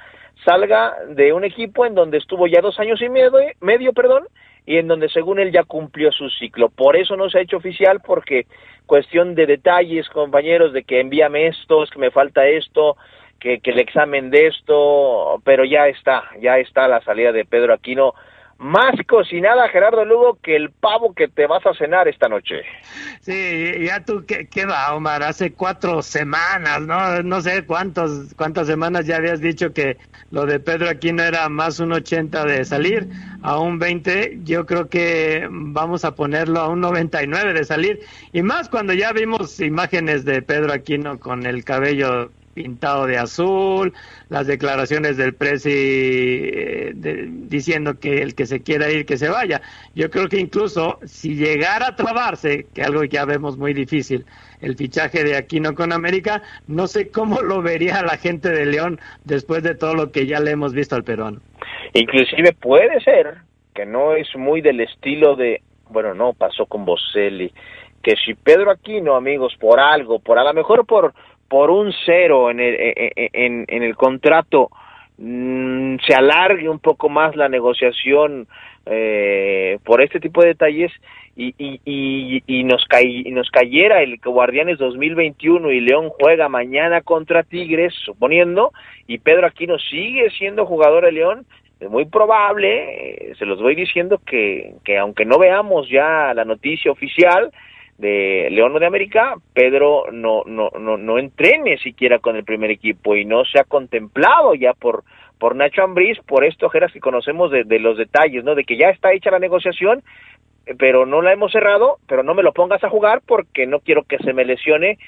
salga 0.45 0.93
de 1.10 1.34
un 1.34 1.43
equipo 1.43 1.86
en 1.86 1.93
donde 1.93 2.20
estuvo 2.20 2.47
ya 2.47 2.62
dos 2.62 2.80
años 2.80 3.01
y 3.01 3.10
medio, 3.10 3.32
medio 3.60 3.91
perdón, 3.91 4.28
y 4.68 4.78
en 4.78 4.88
donde 4.88 5.07
según 5.07 5.39
él 5.39 5.51
ya 5.51 5.63
cumplió 5.63 6.11
su 6.11 6.30
ciclo. 6.30 6.68
Por 6.68 6.97
eso 6.97 7.15
no 7.15 7.30
se 7.30 7.39
ha 7.39 7.41
hecho 7.41 7.55
oficial, 7.55 8.01
porque 8.05 8.45
cuestión 8.86 9.34
de 9.34 9.45
detalles, 9.45 10.09
compañeros, 10.09 10.74
de 10.74 10.84
que 10.84 10.99
envíame 10.99 11.47
esto, 11.47 11.84
es 11.84 11.89
que 11.89 11.99
me 11.99 12.11
falta 12.11 12.45
esto, 12.45 12.97
que, 13.39 13.59
que 13.59 13.72
el 13.72 13.80
examen 13.80 14.30
de 14.30 14.47
esto, 14.47 15.41
pero 15.45 15.63
ya 15.63 15.88
está, 15.88 16.26
ya 16.41 16.57
está 16.57 16.89
la 16.89 16.99
salida 17.01 17.32
de 17.32 17.45
Pedro 17.45 17.74
Aquino 17.74 18.13
más 18.60 18.95
cocinada, 19.08 19.70
Gerardo 19.70 20.03
Lugo, 20.03 20.39
que 20.41 20.55
el 20.55 20.72
pavo 20.72 21.14
que 21.14 21.28
te 21.28 21.45
vas 21.45 21.66
a 21.66 21.74
cenar 21.76 22.08
esta 22.08 22.28
noche. 22.28 22.62
Sí, 23.22 23.74
ya 23.86 24.03
tú, 24.03 24.26
¿qué, 24.26 24.47
qué 24.47 24.66
va, 24.66 24.95
Omar? 24.95 25.22
Hace 25.24 25.53
cuatro 25.53 26.01
semanas, 26.01 26.82
¿no? 26.82 27.22
No 27.22 27.41
sé 27.41 27.66
cuántos, 27.66 28.34
cuántas 28.36 28.68
semanas 28.68 29.05
ya 29.05 29.18
habías 29.18 29.41
dicho 29.41 29.74
que 29.74 29.97
lo 30.32 30.45
de 30.45 30.60
Pedro 30.60 30.89
aquí 30.89 31.12
no 31.12 31.24
era 31.24 31.47
más 31.49 31.80
un 31.80 31.91
80 31.91 32.45
de 32.45 32.66
salir 32.66 33.08
a 33.43 33.60
un 33.60 33.78
20. 33.78 34.39
Yo 34.43 34.66
creo 34.66 34.89
que 34.89 35.47
vamos 35.49 36.03
a 36.03 36.16
ponerlo 36.16 36.60
a 36.60 36.68
un 36.68 36.82
99 36.82 37.53
de 37.53 37.64
salir. 37.64 37.99
Y 38.34 38.41
más 38.41 38.70
cuando 38.70 38.93
ya 38.93 39.14
vimos 39.14 39.60
imágenes 39.60 40.26
de 40.26 40.41
Pedro 40.41 40.74
Aquino 40.74 41.20
con 41.20 41.45
el 41.45 41.64
cabello 41.64 42.32
pintado 42.58 43.05
de 43.05 43.20
azul, 43.20 43.93
las 44.30 44.47
declaraciones 44.47 45.16
del 45.16 45.36
presi 45.36 45.70
eh, 45.72 46.91
diciendo 46.95 47.99
que 47.99 48.24
el 48.24 48.34
que 48.34 48.47
se 48.47 48.64
quiera 48.64 48.89
ir, 48.89 49.05
que 49.05 49.16
se 49.18 49.30
vaya. 49.30 49.62
Yo 49.93 50.10
creo 50.10 50.28
que 50.28 50.39
incluso 50.39 50.97
si 51.05 51.36
llegara 51.36 51.89
a 51.89 51.95
trabarse, 51.95 52.66
que 52.74 52.82
algo 52.82 53.03
ya 53.03 53.26
vemos 53.26 53.60
muy 53.60 53.76
difícil, 53.76 54.26
el 54.60 54.76
fichaje 54.76 55.24
de 55.24 55.38
Aquino 55.38 55.76
con 55.76 55.93
América, 55.93 56.41
no 56.68 56.88
sé 56.88 57.12
cómo 57.12 57.41
lo 57.41 57.62
vería 57.62 58.01
la 58.01 58.18
gente 58.18 58.49
de 58.49 58.66
León 58.66 58.99
después 59.24 59.62
de 59.62 59.76
todo 59.76 59.93
lo 59.93 60.12
que 60.12 60.26
ya 60.26 60.39
le 60.39 60.49
hemos 60.49 60.74
visto 60.74 60.95
al 60.95 61.03
peruano. 61.03 61.39
Inclusive 61.93 62.53
puede 62.53 62.99
ser 63.01 63.36
que 63.76 63.86
no 63.86 64.16
es 64.16 64.36
muy 64.36 64.62
del 64.62 64.80
estilo 64.80 65.36
de, 65.36 65.62
bueno, 65.91 66.16
no, 66.16 66.34
pasó 66.34 66.66
con 66.66 66.86
Boselli, 66.86 67.53
que 68.01 68.16
si 68.16 68.34
Pedro 68.34 68.72
Aquino, 68.72 69.16
amigos, 69.16 69.55
por 69.60 69.80
algo, 69.80 70.18
por 70.18 70.39
a 70.39 70.43
lo 70.43 70.53
mejor 70.55 70.88
por 70.88 71.14
por 71.48 71.70
un 71.70 71.93
cero 72.06 72.50
en 72.52 72.60
el, 72.60 72.76
e, 72.76 72.89
e, 72.89 73.12
e, 73.16 73.30
en, 73.34 73.66
en 73.68 73.84
el 73.84 73.95
contrato 73.95 74.70
mm, 75.18 75.98
se 76.06 76.14
alargue 76.14 76.70
un 76.70 76.80
poco 76.80 77.10
más 77.10 77.36
la 77.36 77.50
negociación 77.50 78.48
eh, 78.86 79.80
por 79.84 80.02
este 80.02 80.20
tipo 80.20 80.41
de 80.41 80.50
detalles 80.50 80.91
y, 81.36 81.54
y, 81.58 81.82
y, 81.86 82.43
y 82.48 82.64
nos, 82.64 82.86
y 83.02 83.32
nos 83.32 83.50
cayera 83.52 84.02
el 84.02 84.18
Guardianes 84.18 84.80
2021 84.80 85.72
y 85.72 85.82
León 85.82 86.10
juega 86.10 86.50
mañana 86.50 87.02
contra 87.02 87.43
Tigres, 87.43 87.93
suponiendo, 88.06 88.72
y 89.06 89.20
Pedro 89.20 89.45
Aquino 89.45 89.78
sigue 89.78 90.32
siendo 90.32 90.66
jugador 90.66 91.06
de 91.06 91.12
León, 91.12 91.45
es 91.80 91.89
muy 91.89 92.06
probable, 92.06 93.30
eh, 93.30 93.36
se 93.38 93.45
los 93.45 93.62
voy 93.62 93.76
diciendo 93.76 94.20
que, 94.26 94.74
que 94.84 94.98
aunque 94.98 95.26
no 95.26 95.38
veamos 95.38 95.88
ya 95.89 96.34
la 96.34 96.43
noticia 96.43 96.91
oficial, 96.91 97.52
de 97.98 98.50
León 98.52 98.78
de 98.80 98.86
América, 98.86 99.36
Pedro 99.54 100.06
no, 100.12 100.43
no, 100.45 100.70
no, 100.80 100.98
no 100.98 101.18
entrene 101.18 101.78
siquiera 101.80 102.20
con 102.20 102.36
el 102.36 102.43
primer 102.43 102.70
equipo 102.70 103.16
y 103.16 103.26
no 103.26 103.43
se 103.43 103.60
ha 103.60 103.64
contemplado 103.64 104.54
ya 104.54 104.74
por, 104.74 105.04
por 105.39 105.56
Nacho 105.56 105.84
Ambriz, 105.84 106.20
por 106.28 106.45
esto, 106.45 106.70
Geras, 106.70 106.91
que 106.91 107.00
conocemos 107.00 107.52
de, 107.52 107.80
los 107.80 107.98
detalles, 107.98 108.43
¿no? 108.43 108.56
De 108.56 108.64
que 108.64 108.78
ya 108.78 108.89
está 108.89 109.14
hecha 109.14 109.32
la 109.32 109.39
negociación, 109.39 110.04
pero 110.78 111.06
no 111.06 111.22
la 111.22 111.34
hemos 111.34 111.52
cerrado, 111.52 111.98
pero 112.08 112.24
no 112.24 112.36
me 112.36 112.43
lo 112.43 112.54
pongas 112.54 112.84
a 112.84 112.89
jugar 112.89 113.22
porque 113.26 113.66
no 113.66 113.80
quiero 113.80 114.04
que 114.04 114.18
se 114.20 114.34
me 114.34 114.45
lesione, 114.45 115.00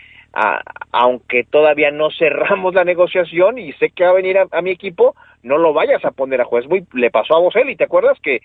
aunque 0.91 1.43
todavía 1.43 1.91
no 1.91 2.09
cerramos 2.17 2.73
la 2.73 2.85
negociación 2.85 3.59
y 3.59 3.73
sé 3.73 3.89
que 3.91 4.03
va 4.03 4.11
a 4.11 4.13
venir 4.13 4.37
a, 4.37 4.61
mi 4.61 4.71
equipo, 4.71 5.15
no 5.43 5.57
lo 5.57 5.73
vayas 5.73 6.03
a 6.05 6.11
poner 6.11 6.41
a 6.41 6.45
juez. 6.45 6.67
Muy, 6.67 6.85
le 6.93 7.11
pasó 7.11 7.35
a 7.35 7.39
Boselli, 7.39 7.75
¿te 7.75 7.83
acuerdas 7.83 8.17
que 8.21 8.39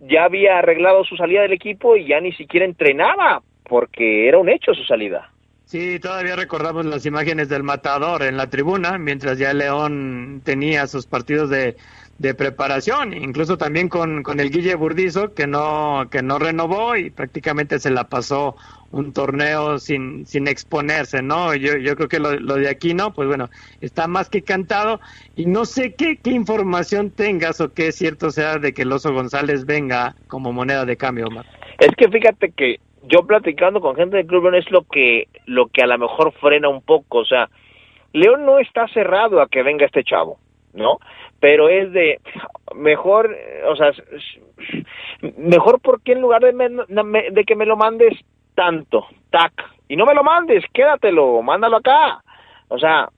ya 0.00 0.24
había 0.24 0.58
arreglado 0.58 1.04
su 1.04 1.16
salida 1.16 1.42
del 1.42 1.52
equipo 1.52 1.96
y 1.96 2.06
ya 2.06 2.20
ni 2.20 2.32
siquiera 2.32 2.66
entrenaba 2.66 3.42
porque 3.68 4.28
era 4.28 4.38
un 4.38 4.48
hecho 4.48 4.74
su 4.74 4.84
salida. 4.84 5.30
Sí, 5.66 5.98
todavía 5.98 6.36
recordamos 6.36 6.86
las 6.86 7.06
imágenes 7.06 7.48
del 7.48 7.64
matador 7.64 8.22
en 8.22 8.36
la 8.36 8.48
tribuna, 8.48 8.98
mientras 8.98 9.36
ya 9.36 9.52
León 9.52 10.40
tenía 10.44 10.86
sus 10.86 11.06
partidos 11.06 11.50
de, 11.50 11.76
de 12.18 12.34
preparación, 12.34 13.12
incluso 13.12 13.58
también 13.58 13.88
con, 13.88 14.22
con 14.22 14.38
el 14.38 14.50
Guille 14.50 14.76
Burdizo, 14.76 15.34
que 15.34 15.48
no, 15.48 16.06
que 16.08 16.22
no 16.22 16.38
renovó 16.38 16.96
y 16.96 17.10
prácticamente 17.10 17.80
se 17.80 17.90
la 17.90 18.04
pasó 18.04 18.56
un 18.92 19.12
torneo 19.12 19.78
sin, 19.78 20.24
sin 20.24 20.46
exponerse, 20.46 21.20
¿no? 21.20 21.54
Yo, 21.54 21.76
yo 21.76 21.96
creo 21.96 22.08
que 22.08 22.20
lo, 22.20 22.38
lo 22.38 22.54
de 22.54 22.68
aquí, 22.68 22.94
¿no? 22.94 23.12
Pues 23.12 23.26
bueno, 23.26 23.50
está 23.80 24.06
más 24.06 24.30
que 24.30 24.42
cantado 24.42 25.00
y 25.34 25.46
no 25.46 25.64
sé 25.64 25.94
qué, 25.94 26.16
qué 26.16 26.30
información 26.30 27.10
tengas 27.10 27.60
o 27.60 27.74
qué 27.74 27.90
cierto 27.90 28.30
sea 28.30 28.58
de 28.58 28.72
que 28.72 28.82
el 28.82 28.92
Oso 28.92 29.12
González 29.12 29.66
venga 29.66 30.14
como 30.28 30.52
moneda 30.52 30.84
de 30.84 30.96
cambio, 30.96 31.26
Omar. 31.26 31.44
Es 31.80 31.90
que 31.96 32.08
fíjate 32.08 32.52
que 32.52 32.80
yo 33.06 33.26
platicando 33.26 33.80
con 33.80 33.96
gente 33.96 34.16
del 34.16 34.26
Club 34.26 34.44
León 34.44 34.54
es 34.56 34.70
lo 34.70 34.82
que, 34.82 35.28
lo 35.46 35.66
que 35.66 35.82
a 35.82 35.86
lo 35.86 35.98
mejor 35.98 36.32
frena 36.32 36.68
un 36.68 36.82
poco, 36.82 37.18
o 37.18 37.24
sea, 37.24 37.48
León 38.12 38.44
no 38.44 38.58
está 38.58 38.88
cerrado 38.88 39.40
a 39.40 39.48
que 39.48 39.62
venga 39.62 39.86
este 39.86 40.04
chavo, 40.04 40.38
¿no? 40.72 40.98
Pero 41.40 41.68
es 41.68 41.92
de, 41.92 42.20
mejor, 42.74 43.36
o 43.66 43.76
sea, 43.76 43.92
mejor 45.36 45.80
porque 45.80 46.12
en 46.12 46.20
lugar 46.20 46.42
de, 46.42 46.52
de 47.30 47.44
que 47.44 47.56
me 47.56 47.66
lo 47.66 47.76
mandes 47.76 48.14
tanto, 48.54 49.06
tac, 49.30 49.52
y 49.88 49.96
no 49.96 50.06
me 50.06 50.14
lo 50.14 50.24
mandes, 50.24 50.64
quédatelo, 50.72 51.42
mándalo 51.42 51.76
acá. 51.76 52.22
O 52.68 52.78
sea, 52.78 53.08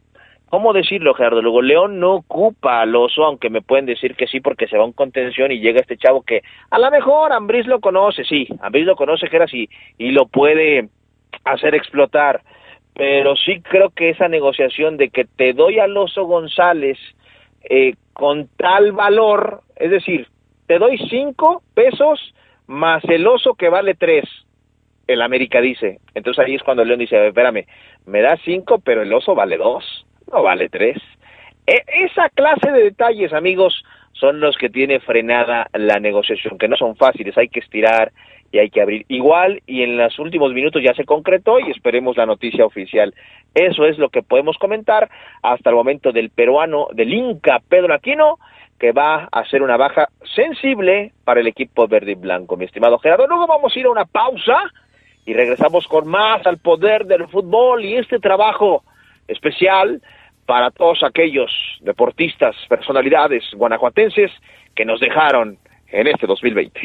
¿cómo 0.50 0.72
decirlo, 0.72 1.14
Gerardo? 1.14 1.42
Luego, 1.42 1.62
León 1.62 2.00
no 2.00 2.14
ocupa 2.14 2.80
al 2.80 2.94
oso, 2.94 3.24
aunque 3.24 3.50
me 3.50 3.62
pueden 3.62 3.86
decir 3.86 4.14
que 4.14 4.26
sí 4.26 4.40
porque 4.40 4.66
se 4.66 4.76
va 4.76 4.84
en 4.84 4.92
contención 4.92 5.52
y 5.52 5.60
llega 5.60 5.80
este 5.80 5.96
chavo 5.96 6.22
que 6.22 6.42
a 6.70 6.78
lo 6.78 6.90
mejor 6.90 7.32
Ambris 7.32 7.66
lo 7.66 7.80
conoce, 7.80 8.24
sí, 8.24 8.48
Ambris 8.60 8.86
lo 8.86 8.96
conoce, 8.96 9.28
era 9.30 9.44
así, 9.44 9.68
y 9.96 10.10
lo 10.10 10.26
puede 10.26 10.88
hacer 11.44 11.74
explotar. 11.74 12.42
Pero 12.94 13.36
sí 13.36 13.60
creo 13.60 13.90
que 13.90 14.10
esa 14.10 14.28
negociación 14.28 14.96
de 14.96 15.10
que 15.10 15.24
te 15.24 15.52
doy 15.52 15.78
al 15.78 15.96
oso 15.96 16.24
González 16.24 16.98
eh, 17.62 17.94
con 18.12 18.48
tal 18.56 18.92
valor, 18.92 19.62
es 19.76 19.90
decir, 19.90 20.26
te 20.66 20.78
doy 20.78 20.98
cinco 21.08 21.62
pesos 21.74 22.34
más 22.66 23.02
el 23.04 23.26
oso 23.26 23.54
que 23.54 23.68
vale 23.68 23.94
tres. 23.94 24.24
el 25.06 25.22
América 25.22 25.60
dice. 25.60 26.00
Entonces 26.14 26.44
ahí 26.44 26.54
es 26.54 26.62
cuando 26.62 26.84
León 26.84 26.98
dice, 26.98 27.28
espérame, 27.28 27.66
me 28.06 28.20
da 28.20 28.36
cinco, 28.44 28.78
pero 28.78 29.02
el 29.02 29.12
oso 29.12 29.34
vale 29.34 29.56
dos, 29.56 30.06
no 30.32 30.42
vale 30.42 30.68
tres. 30.68 30.98
E, 31.66 31.82
esa 32.04 32.28
clase 32.30 32.70
de 32.70 32.84
detalles, 32.84 33.32
amigos, 33.32 33.84
son 34.12 34.40
los 34.40 34.56
que 34.56 34.70
tiene 34.70 35.00
frenada 35.00 35.68
la 35.74 35.98
negociación, 36.00 36.58
que 36.58 36.68
no 36.68 36.76
son 36.76 36.96
fáciles, 36.96 37.36
hay 37.38 37.48
que 37.48 37.60
estirar 37.60 38.12
y 38.50 38.58
hay 38.58 38.70
que 38.70 38.80
abrir 38.80 39.04
igual 39.08 39.62
y 39.66 39.82
en 39.82 39.96
los 39.96 40.18
últimos 40.18 40.52
minutos 40.52 40.82
ya 40.82 40.94
se 40.94 41.04
concretó 41.04 41.58
y 41.60 41.70
esperemos 41.70 42.16
la 42.16 42.26
noticia 42.26 42.64
oficial. 42.64 43.14
Eso 43.54 43.84
es 43.84 43.98
lo 43.98 44.08
que 44.08 44.22
podemos 44.22 44.56
comentar 44.56 45.10
hasta 45.42 45.70
el 45.70 45.76
momento 45.76 46.12
del 46.12 46.30
peruano, 46.30 46.88
del 46.92 47.12
Inca 47.12 47.60
Pedro 47.68 47.94
Aquino, 47.94 48.38
que 48.78 48.92
va 48.92 49.28
a 49.30 49.40
hacer 49.40 49.62
una 49.62 49.76
baja 49.76 50.08
sensible 50.34 51.12
para 51.24 51.40
el 51.40 51.46
equipo 51.46 51.86
verde 51.86 52.12
y 52.12 52.14
blanco. 52.14 52.56
Mi 52.56 52.64
estimado 52.64 52.98
Gerardo, 52.98 53.26
luego 53.26 53.46
vamos 53.46 53.74
a 53.74 53.78
ir 53.78 53.86
a 53.86 53.90
una 53.90 54.04
pausa 54.04 54.56
y 55.26 55.34
regresamos 55.34 55.86
con 55.86 56.08
más 56.08 56.46
al 56.46 56.58
poder 56.58 57.04
del 57.04 57.28
fútbol 57.28 57.84
y 57.84 57.96
este 57.96 58.18
trabajo 58.18 58.82
especial 59.26 60.00
para 60.48 60.70
todos 60.70 61.02
aquellos 61.04 61.50
deportistas, 61.82 62.56
personalidades 62.70 63.44
guanajuatenses 63.54 64.30
que 64.74 64.86
nos 64.86 64.98
dejaron 64.98 65.58
en 65.88 66.06
este 66.06 66.26
2020. 66.26 66.80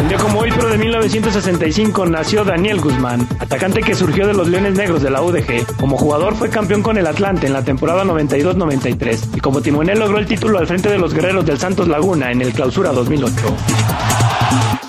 Un 0.00 0.08
día 0.08 0.16
como 0.16 0.40
hoy, 0.40 0.50
pero 0.50 0.70
de 0.70 0.78
1965, 0.78 2.06
nació 2.06 2.42
Daniel 2.42 2.80
Guzmán, 2.80 3.20
atacante 3.38 3.82
que 3.82 3.94
surgió 3.94 4.26
de 4.26 4.32
los 4.32 4.48
Leones 4.48 4.78
Negros 4.78 5.02
de 5.02 5.10
la 5.10 5.20
UDG. 5.20 5.76
Como 5.78 5.98
jugador 5.98 6.34
fue 6.34 6.48
campeón 6.48 6.82
con 6.82 6.96
el 6.96 7.06
Atlante 7.06 7.46
en 7.46 7.52
la 7.52 7.62
temporada 7.62 8.02
92-93 8.02 9.36
y 9.36 9.40
como 9.40 9.60
timonel 9.60 9.98
logró 9.98 10.16
el 10.16 10.26
título 10.26 10.58
al 10.58 10.66
frente 10.66 10.88
de 10.88 10.96
los 10.96 11.12
Guerreros 11.12 11.44
del 11.44 11.58
Santos 11.58 11.86
Laguna 11.86 12.32
en 12.32 12.40
el 12.40 12.54
Clausura 12.54 12.92
2008. 12.92 14.85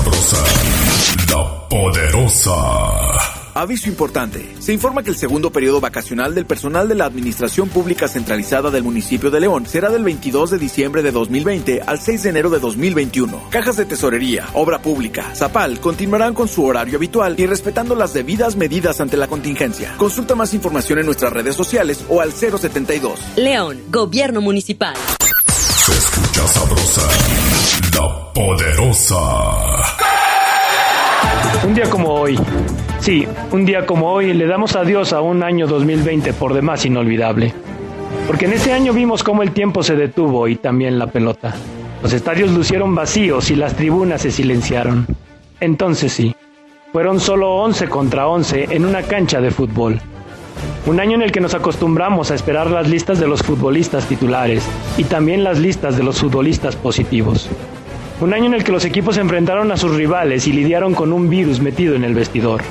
Sabrosa, 0.00 0.44
la 1.28 1.68
poderosa. 1.68 2.52
Aviso 3.52 3.90
importante. 3.90 4.54
Se 4.58 4.72
informa 4.72 5.02
que 5.02 5.10
el 5.10 5.16
segundo 5.16 5.50
periodo 5.50 5.78
vacacional 5.78 6.34
del 6.34 6.46
personal 6.46 6.88
de 6.88 6.94
la 6.94 7.04
Administración 7.04 7.68
Pública 7.68 8.08
Centralizada 8.08 8.70
del 8.70 8.82
municipio 8.82 9.30
de 9.30 9.40
León 9.40 9.66
será 9.66 9.90
del 9.90 10.02
22 10.02 10.52
de 10.52 10.58
diciembre 10.58 11.02
de 11.02 11.12
2020 11.12 11.82
al 11.82 12.00
6 12.00 12.22
de 12.22 12.30
enero 12.30 12.48
de 12.48 12.60
2021. 12.60 13.50
Cajas 13.50 13.76
de 13.76 13.84
tesorería, 13.84 14.48
obra 14.54 14.80
pública, 14.80 15.34
Zapal 15.34 15.80
continuarán 15.80 16.32
con 16.32 16.48
su 16.48 16.64
horario 16.64 16.96
habitual 16.96 17.34
y 17.38 17.44
respetando 17.44 17.94
las 17.94 18.14
debidas 18.14 18.56
medidas 18.56 19.02
ante 19.02 19.18
la 19.18 19.28
contingencia. 19.28 19.94
Consulta 19.98 20.34
más 20.34 20.54
información 20.54 20.98
en 20.98 21.04
nuestras 21.04 21.34
redes 21.34 21.56
sociales 21.56 22.06
o 22.08 22.22
al 22.22 22.32
072. 22.32 23.20
León, 23.36 23.82
Gobierno 23.90 24.40
Municipal. 24.40 24.94
Sabrosa, 26.46 27.02
la 27.94 28.32
poderosa. 28.32 29.16
Un 31.66 31.74
día 31.74 31.88
como 31.90 32.14
hoy, 32.14 32.38
sí, 33.00 33.26
un 33.52 33.64
día 33.64 33.86
como 33.86 34.12
hoy 34.12 34.32
le 34.32 34.46
damos 34.46 34.74
adiós 34.76 35.12
a 35.12 35.20
un 35.20 35.42
año 35.42 35.66
2020 35.66 36.32
por 36.32 36.54
demás 36.54 36.84
inolvidable. 36.86 37.52
Porque 38.26 38.46
en 38.46 38.54
ese 38.54 38.72
año 38.72 38.92
vimos 38.92 39.22
cómo 39.22 39.42
el 39.42 39.52
tiempo 39.52 39.82
se 39.82 39.96
detuvo 39.96 40.48
y 40.48 40.56
también 40.56 40.98
la 40.98 41.08
pelota. 41.08 41.54
Los 42.02 42.12
estadios 42.12 42.50
lucieron 42.50 42.94
vacíos 42.94 43.50
y 43.50 43.56
las 43.56 43.74
tribunas 43.74 44.22
se 44.22 44.30
silenciaron. 44.30 45.06
Entonces 45.60 46.12
sí, 46.12 46.34
fueron 46.92 47.20
solo 47.20 47.56
11 47.56 47.88
contra 47.88 48.26
11 48.26 48.68
en 48.70 48.84
una 48.84 49.02
cancha 49.02 49.40
de 49.40 49.50
fútbol. 49.50 50.00
Un 50.86 51.00
año 51.00 51.14
en 51.14 51.22
el 51.22 51.32
que 51.32 51.40
nos 51.40 51.54
acostumbramos 51.54 52.30
a 52.30 52.34
esperar 52.34 52.70
las 52.70 52.88
listas 52.88 53.20
de 53.20 53.28
los 53.28 53.42
futbolistas 53.42 54.06
titulares 54.06 54.64
y 54.96 55.04
también 55.04 55.44
las 55.44 55.58
listas 55.58 55.96
de 55.96 56.02
los 56.02 56.18
futbolistas 56.20 56.76
positivos. 56.76 57.48
Un 58.20 58.34
año 58.34 58.46
en 58.46 58.54
el 58.54 58.64
que 58.64 58.72
los 58.72 58.84
equipos 58.84 59.16
enfrentaron 59.16 59.72
a 59.72 59.76
sus 59.76 59.94
rivales 59.94 60.46
y 60.46 60.52
lidiaron 60.52 60.94
con 60.94 61.12
un 61.12 61.28
virus 61.30 61.60
metido 61.60 61.94
en 61.94 62.04
el 62.04 62.14
vestidor. 62.14 62.62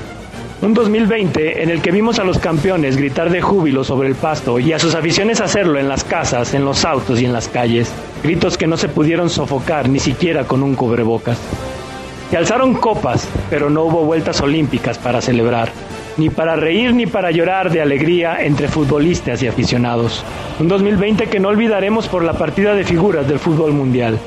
Un 0.62 0.74
2020 0.74 1.64
en 1.64 1.70
el 1.70 1.82
que 1.82 1.92
vimos 1.92 2.20
a 2.20 2.24
los 2.24 2.38
campeones 2.38 2.98
gritar 2.98 3.30
de 3.30 3.42
júbilo 3.42 3.84
sobre 3.84 4.10
el 4.10 4.16
pasto 4.16 4.60
y 4.60 4.74
a 4.74 4.80
sus 4.80 4.94
aficiones 4.94 5.40
hacerlo 5.40 5.80
en 5.80 5.88
las 5.88 6.04
casas, 6.04 6.54
en 6.54 6.66
los 6.66 6.84
autos 6.84 7.22
y 7.22 7.26
en 7.26 7.32
las 7.32 7.48
calles. 7.48 7.90
Gritos 8.24 8.58
que 8.58 8.68
no 8.68 8.76
se 8.76 8.90
pudieron 8.90 9.30
sofocar 9.30 9.88
ni 9.88 10.00
siquiera 10.00 10.44
con 10.44 10.62
un 10.62 10.76
cubrebocas. 10.76 11.38
Se 12.30 12.38
alzaron 12.38 12.74
copas, 12.74 13.28
pero 13.50 13.70
no 13.70 13.84
hubo 13.84 14.04
vueltas 14.04 14.42
olímpicas 14.42 14.98
para 14.98 15.22
celebrar, 15.22 15.72
ni 16.20 16.30
para 16.30 16.56
reír 16.56 16.94
ni 16.94 17.08
para 17.08 17.32
llorar 17.32 17.72
de 17.72 17.82
alegría 17.82 18.44
entre 18.44 18.68
futbolistas 18.68 19.42
y 19.42 19.48
aficionados. 19.48 20.24
Un 20.60 20.68
2020 20.68 21.28
que 21.28 21.40
no 21.40 21.48
olvidaremos 21.48 22.08
por 22.08 22.24
la 22.24 22.34
partida 22.34 22.76
de 22.76 22.84
figuras 22.84 23.28
del 23.28 23.40
fútbol 23.40 23.72
mundial 23.72 24.20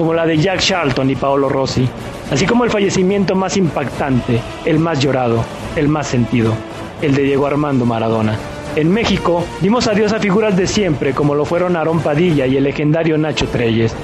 como 0.00 0.14
la 0.14 0.24
de 0.24 0.38
Jack 0.38 0.60
Charlton 0.60 1.10
y 1.10 1.14
Paolo 1.14 1.50
Rossi, 1.50 1.86
así 2.30 2.46
como 2.46 2.64
el 2.64 2.70
fallecimiento 2.70 3.34
más 3.34 3.58
impactante, 3.58 4.40
el 4.64 4.78
más 4.78 4.98
llorado, 4.98 5.44
el 5.76 5.88
más 5.88 6.06
sentido, 6.06 6.54
el 7.02 7.14
de 7.14 7.24
Diego 7.24 7.46
Armando 7.46 7.84
Maradona. 7.84 8.34
En 8.76 8.90
México 8.90 9.44
dimos 9.60 9.88
adiós 9.88 10.14
a 10.14 10.18
figuras 10.18 10.56
de 10.56 10.66
siempre 10.66 11.12
como 11.12 11.34
lo 11.34 11.44
fueron 11.44 11.76
Aarón 11.76 12.00
Padilla 12.00 12.46
y 12.46 12.56
el 12.56 12.64
legendario 12.64 13.18
Nacho 13.18 13.46
Treyes. 13.48 13.94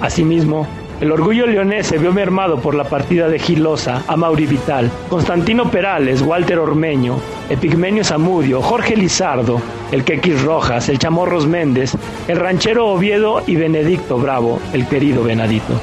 Asimismo, 0.00 0.66
el 1.00 1.12
orgullo 1.12 1.46
leonés 1.46 1.86
se 1.86 1.96
vio 1.96 2.12
mermado 2.12 2.60
por 2.60 2.74
la 2.74 2.84
partida 2.84 3.28
de 3.28 3.38
Gilosa, 3.38 4.04
Mauri 4.16 4.46
Vital, 4.46 4.90
Constantino 5.08 5.70
Perales, 5.70 6.20
Walter 6.20 6.58
Ormeño, 6.58 7.18
Epigmenio 7.48 8.04
Zamudio, 8.04 8.60
Jorge 8.60 8.96
Lizardo, 8.96 9.62
el 9.92 10.04
Quequis 10.04 10.42
Rojas, 10.42 10.90
el 10.90 10.98
Chamorros 10.98 11.46
Méndez, 11.46 11.96
el 12.28 12.36
ranchero 12.36 12.88
Oviedo 12.88 13.42
y 13.46 13.56
Benedicto 13.56 14.18
Bravo, 14.18 14.60
el 14.74 14.86
querido 14.86 15.24
Benadito. 15.24 15.80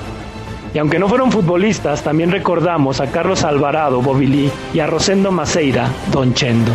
Y 0.73 0.77
aunque 0.77 0.99
no 0.99 1.09
fueron 1.09 1.31
futbolistas, 1.31 2.03
también 2.03 2.29
recordamos 2.29 3.01
a 3.01 3.09
Carlos 3.09 3.43
Alvarado, 3.43 4.03
Bobilí 4.03 4.51
y 4.71 4.79
a 4.79 4.85
Rosendo 4.85 5.31
Maceira, 5.31 5.89
Don 6.11 6.35
Chendo. 6.35 6.73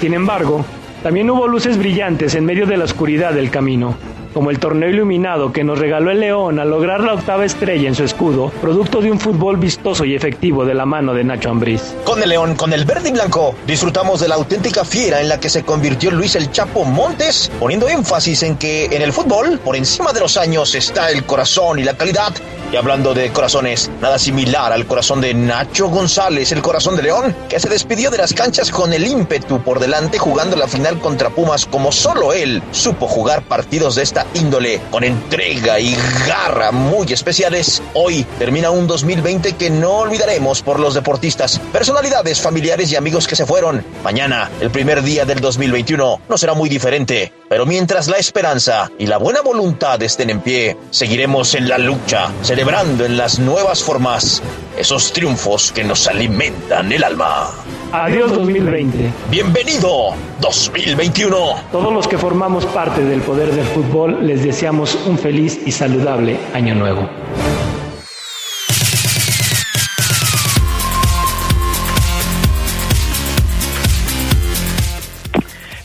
Sin 0.00 0.14
embargo, 0.14 0.64
también 1.02 1.28
hubo 1.28 1.48
luces 1.48 1.76
brillantes 1.76 2.36
en 2.36 2.44
medio 2.44 2.66
de 2.66 2.76
la 2.76 2.84
oscuridad 2.84 3.32
del 3.32 3.50
camino, 3.50 3.96
como 4.34 4.50
el 4.50 4.58
torneo 4.58 4.90
iluminado 4.90 5.52
que 5.52 5.62
nos 5.62 5.78
regaló 5.78 6.10
el 6.10 6.20
León 6.20 6.58
al 6.58 6.68
lograr 6.68 7.00
la 7.00 7.14
octava 7.14 7.44
estrella 7.44 7.88
en 7.88 7.94
su 7.94 8.02
escudo, 8.02 8.50
producto 8.60 9.00
de 9.00 9.10
un 9.10 9.20
fútbol 9.20 9.56
vistoso 9.56 10.04
y 10.04 10.14
efectivo 10.14 10.64
de 10.64 10.74
la 10.74 10.84
mano 10.84 11.14
de 11.14 11.22
Nacho 11.22 11.50
Ambriz. 11.50 11.94
Con 12.04 12.22
el 12.22 12.28
León, 12.28 12.56
con 12.56 12.72
el 12.72 12.84
verde 12.84 13.10
y 13.10 13.12
blanco, 13.12 13.54
disfrutamos 13.66 14.20
de 14.20 14.28
la 14.28 14.34
auténtica 14.34 14.84
fiera 14.84 15.20
en 15.20 15.28
la 15.28 15.38
que 15.38 15.48
se 15.48 15.62
convirtió 15.62 16.10
Luis 16.10 16.34
el 16.34 16.50
Chapo 16.50 16.84
Montes, 16.84 17.50
poniendo 17.60 17.88
énfasis 17.88 18.42
en 18.42 18.56
que 18.56 18.86
en 18.86 19.02
el 19.02 19.12
fútbol, 19.12 19.60
por 19.60 19.76
encima 19.76 20.12
de 20.12 20.20
los 20.20 20.36
años, 20.36 20.74
está 20.74 21.10
el 21.10 21.24
corazón 21.24 21.78
y 21.78 21.84
la 21.84 21.96
calidad. 21.96 22.34
Y 22.72 22.76
hablando 22.76 23.14
de 23.14 23.30
corazones, 23.30 23.88
nada 24.00 24.18
similar 24.18 24.72
al 24.72 24.86
corazón 24.86 25.20
de 25.20 25.32
Nacho 25.32 25.88
González, 25.88 26.50
el 26.50 26.60
corazón 26.60 26.96
de 26.96 27.04
León, 27.04 27.36
que 27.48 27.60
se 27.60 27.68
despidió 27.68 28.10
de 28.10 28.18
las 28.18 28.34
canchas 28.34 28.72
con 28.72 28.92
el 28.92 29.06
ímpetu 29.06 29.62
por 29.62 29.78
delante 29.78 30.18
jugando 30.18 30.56
la 30.56 30.66
final 30.66 30.98
contra 30.98 31.30
Pumas 31.30 31.66
como 31.66 31.92
solo 31.92 32.32
él 32.32 32.62
supo 32.72 33.06
jugar 33.06 33.44
partidos 33.44 33.94
de 33.94 34.02
esta 34.02 34.23
índole, 34.34 34.80
con 34.90 35.04
entrega 35.04 35.78
y 35.78 35.96
garra 36.26 36.72
muy 36.72 37.12
especiales. 37.12 37.82
Hoy 37.94 38.24
termina 38.38 38.70
un 38.70 38.86
2020 38.86 39.54
que 39.54 39.70
no 39.70 39.98
olvidaremos 39.98 40.62
por 40.62 40.80
los 40.80 40.94
deportistas, 40.94 41.58
personalidades, 41.72 42.40
familiares 42.40 42.90
y 42.92 42.96
amigos 42.96 43.28
que 43.28 43.36
se 43.36 43.46
fueron. 43.46 43.84
Mañana, 44.02 44.50
el 44.60 44.70
primer 44.70 45.02
día 45.02 45.24
del 45.24 45.40
2021, 45.40 46.20
no 46.28 46.38
será 46.38 46.54
muy 46.54 46.68
diferente. 46.68 47.32
Pero 47.48 47.66
mientras 47.66 48.08
la 48.08 48.16
esperanza 48.16 48.90
y 48.98 49.06
la 49.06 49.18
buena 49.18 49.42
voluntad 49.42 50.02
estén 50.02 50.30
en 50.30 50.40
pie, 50.40 50.76
seguiremos 50.90 51.54
en 51.54 51.68
la 51.68 51.78
lucha, 51.78 52.32
celebrando 52.42 53.04
en 53.04 53.16
las 53.16 53.38
nuevas 53.38 53.82
formas 53.82 54.42
esos 54.76 55.12
triunfos 55.12 55.70
que 55.72 55.84
nos 55.84 56.08
alimentan 56.08 56.90
el 56.90 57.04
alma. 57.04 57.52
Adiós 57.96 58.32
2020. 58.32 59.12
Bienvenido 59.30 60.16
2021. 60.40 61.30
Todos 61.70 61.92
los 61.92 62.08
que 62.08 62.18
formamos 62.18 62.66
parte 62.66 63.04
del 63.04 63.20
poder 63.20 63.50
del 63.50 63.64
fútbol 63.66 64.26
les 64.26 64.42
deseamos 64.42 64.96
un 65.06 65.16
feliz 65.16 65.64
y 65.64 65.70
saludable 65.70 66.36
año 66.54 66.74
nuevo. 66.74 67.08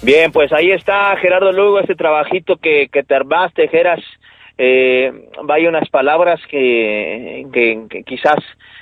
Bien, 0.01 0.31
pues 0.31 0.51
ahí 0.51 0.71
está 0.71 1.15
Gerardo 1.17 1.51
Lugo, 1.51 1.79
este 1.79 1.93
trabajito 1.93 2.57
que, 2.57 2.89
que 2.91 3.03
te 3.03 3.13
armaste, 3.13 3.67
Geras. 3.67 4.01
Eh, 4.57 5.13
vaya 5.43 5.69
unas 5.69 5.87
palabras 5.89 6.41
que, 6.49 7.45
que, 7.53 8.03
quizás 8.03 8.39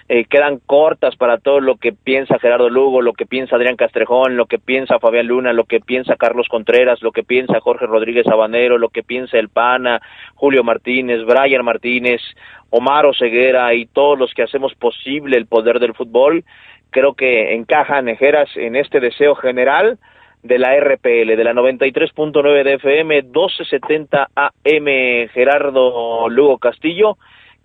eh, 0.09 0.25
quedan 0.25 0.59
cortas 0.65 1.17
para 1.17 1.37
todo 1.37 1.59
lo 1.59 1.75
que 1.75 1.91
piensa 1.91 2.39
Gerardo 2.39 2.69
Lugo, 2.69 3.01
lo 3.01 3.11
que 3.11 3.25
piensa 3.25 3.57
Adrián 3.57 3.75
Castrejón, 3.75 4.37
lo 4.37 4.45
que 4.45 4.57
piensa 4.57 4.99
Fabián 4.99 5.27
Luna, 5.27 5.51
lo 5.51 5.65
que 5.65 5.81
piensa 5.81 6.15
Carlos 6.15 6.47
Contreras, 6.47 7.01
lo 7.01 7.11
que 7.11 7.23
piensa 7.23 7.59
Jorge 7.59 7.85
Rodríguez 7.87 8.25
Sabanero, 8.25 8.77
lo 8.77 8.87
que 8.87 9.03
piensa 9.03 9.37
El 9.37 9.49
Pana, 9.49 10.01
Julio 10.35 10.63
Martínez, 10.63 11.25
Brian 11.25 11.65
Martínez, 11.65 12.21
Omar 12.69 13.05
Ceguera 13.17 13.73
y 13.73 13.85
todos 13.85 14.17
los 14.17 14.33
que 14.33 14.43
hacemos 14.43 14.73
posible 14.75 15.37
el 15.37 15.45
poder 15.45 15.79
del 15.79 15.93
fútbol. 15.93 16.45
Creo 16.89 17.13
que 17.13 17.53
encajan, 17.53 18.07
Geras, 18.15 18.49
en 18.55 18.77
este 18.77 19.01
deseo 19.01 19.35
general 19.35 19.99
de 20.41 20.57
la 20.57 20.73
RPL, 20.79 21.35
de 21.35 21.43
la 21.43 21.53
93.9 21.53 22.63
de 22.63 22.73
FM, 22.75 23.23
1270 23.23 24.29
AM, 24.35 25.29
Gerardo 25.33 26.29
Lugo 26.29 26.57
Castillo, 26.59 27.17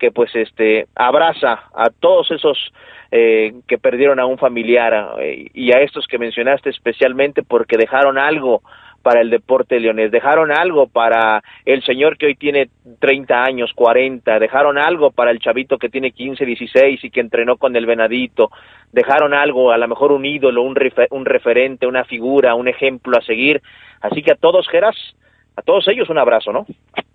que 0.03 0.11
pues 0.11 0.35
este 0.35 0.89
abraza 0.97 1.71
a 1.73 1.89
todos 1.89 2.29
esos 2.33 2.59
eh, 3.13 3.53
que 3.69 3.79
perdieron 3.79 4.19
a 4.19 4.27
un 4.27 4.37
familiar 4.37 5.15
eh, 5.21 5.47
y 5.55 5.71
a 5.71 5.81
estos 5.81 6.09
que 6.09 6.19
mencionaste 6.19 6.71
especialmente 6.71 7.45
porque 7.45 7.77
dejaron 7.77 8.19
algo 8.19 8.63
para 9.01 9.21
el 9.21 9.31
deporte 9.31 9.79
leonés, 9.79 10.11
dejaron 10.11 10.51
algo 10.51 10.89
para 10.89 11.41
el 11.65 11.85
señor 11.85 12.19
que 12.19 12.27
hoy 12.27 12.35
tiene 12.35 12.69
30 12.99 13.45
años, 13.45 13.71
40, 13.77 14.41
dejaron 14.41 14.77
algo 14.77 15.13
para 15.13 15.31
el 15.31 15.39
chavito 15.39 15.79
que 15.79 15.89
tiene 15.89 16.11
15, 16.11 16.45
16 16.45 17.05
y 17.05 17.11
que 17.11 17.21
entrenó 17.21 17.59
con 17.59 17.77
el 17.77 17.87
Venadito, 17.87 18.51
dejaron 18.91 19.35
algo, 19.35 19.71
a 19.71 19.79
lo 19.79 19.87
mejor 19.87 20.11
un 20.11 20.27
ídolo, 20.27 20.63
un, 20.63 20.77
un 21.11 21.25
referente, 21.25 21.87
una 21.87 22.03
figura, 22.05 22.57
un 22.57 22.67
ejemplo 22.67 23.17
a 23.17 23.23
seguir. 23.23 23.63
Así 24.01 24.21
que 24.21 24.33
a 24.33 24.37
todos, 24.37 24.69
Geras, 24.69 24.97
a 25.55 25.63
todos 25.63 25.87
ellos 25.87 26.11
un 26.11 26.19
abrazo, 26.19 26.53
¿no? 26.53 26.67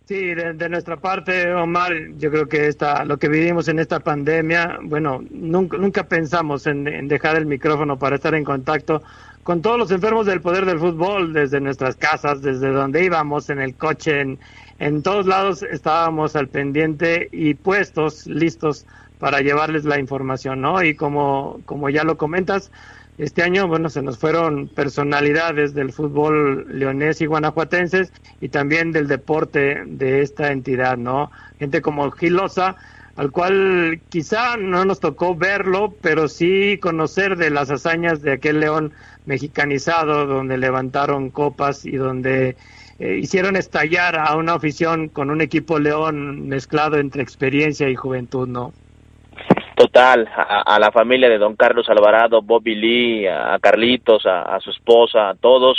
Sí, 0.08 0.34
de, 0.34 0.70
nuestra 0.70 0.96
parte, 0.96 1.54
Omar, 1.54 1.92
yo 2.18 2.32
creo 2.32 2.48
que 2.48 2.68
esta, 2.68 3.04
lo 3.04 3.18
que 3.18 3.28
vivimos 3.28 3.68
en 3.68 3.78
esta 3.78 4.00
pandemia, 4.00 4.80
bueno, 4.82 5.22
nunca, 5.32 5.78
nunca 5.78 6.08
pensamos 6.08 6.66
en, 6.66 6.88
en 6.88 7.10
dejar 7.10 7.36
el 7.36 7.46
micrófono 7.46 8.00
para 8.00 8.16
estar 8.16 8.34
en 8.34 8.46
contacto 8.46 9.04
con 9.44 9.62
todos 9.62 9.78
los 9.78 9.92
enfermos 9.92 10.26
del 10.26 10.40
poder 10.40 10.66
del 10.66 10.80
fútbol, 10.80 11.34
desde 11.34 11.60
nuestras 11.60 11.98
casas, 11.98 12.42
desde 12.42 12.70
donde 12.72 13.04
íbamos, 13.04 13.50
en 13.50 13.60
el 13.60 13.76
coche, 13.76 14.22
en, 14.22 14.40
en 14.80 15.04
todos 15.04 15.26
lados 15.26 15.62
estábamos 15.62 16.38
al 16.38 16.48
pendiente 16.48 17.28
y 17.34 17.56
puestos, 17.56 18.28
listos 18.28 18.86
para 19.20 19.42
llevarles 19.42 19.84
la 19.84 20.00
información, 20.00 20.62
¿no? 20.62 20.82
Y 20.84 20.96
como, 20.96 21.60
como 21.66 21.90
ya 21.90 22.06
lo 22.06 22.18
comentas, 22.18 22.72
este 23.18 23.42
año, 23.42 23.68
bueno, 23.68 23.90
se 23.90 24.04
nos 24.04 24.20
fueron 24.20 24.68
personalidades 24.68 25.74
del 25.74 25.92
fútbol 25.92 26.68
leonés 26.70 27.20
y 27.22 27.26
guanajuatenses 27.26 28.14
y 28.42 28.50
también 28.50 28.92
del 28.92 29.08
deporte 29.08 29.84
de 29.88 30.22
esta 30.22 30.52
entidad, 30.52 30.98
¿no? 30.98 31.32
Gente 31.58 31.82
como 31.82 32.12
Gilosa, 32.12 32.76
al 33.16 33.32
cual 33.32 34.02
quizá 34.10 34.56
no 34.58 34.86
nos 34.86 35.00
tocó 35.00 35.36
verlo, 35.36 35.96
pero 36.00 36.28
sí 36.28 36.78
conocer 36.80 37.38
de 37.38 37.50
las 37.50 37.72
hazañas 37.72 38.22
de 38.22 38.34
aquel 38.34 38.60
león 38.60 38.94
mexicanizado, 39.26 40.28
donde 40.28 40.60
levantaron 40.60 41.32
copas 41.32 41.86
y 41.86 41.96
donde 41.96 42.56
eh, 43.00 43.18
hicieron 43.20 43.56
estallar 43.56 44.20
a 44.20 44.36
una 44.36 44.54
afición 44.54 45.10
con 45.10 45.32
un 45.32 45.42
equipo 45.42 45.80
león 45.80 46.48
mezclado 46.48 46.98
entre 46.98 47.24
experiencia 47.24 47.90
y 47.90 47.96
juventud, 47.96 48.48
¿no? 48.48 48.74
Total, 49.78 50.28
a, 50.36 50.80
la 50.80 50.92
familia 50.92 51.30
de 51.30 51.38
don 51.38 51.56
Carlos 51.56 51.88
Alvarado, 51.88 52.42
Bobby 52.42 52.74
Lee, 52.74 53.28
a, 53.28 53.60
Carlitos, 53.62 54.26
a, 54.26 54.60
su 54.60 54.72
esposa, 54.72 55.30
a 55.30 55.36
todos, 55.36 55.78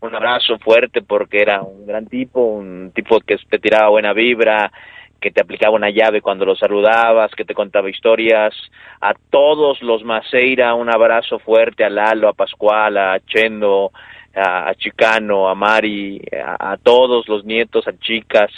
un 0.00 0.12
abrazo 0.12 0.58
fuerte 0.58 1.02
porque 1.02 1.42
era 1.42 1.62
un 1.62 1.86
gran 1.86 2.08
tipo, 2.08 2.40
un 2.40 2.90
tipo 2.92 3.20
que 3.20 3.36
te 3.48 3.60
tiraba 3.60 3.90
buena 3.90 4.12
vibra, 4.12 4.72
que 5.20 5.30
te 5.30 5.40
aplicaba 5.40 5.76
una 5.76 5.90
llave 5.90 6.20
cuando 6.20 6.44
lo 6.44 6.56
saludabas, 6.56 7.30
que 7.36 7.44
te 7.44 7.54
contaba 7.54 7.88
historias, 7.88 8.52
a 9.00 9.14
todos 9.30 9.82
los 9.82 10.02
Maceira, 10.02 10.74
un 10.74 10.92
abrazo 10.92 11.38
fuerte 11.38 11.84
a 11.84 11.90
Lalo, 11.90 12.30
a 12.30 12.32
Pascual, 12.32 12.98
a 12.98 13.20
Chendo, 13.20 13.92
a, 14.34 14.74
Chicano, 14.74 15.48
a 15.48 15.54
Mari, 15.54 16.20
a, 16.58 16.76
todos 16.76 17.28
los 17.28 17.44
nietos, 17.44 17.86
a 17.86 17.96
chicas, 18.00 18.50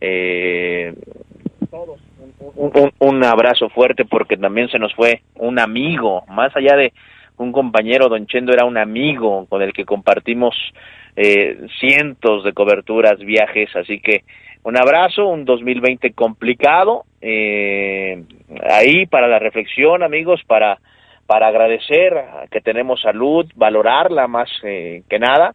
eh, 0.00 0.92
todos. 1.70 2.00
Un, 2.56 2.92
un, 2.98 3.24
abrazo 3.24 3.68
fuerte 3.68 4.04
porque 4.04 4.36
también 4.36 4.68
se 4.68 4.78
nos 4.78 4.94
fue 4.94 5.22
un 5.36 5.58
amigo, 5.58 6.24
más 6.28 6.54
allá 6.56 6.76
de 6.76 6.92
un 7.36 7.52
compañero, 7.52 8.08
don 8.08 8.26
Chendo 8.26 8.52
era 8.52 8.64
un 8.64 8.78
amigo 8.78 9.46
con 9.46 9.62
el 9.62 9.72
que 9.72 9.84
compartimos 9.84 10.54
eh, 11.16 11.66
cientos 11.78 12.44
de 12.44 12.52
coberturas, 12.52 13.18
viajes, 13.18 13.74
así 13.76 14.00
que 14.00 14.24
un 14.62 14.76
abrazo, 14.76 15.26
un 15.26 15.44
2020 15.44 16.12
complicado, 16.12 17.04
eh, 17.20 18.22
ahí 18.70 19.06
para 19.06 19.28
la 19.28 19.38
reflexión, 19.38 20.02
amigos, 20.02 20.40
para, 20.46 20.78
para 21.26 21.48
agradecer 21.48 22.14
que 22.50 22.60
tenemos 22.60 23.02
salud, 23.02 23.46
valorarla 23.56 24.26
más 24.26 24.48
eh, 24.62 25.02
que 25.08 25.18
nada 25.18 25.54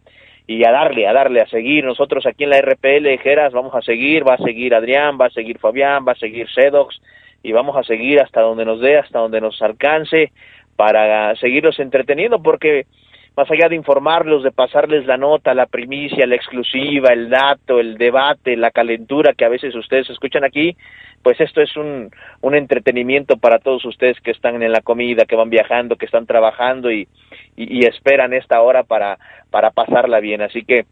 y 0.50 0.66
a 0.66 0.72
darle, 0.72 1.08
a 1.08 1.14
darle, 1.14 1.42
a 1.42 1.48
seguir. 1.48 1.86
Nosotros 1.86 2.26
aquí 2.26 2.44
en 2.44 2.50
la 2.50 2.60
RPL, 2.60 3.20
Geras, 3.22 3.54
vamos 3.54 3.76
a 3.76 3.84
seguir, 3.84 4.28
va 4.28 4.34
a 4.34 4.38
seguir 4.38 4.74
Adrián, 4.74 5.16
va 5.22 5.28
a 5.28 5.30
seguir 5.30 5.60
Fabián, 5.60 6.04
va 6.08 6.14
a 6.14 6.16
seguir 6.16 6.50
Sedox 6.50 7.00
y 7.44 7.52
vamos 7.52 7.78
a 7.78 7.84
seguir 7.84 8.20
hasta 8.20 8.42
donde 8.42 8.66
nos 8.66 8.82
dé, 8.82 8.98
hasta 8.98 9.20
donde 9.20 9.42
nos 9.42 9.62
alcance 9.62 10.32
para 10.76 11.36
seguirlos 11.36 11.78
entreteniendo 11.80 12.42
porque 12.42 12.88
más 13.36 13.50
allá 13.50 13.70
de 13.70 13.76
informarlos, 13.76 14.44
de 14.44 14.52
pasarles 14.52 15.06
la 15.06 15.18
nota, 15.18 15.54
la 15.54 15.66
primicia, 15.66 16.28
la 16.28 16.36
exclusiva, 16.36 17.14
el 17.14 17.30
dato, 17.30 17.80
el 17.80 17.98
debate, 17.98 18.58
la 18.58 18.72
calentura 18.72 19.34
que 19.34 19.46
a 19.46 19.50
veces 19.50 19.74
ustedes 19.76 20.10
escuchan 20.10 20.44
aquí, 20.44 20.76
pues 21.24 21.40
esto 21.42 21.62
es 21.62 21.76
un, 21.76 22.12
un 22.42 22.56
entretenimiento 22.56 23.38
para 23.38 23.60
todos 23.60 23.84
ustedes 23.86 24.20
que 24.22 24.32
están 24.32 24.62
en 24.62 24.72
la 24.72 24.82
comida, 24.82 25.26
que 25.26 25.36
van 25.36 25.50
viajando, 25.50 25.96
que 25.96 26.06
están 26.06 26.26
trabajando 26.26 26.92
y, 26.92 27.08
y, 27.56 27.86
esperan 27.86 28.34
esta 28.34 28.62
hora 28.62 28.84
para, 28.84 29.18
para 29.50 29.72
pasarla 29.72 30.20
bien. 30.20 30.42
Así 30.42 30.64
que, 30.64 30.86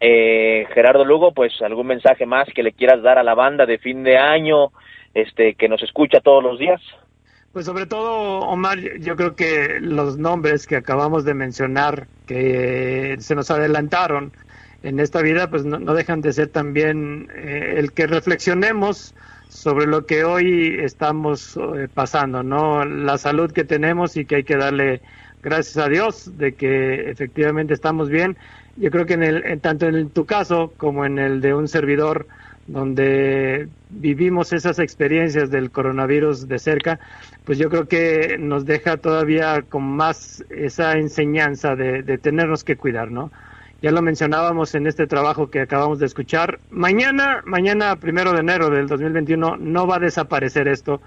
eh, 0.00 0.66
Gerardo 0.74 1.04
Lugo, 1.04 1.32
pues 1.32 1.60
algún 1.62 1.86
mensaje 1.86 2.26
más 2.26 2.48
que 2.48 2.62
le 2.62 2.72
quieras 2.72 3.02
dar 3.02 3.18
a 3.18 3.22
la 3.22 3.34
banda 3.34 3.66
de 3.66 3.78
fin 3.78 4.02
de 4.02 4.18
año, 4.18 4.70
este, 5.14 5.54
que 5.54 5.68
nos 5.68 5.82
escucha 5.82 6.20
todos 6.20 6.42
los 6.42 6.58
días. 6.58 6.80
Pues 7.52 7.66
sobre 7.66 7.86
todo, 7.86 8.40
Omar, 8.40 8.78
yo 9.00 9.16
creo 9.16 9.34
que 9.34 9.80
los 9.80 10.16
nombres 10.18 10.68
que 10.68 10.76
acabamos 10.76 11.24
de 11.24 11.34
mencionar, 11.34 12.06
que 12.26 13.16
se 13.18 13.34
nos 13.34 13.50
adelantaron 13.50 14.30
en 14.84 15.00
esta 15.00 15.20
vida, 15.20 15.50
pues 15.50 15.64
no, 15.64 15.94
dejan 15.94 16.20
de 16.20 16.32
ser 16.32 16.48
también 16.48 17.28
eh, 17.34 17.74
el 17.78 17.90
que 17.92 18.06
reflexionemos 18.06 19.16
sobre 19.48 19.86
lo 19.86 20.06
que 20.06 20.22
hoy 20.22 20.76
estamos 20.78 21.56
eh, 21.56 21.88
pasando, 21.92 22.44
¿no? 22.44 22.84
La 22.84 23.18
salud 23.18 23.50
que 23.50 23.64
tenemos 23.64 24.16
y 24.16 24.26
que 24.26 24.36
hay 24.36 24.44
que 24.44 24.56
darle 24.56 25.00
gracias 25.42 25.76
a 25.84 25.88
Dios 25.88 26.38
de 26.38 26.54
que 26.54 27.10
efectivamente 27.10 27.74
estamos 27.74 28.10
bien. 28.10 28.36
Yo 28.76 28.92
creo 28.92 29.06
que 29.06 29.14
en 29.14 29.24
el, 29.24 29.60
tanto 29.60 29.88
en 29.88 30.10
tu 30.10 30.24
caso 30.24 30.72
como 30.76 31.04
en 31.04 31.18
el 31.18 31.40
de 31.40 31.52
un 31.52 31.66
servidor, 31.66 32.28
donde 32.72 33.68
vivimos 33.88 34.52
esas 34.52 34.78
experiencias 34.78 35.50
del 35.50 35.72
coronavirus 35.72 36.46
de 36.46 36.58
cerca, 36.60 37.00
pues 37.44 37.58
yo 37.58 37.68
creo 37.68 37.88
que 37.88 38.36
nos 38.38 38.64
deja 38.64 38.96
todavía 38.96 39.62
con 39.62 39.82
más 39.82 40.44
esa 40.50 40.92
enseñanza 40.92 41.74
de, 41.74 42.02
tenernos 42.18 42.62
que 42.62 42.76
cuidar, 42.76 43.10
¿no? 43.10 43.32
Ya 43.82 43.90
lo 43.90 44.02
mencionábamos 44.02 44.74
en 44.74 44.86
este 44.86 45.06
trabajo 45.06 45.50
que 45.50 45.62
acabamos 45.62 45.98
de 45.98 46.06
escuchar. 46.06 46.60
Mañana, 46.70 47.42
mañana 47.44 47.96
primero 47.96 48.32
de 48.32 48.40
enero 48.40 48.70
del 48.70 48.86
2021, 48.86 49.56
no 49.56 49.86
va 49.86 49.96
a 49.96 50.00
desaparecer 50.00 50.68
esto 50.68 51.00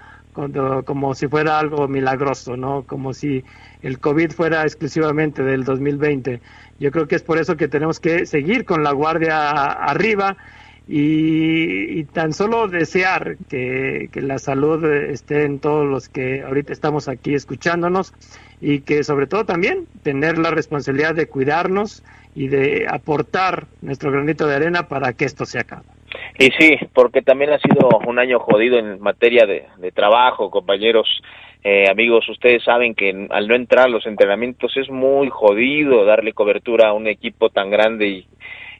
como 0.84 1.14
si 1.14 1.28
fuera 1.28 1.60
algo 1.60 1.86
milagroso, 1.86 2.56
¿no? 2.56 2.82
Como 2.82 3.14
si 3.14 3.44
el 3.82 4.00
COVID 4.00 4.32
fuera 4.32 4.62
exclusivamente 4.62 5.44
del 5.44 5.62
2020. 5.62 6.40
Yo 6.80 6.90
creo 6.90 7.06
que 7.06 7.14
es 7.14 7.22
por 7.22 7.38
eso 7.38 7.56
que 7.56 7.68
tenemos 7.68 8.00
que 8.00 8.26
seguir 8.26 8.64
con 8.64 8.82
la 8.82 8.90
guardia 8.90 9.50
arriba 9.50 10.36
y, 10.86 12.04
tan 12.04 12.32
solo 12.32 12.68
desear 12.68 13.36
que, 13.48 14.08
la 14.14 14.38
salud 14.38 14.84
esté 14.84 15.44
en 15.44 15.58
todos 15.58 15.86
los 15.86 16.08
que 16.08 16.42
ahorita 16.42 16.72
estamos 16.72 17.08
aquí 17.08 17.34
escuchándonos 17.34 18.12
y 18.60 18.80
que 18.80 19.02
sobre 19.02 19.26
todo 19.26 19.44
también 19.44 19.86
tener 20.02 20.38
la 20.38 20.50
responsabilidad 20.50 21.14
de 21.14 21.26
cuidarnos 21.26 22.02
y 22.34 22.48
de 22.48 22.86
aportar 22.88 23.66
nuestro 23.80 24.10
granito 24.10 24.46
de 24.46 24.56
arena 24.56 24.88
para 24.88 25.14
que 25.14 25.24
esto 25.24 25.46
se 25.46 25.58
acabe. 25.58 25.84
Y 26.38 26.50
sí, 26.58 26.76
porque 26.92 27.22
también 27.22 27.52
ha 27.52 27.58
sido 27.58 27.88
un 28.06 28.18
año 28.18 28.38
jodido 28.40 28.78
en 28.78 29.00
materia 29.00 29.46
de, 29.46 29.92
trabajo, 29.92 30.50
compañeros, 30.50 31.08
eh, 31.62 31.88
amigos, 31.90 32.28
ustedes 32.28 32.62
saben 32.62 32.94
que 32.94 33.26
al 33.30 33.48
no 33.48 33.54
entrar 33.54 33.86
a 33.86 33.88
los 33.88 34.06
entrenamientos 34.06 34.76
es 34.76 34.90
muy 34.90 35.30
jodido 35.30 36.04
darle 36.04 36.32
cobertura 36.32 36.88
a 36.88 36.92
un 36.92 37.06
equipo 37.06 37.48
tan 37.48 37.70
grande 37.70 38.06
y, 38.06 38.26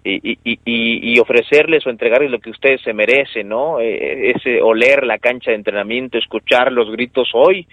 y, 0.05 0.39
y, 0.45 0.59
y, 0.65 1.19
ofrecerles 1.19 1.87
o 1.87 1.91
entregarles 1.91 2.31
lo 2.31 2.39
que 2.39 2.51
ustedes 2.51 2.83
se 2.83 2.93
merecen, 2.93 3.49
¿no? 3.49 3.81
Eh, 3.81 4.33
ese 4.37 4.61
oler 4.61 5.05
la 5.05 5.19
cancha 5.19 5.51
de 5.51 5.57
entrenamiento, 5.57 6.19
escuchar 6.19 6.71
los 6.71 6.91
gritos 6.91 7.31
hoy, 7.33 7.67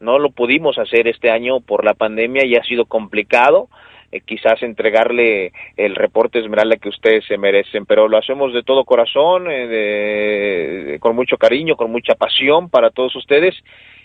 no 0.00 0.18
lo 0.18 0.30
pudimos 0.30 0.78
hacer 0.78 1.06
este 1.08 1.30
año 1.30 1.60
por 1.60 1.84
la 1.84 1.92
pandemia 1.92 2.46
y 2.46 2.56
ha 2.56 2.64
sido 2.64 2.86
complicado. 2.86 3.68
Eh, 4.10 4.22
quizás 4.24 4.62
entregarle 4.62 5.52
el 5.76 5.94
reporte 5.94 6.38
Esmeralda 6.38 6.76
que 6.76 6.88
ustedes 6.88 7.26
se 7.26 7.36
merecen, 7.36 7.84
pero 7.84 8.08
lo 8.08 8.16
hacemos 8.16 8.54
de 8.54 8.62
todo 8.62 8.84
corazón, 8.84 9.46
eh, 9.50 10.96
con 11.00 11.14
mucho 11.14 11.36
cariño, 11.36 11.76
con 11.76 11.92
mucha 11.92 12.14
pasión 12.14 12.70
para 12.70 12.90
todos 12.90 13.14
ustedes 13.14 13.54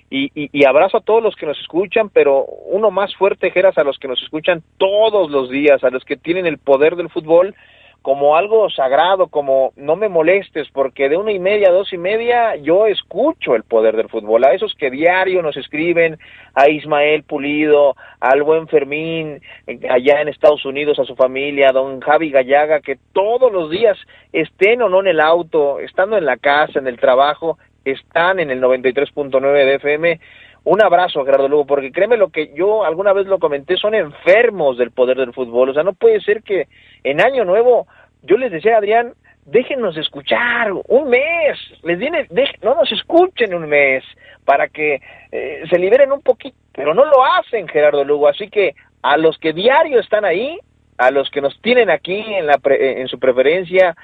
y, 0.10 0.32
y, 0.34 0.66
abrazo 0.66 0.97
a 0.97 1.01
todos 1.01 1.22
los 1.22 1.36
que 1.36 1.45
nos 1.45 1.60
escuchan, 1.60 2.10
pero 2.10 2.43
uno 2.43 2.89
más 2.89 3.16
fuerte, 3.16 3.51
Geras, 3.51 3.78
a 3.78 3.84
los 3.84 3.99
que 3.99 4.07
nos 4.07 4.22
escuchan 4.22 4.64
todos 4.78 5.30
los 5.30 5.49
días, 5.49 5.84
a 5.84 5.91
los 5.91 6.03
que 6.03 6.18
tienen 6.18 6.47
el 6.47 6.57
poder 6.57 6.95
del 6.95 7.10
fútbol 7.10 7.55
como 8.01 8.38
algo 8.38 8.70
sagrado, 8.70 9.28
como 9.28 9.74
no 9.76 9.95
me 9.95 10.07
molestes, 10.07 10.70
porque 10.72 11.10
de 11.10 11.18
una 11.18 11.32
y 11.32 11.39
media 11.39 11.70
a 11.70 11.74
dos 11.74 11.91
y 11.91 11.97
media 11.97 12.55
yo 12.55 12.88
escucho 12.88 13.55
el 13.55 13.64
poder 13.64 13.97
del 13.97 14.07
fútbol, 14.07 14.45
a 14.45 14.53
esos 14.53 14.74
que 14.76 14.89
diario 14.89 15.41
nos 15.41 15.57
escriben, 15.57 16.18
a 16.53 16.70
Ismael 16.70 17.24
Pulido, 17.24 17.95
al 18.22 18.43
buen 18.43 18.68
Fermín, 18.68 19.41
allá 19.89 20.22
en 20.22 20.30
Estados 20.30 20.66
Unidos, 20.66 20.97
a 20.99 21.05
su 21.05 21.16
familia, 21.16 21.70
a 21.70 21.74
don 21.74 21.99
Javi 21.99 22.32
Gallaga, 22.32 22.80
que 22.80 22.97
todos 23.12 23.51
los 23.51 23.70
días 23.70 23.97
estén 24.32 24.82
o 24.82 24.89
no 24.89 25.01
en 25.01 25.07
el 25.07 25.20
auto, 25.20 25.80
estando 25.80 26.18
en 26.18 26.26
la 26.26 26.38
casa, 26.38 26.80
en 26.80 26.88
el 26.88 26.99
trabajo, 26.99 27.57
están 27.91 28.39
en 28.39 28.51
el 28.51 28.61
93.9 28.61 29.53
de 29.53 29.75
FM, 29.75 30.19
un 30.63 30.81
abrazo, 30.81 31.23
Gerardo 31.23 31.47
Lugo, 31.47 31.65
porque 31.65 31.91
créeme 31.91 32.17
lo 32.17 32.29
que 32.29 32.53
yo 32.53 32.83
alguna 32.83 33.13
vez 33.13 33.27
lo 33.27 33.39
comenté, 33.39 33.77
son 33.77 33.95
enfermos 33.95 34.77
del 34.77 34.91
poder 34.91 35.17
del 35.17 35.33
fútbol. 35.33 35.69
O 35.69 35.73
sea, 35.73 35.83
no 35.83 35.93
puede 35.93 36.19
ser 36.21 36.43
que 36.43 36.67
en 37.03 37.21
Año 37.21 37.45
Nuevo, 37.45 37.87
yo 38.23 38.37
les 38.37 38.51
decía 38.51 38.75
a 38.75 38.77
Adrián, 38.79 39.13
déjenos 39.45 39.97
escuchar 39.97 40.71
un 40.73 41.09
mes, 41.09 41.57
les 41.83 41.97
viene, 41.97 42.27
no 42.61 42.75
nos 42.75 42.91
escuchen 42.91 43.53
un 43.53 43.67
mes 43.67 44.03
para 44.45 44.67
que 44.67 45.01
eh, 45.31 45.63
se 45.69 45.79
liberen 45.79 46.11
un 46.11 46.21
poquito, 46.21 46.57
pero 46.73 46.93
no 46.93 47.05
lo 47.05 47.23
hacen, 47.25 47.67
Gerardo 47.67 48.03
Lugo. 48.03 48.27
Así 48.27 48.49
que 48.49 48.75
a 49.01 49.17
los 49.17 49.37
que 49.37 49.53
diario 49.53 49.99
están 49.99 50.25
ahí, 50.25 50.59
a 50.97 51.09
los 51.11 51.29
que 51.31 51.41
nos 51.41 51.59
tienen 51.61 51.89
aquí 51.89 52.19
en, 52.19 52.45
la 52.45 52.59
en 52.63 53.07
su 53.07 53.17
preferencia, 53.17 53.95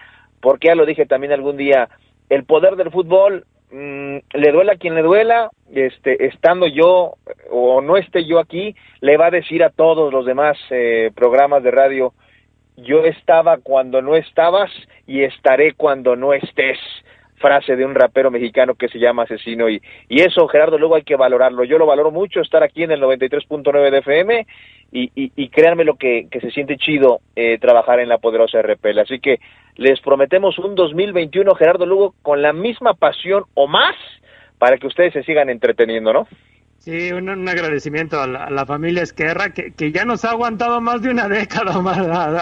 porque 0.41 0.69
ya 0.69 0.75
lo 0.75 0.85
dije 0.85 1.05
también 1.05 1.33
algún 1.33 1.57
día, 1.57 1.89
el 2.29 2.45
poder 2.45 2.75
del 2.75 2.91
fútbol 2.91 3.45
Mm, 3.71 4.17
le 4.33 4.51
duela 4.51 4.73
a 4.73 4.77
quien 4.77 4.95
le 4.95 5.01
duela, 5.01 5.49
este, 5.73 6.27
estando 6.27 6.67
yo 6.67 7.15
o 7.49 7.81
no 7.81 7.97
esté 7.97 8.25
yo 8.25 8.39
aquí, 8.39 8.75
le 9.01 9.17
va 9.17 9.27
a 9.27 9.31
decir 9.31 9.63
a 9.63 9.69
todos 9.69 10.13
los 10.13 10.25
demás 10.25 10.57
eh, 10.69 11.11
programas 11.15 11.63
de 11.63 11.71
radio, 11.71 12.13
yo 12.77 13.03
estaba 13.05 13.57
cuando 13.57 14.01
no 14.01 14.15
estabas 14.15 14.71
y 15.07 15.23
estaré 15.23 15.73
cuando 15.73 16.15
no 16.15 16.33
estés. 16.33 16.77
Frase 17.37 17.75
de 17.75 17.85
un 17.85 17.95
rapero 17.95 18.31
mexicano 18.31 18.75
que 18.75 18.87
se 18.87 18.97
llama 18.97 19.23
Asesino 19.23 19.69
y, 19.69 19.81
y 20.07 20.21
eso 20.21 20.47
Gerardo 20.47 20.77
luego 20.77 20.95
hay 20.95 21.03
que 21.03 21.17
valorarlo. 21.17 21.65
Yo 21.65 21.77
lo 21.77 21.85
valoro 21.85 22.09
mucho 22.09 22.39
estar 22.39 22.63
aquí 22.63 22.83
en 22.83 22.91
el 22.91 23.01
93.9 23.01 23.91
de 23.91 23.97
FM 23.97 24.47
y, 24.93 25.11
y, 25.13 25.49
créanme 25.49 25.83
lo 25.83 25.95
que, 25.95 26.27
que 26.31 26.39
se 26.39 26.51
siente 26.51 26.77
chido 26.77 27.19
eh, 27.35 27.57
trabajar 27.57 27.99
en 27.99 28.07
la 28.07 28.19
poderosa 28.19 28.61
RPL 28.61 28.99
así 28.99 29.19
que 29.19 29.39
les 29.75 29.99
prometemos 30.01 30.57
un 30.59 30.75
2021, 30.75 31.53
Gerardo 31.55 31.85
Lugo, 31.85 32.15
con 32.21 32.41
la 32.41 32.53
misma 32.53 32.93
pasión 32.93 33.43
o 33.53 33.67
más 33.67 33.95
para 34.57 34.77
que 34.77 34.87
ustedes 34.87 35.13
se 35.13 35.23
sigan 35.23 35.49
entreteniendo, 35.49 36.13
¿no? 36.13 36.27
Sí, 36.79 37.11
un, 37.11 37.49
agradecimiento 37.49 38.21
a 38.21 38.27
la, 38.27 38.65
familia 38.67 39.01
Esquerra, 39.01 39.49
que, 39.49 39.71
que, 39.71 39.91
ya 39.91 40.05
nos 40.05 40.23
ha 40.23 40.29
aguantado 40.29 40.79
más 40.81 41.01
de 41.01 41.09
una 41.09 41.27
década 41.29 41.73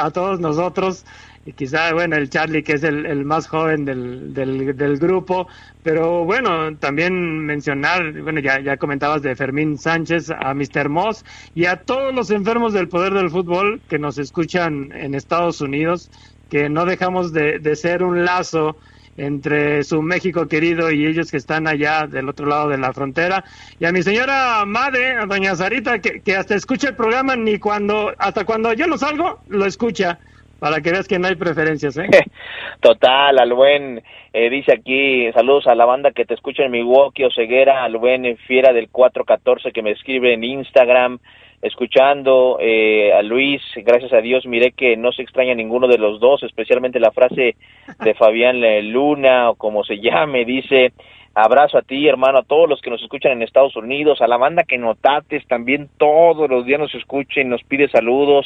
a, 0.03 0.11
todos 0.11 0.41
nosotros, 0.41 1.05
y 1.45 1.53
quizá, 1.53 1.93
bueno, 1.93 2.17
el 2.17 2.29
Charlie, 2.29 2.61
que 2.61 2.73
es 2.73 2.83
el, 2.83 3.23
más 3.23 3.47
joven 3.47 3.85
del, 3.85 4.33
del, 4.33 4.97
grupo, 4.97 5.47
pero 5.81 6.25
bueno, 6.25 6.75
también 6.75 7.45
mencionar, 7.45 8.21
bueno, 8.21 8.41
ya, 8.41 8.59
ya 8.59 8.75
comentabas 8.75 9.21
de 9.21 9.33
Fermín 9.33 9.77
Sánchez, 9.77 10.29
a 10.29 10.53
Mr. 10.53 10.89
Moss, 10.89 11.23
y 11.55 11.65
a 11.65 11.77
todos 11.77 12.13
los 12.13 12.29
enfermos 12.29 12.73
del 12.73 12.89
poder 12.89 13.13
del 13.13 13.29
fútbol 13.29 13.79
que 13.87 13.97
nos 13.97 14.17
escuchan 14.17 14.91
en 14.91 15.15
Estados 15.15 15.61
Unidos, 15.61 16.11
que 16.49 16.69
no 16.69 16.85
dejamos 16.85 17.33
de, 17.33 17.75
ser 17.75 18.03
un 18.03 18.25
lazo 18.25 18.77
entre 19.15 19.83
su 19.83 20.01
México 20.01 20.47
querido 20.47 20.91
y 20.91 21.05
ellos 21.05 21.29
que 21.29 21.37
están 21.37 21.67
allá 21.67 22.07
del 22.07 22.29
otro 22.29 22.47
lado 22.47 22.69
de 22.69 22.77
la 22.77 22.93
frontera. 22.93 23.43
Y 23.79 23.85
a 23.85 23.91
mi 23.91 24.01
señora 24.01 24.63
madre, 24.65 25.17
a 25.17 25.25
doña 25.25 25.55
Sarita, 25.55 25.99
que, 25.99 26.21
que 26.21 26.35
hasta 26.35 26.55
escucha 26.55 26.89
el 26.89 26.95
programa 26.95 27.35
ni 27.35 27.59
cuando, 27.59 28.11
hasta 28.17 28.45
cuando 28.45 28.73
yo 28.73 28.87
no 28.87 28.97
salgo, 28.97 29.41
lo 29.49 29.65
escucha, 29.65 30.19
para 30.63 30.79
que 30.79 30.91
veas 30.91 31.09
que 31.09 31.19
no 31.19 31.27
hay 31.27 31.35
preferencias, 31.35 31.97
¿eh? 31.97 32.07
Total, 32.79 33.37
al 33.37 33.53
buen, 33.53 34.01
eh, 34.31 34.49
dice 34.49 34.71
aquí, 34.71 35.29
saludos 35.33 35.67
a 35.67 35.75
la 35.75 35.83
banda 35.83 36.11
que 36.11 36.23
te 36.23 36.35
escucha 36.35 36.63
en 36.63 36.71
Milwaukee 36.71 37.25
o 37.25 37.29
Ceguera, 37.35 37.83
al 37.83 37.97
buen 37.97 38.37
Fiera 38.37 38.71
del 38.71 38.87
414 38.87 39.73
que 39.73 39.81
me 39.81 39.91
escribe 39.91 40.33
en 40.33 40.45
Instagram, 40.45 41.19
escuchando 41.63 42.57
eh, 42.59 43.13
a 43.13 43.21
Luis, 43.21 43.61
gracias 43.77 44.11
a 44.11 44.21
Dios, 44.21 44.45
miré 44.45 44.73
que 44.73 44.97
no 44.97 45.13
se 45.13 45.21
extraña 45.21 45.55
ninguno 45.55 45.87
de 45.87 45.97
los 45.97 46.19
dos, 46.19 46.43
especialmente 46.43 46.99
la 46.99 47.11
frase 47.11 47.55
de 48.03 48.13
Fabián 48.19 48.61
Luna 48.91 49.49
o 49.49 49.55
como 49.55 49.85
se 49.85 49.99
llame, 49.99 50.43
dice, 50.43 50.91
abrazo 51.33 51.77
a 51.77 51.81
ti, 51.81 52.05
hermano, 52.07 52.39
a 52.39 52.43
todos 52.43 52.67
los 52.67 52.81
que 52.81 52.89
nos 52.89 53.01
escuchan 53.01 53.31
en 53.31 53.41
Estados 53.41 53.77
Unidos, 53.77 54.21
a 54.21 54.27
la 54.27 54.37
banda 54.37 54.63
que 54.63 54.77
notates, 54.77 55.47
también 55.47 55.89
todos 55.97 56.49
los 56.49 56.65
días 56.65 56.81
nos 56.81 56.93
escuchen, 56.93 57.49
nos 57.49 57.63
pide 57.63 57.87
saludos, 57.87 58.45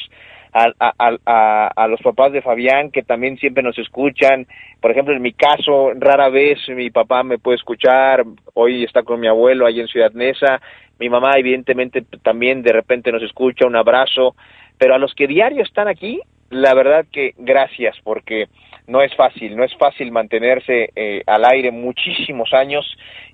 a, 0.54 0.72
a, 1.00 1.72
a, 1.76 1.88
los 1.88 2.02
papás 2.02 2.32
de 2.32 2.42
Fabián 2.42 2.90
que 2.90 3.04
también 3.04 3.38
siempre 3.38 3.62
nos 3.62 3.78
escuchan. 3.78 4.48
Por 4.82 4.92
ejemplo, 4.92 5.14
en 5.14 5.22
mi 5.22 5.34
caso, 5.34 5.92
rara 5.96 6.30
vez 6.30 6.58
mi 6.70 6.90
papá 6.90 7.22
me 7.24 7.38
puede 7.38 7.58
escuchar. 7.58 8.24
Hoy 8.54 8.84
está 8.84 9.04
con 9.04 9.20
mi 9.20 9.28
abuelo 9.28 9.66
ahí 9.66 9.80
en 9.80 9.88
Ciudad 9.88 10.12
Neza 10.14 10.60
mi 11.00 11.10
mamá 11.10 11.34
evidentemente 11.38 12.04
también 12.24 12.62
de 12.64 12.74
repente 12.74 13.12
nos 13.12 13.24
escucha, 13.24 13.68
un 13.68 13.76
abrazo, 13.76 14.36
pero 14.78 14.96
a 14.96 14.98
los 14.98 15.14
que 15.14 15.28
diario 15.28 15.64
están 15.64 15.88
aquí, 15.88 16.22
la 16.50 16.74
verdad 16.74 17.06
que 17.12 17.34
gracias 17.38 17.96
porque 18.04 18.48
no 18.88 19.02
es 19.02 19.14
fácil, 19.16 19.56
no 19.56 19.64
es 19.64 19.76
fácil 19.76 20.12
mantenerse 20.12 20.92
eh, 20.96 21.22
al 21.28 21.44
aire 21.46 21.72
muchísimos 21.72 22.54
años 22.54 22.86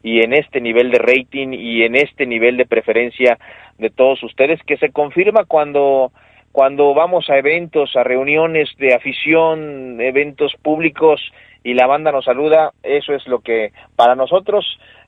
y 0.01 0.21
en 0.21 0.33
este 0.33 0.59
nivel 0.59 0.89
de 0.89 0.97
rating 0.97 1.53
y 1.53 1.83
en 1.83 1.95
este 1.95 2.25
nivel 2.25 2.57
de 2.57 2.65
preferencia 2.65 3.37
de 3.77 3.89
todos 3.89 4.21
ustedes 4.23 4.59
que 4.63 4.77
se 4.77 4.91
confirma 4.91 5.45
cuando 5.45 6.11
cuando 6.51 6.93
vamos 6.93 7.31
a 7.31 7.37
eventos, 7.37 7.95
a 7.95 8.03
reuniones 8.03 8.69
de 8.77 8.93
afición, 8.93 9.99
eventos 9.99 10.53
públicos 10.61 11.19
y 11.63 11.73
la 11.73 11.87
banda 11.87 12.11
nos 12.11 12.25
saluda, 12.25 12.73
eso 12.83 13.13
es 13.13 13.25
lo 13.27 13.39
que 13.39 13.71
para 13.95 14.13
nosotros 14.13 14.63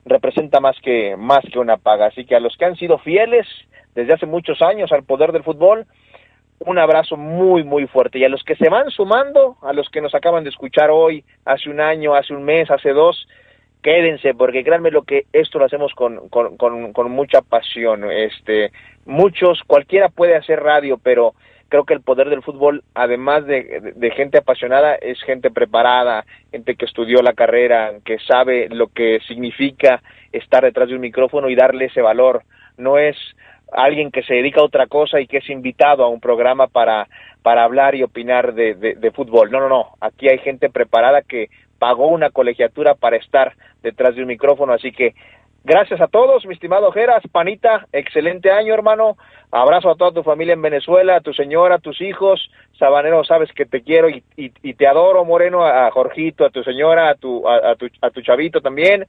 representa 0.06 0.60
más 0.60 0.76
que 0.80 1.16
más 1.16 1.44
que 1.52 1.58
una 1.58 1.76
paga. 1.76 2.06
Así 2.06 2.24
que 2.24 2.34
a 2.34 2.40
los 2.40 2.56
que 2.56 2.64
han 2.64 2.76
sido 2.76 2.98
fieles 2.98 3.46
desde 3.94 4.14
hace 4.14 4.26
muchos 4.26 4.62
años 4.62 4.92
al 4.92 5.04
poder 5.04 5.32
del 5.32 5.42
fútbol, 5.42 5.86
un 6.60 6.78
abrazo 6.78 7.16
muy 7.16 7.64
muy 7.64 7.86
fuerte 7.86 8.18
y 8.18 8.24
a 8.24 8.28
los 8.28 8.42
que 8.42 8.56
se 8.56 8.70
van 8.70 8.90
sumando, 8.90 9.56
a 9.62 9.72
los 9.72 9.90
que 9.90 10.00
nos 10.00 10.14
acaban 10.14 10.44
de 10.44 10.50
escuchar 10.50 10.90
hoy, 10.90 11.24
hace 11.44 11.68
un 11.68 11.80
año, 11.80 12.14
hace 12.14 12.32
un 12.32 12.44
mes, 12.44 12.70
hace 12.70 12.90
dos, 12.90 13.26
quédense 13.82 14.32
porque 14.34 14.64
créanme 14.64 14.90
lo 14.90 15.02
que 15.02 15.26
esto 15.32 15.58
lo 15.58 15.66
hacemos 15.66 15.92
con, 15.94 16.28
con, 16.28 16.56
con, 16.56 16.92
con 16.92 17.10
mucha 17.10 17.42
pasión. 17.42 18.10
Este, 18.10 18.70
muchos, 19.04 19.62
cualquiera 19.66 20.08
puede 20.08 20.36
hacer 20.36 20.60
radio, 20.60 20.98
pero 21.02 21.34
creo 21.68 21.84
que 21.84 21.94
el 21.94 22.00
poder 22.00 22.28
del 22.28 22.42
fútbol, 22.42 22.84
además 22.94 23.46
de, 23.46 23.92
de, 23.94 24.10
gente 24.12 24.38
apasionada, 24.38 24.94
es 24.94 25.20
gente 25.22 25.50
preparada, 25.50 26.24
gente 26.50 26.76
que 26.76 26.84
estudió 26.84 27.22
la 27.22 27.32
carrera, 27.32 27.94
que 28.04 28.18
sabe 28.20 28.68
lo 28.70 28.88
que 28.88 29.20
significa 29.26 30.02
estar 30.32 30.62
detrás 30.62 30.88
de 30.88 30.94
un 30.94 31.00
micrófono 31.00 31.48
y 31.48 31.56
darle 31.56 31.86
ese 31.86 32.02
valor. 32.02 32.42
No 32.76 32.98
es 32.98 33.16
alguien 33.72 34.10
que 34.10 34.22
se 34.22 34.34
dedica 34.34 34.60
a 34.60 34.64
otra 34.64 34.86
cosa 34.86 35.20
y 35.20 35.26
que 35.26 35.38
es 35.38 35.50
invitado 35.50 36.04
a 36.04 36.08
un 36.08 36.20
programa 36.20 36.68
para, 36.68 37.08
para 37.42 37.64
hablar 37.64 37.94
y 37.94 38.02
opinar 38.02 38.54
de, 38.54 38.74
de, 38.74 38.94
de 38.94 39.10
fútbol. 39.10 39.50
No, 39.50 39.60
no, 39.60 39.68
no. 39.68 39.94
Aquí 40.00 40.28
hay 40.28 40.38
gente 40.38 40.70
preparada 40.70 41.22
que 41.22 41.48
pagó 41.78 42.06
una 42.06 42.30
colegiatura 42.30 42.94
para 42.94 43.16
estar 43.16 43.54
detrás 43.82 44.14
de 44.14 44.22
un 44.22 44.28
micrófono, 44.28 44.72
así 44.72 44.92
que 44.92 45.14
Gracias 45.68 46.00
a 46.00 46.06
todos, 46.06 46.46
mi 46.46 46.54
estimado 46.54 46.92
Geras, 46.92 47.24
Panita, 47.32 47.88
excelente 47.92 48.52
año, 48.52 48.72
hermano. 48.72 49.16
Abrazo 49.50 49.90
a 49.90 49.96
toda 49.96 50.12
tu 50.12 50.22
familia 50.22 50.52
en 50.52 50.62
Venezuela, 50.62 51.16
a 51.16 51.20
tu 51.20 51.32
señora, 51.32 51.74
a 51.74 51.78
tus 51.80 52.00
hijos. 52.00 52.48
Sabanero, 52.78 53.24
sabes 53.24 53.50
que 53.52 53.66
te 53.66 53.82
quiero 53.82 54.08
y, 54.08 54.22
y, 54.36 54.74
te 54.74 54.86
adoro, 54.86 55.24
Moreno, 55.24 55.66
a 55.66 55.90
Jorgito, 55.90 56.44
a 56.44 56.50
tu 56.50 56.62
señora, 56.62 57.08
a 57.08 57.16
tu, 57.16 57.48
a, 57.48 57.74
tu, 57.74 57.88
a 58.00 58.10
tu 58.10 58.22
chavito 58.22 58.60
también. 58.60 59.08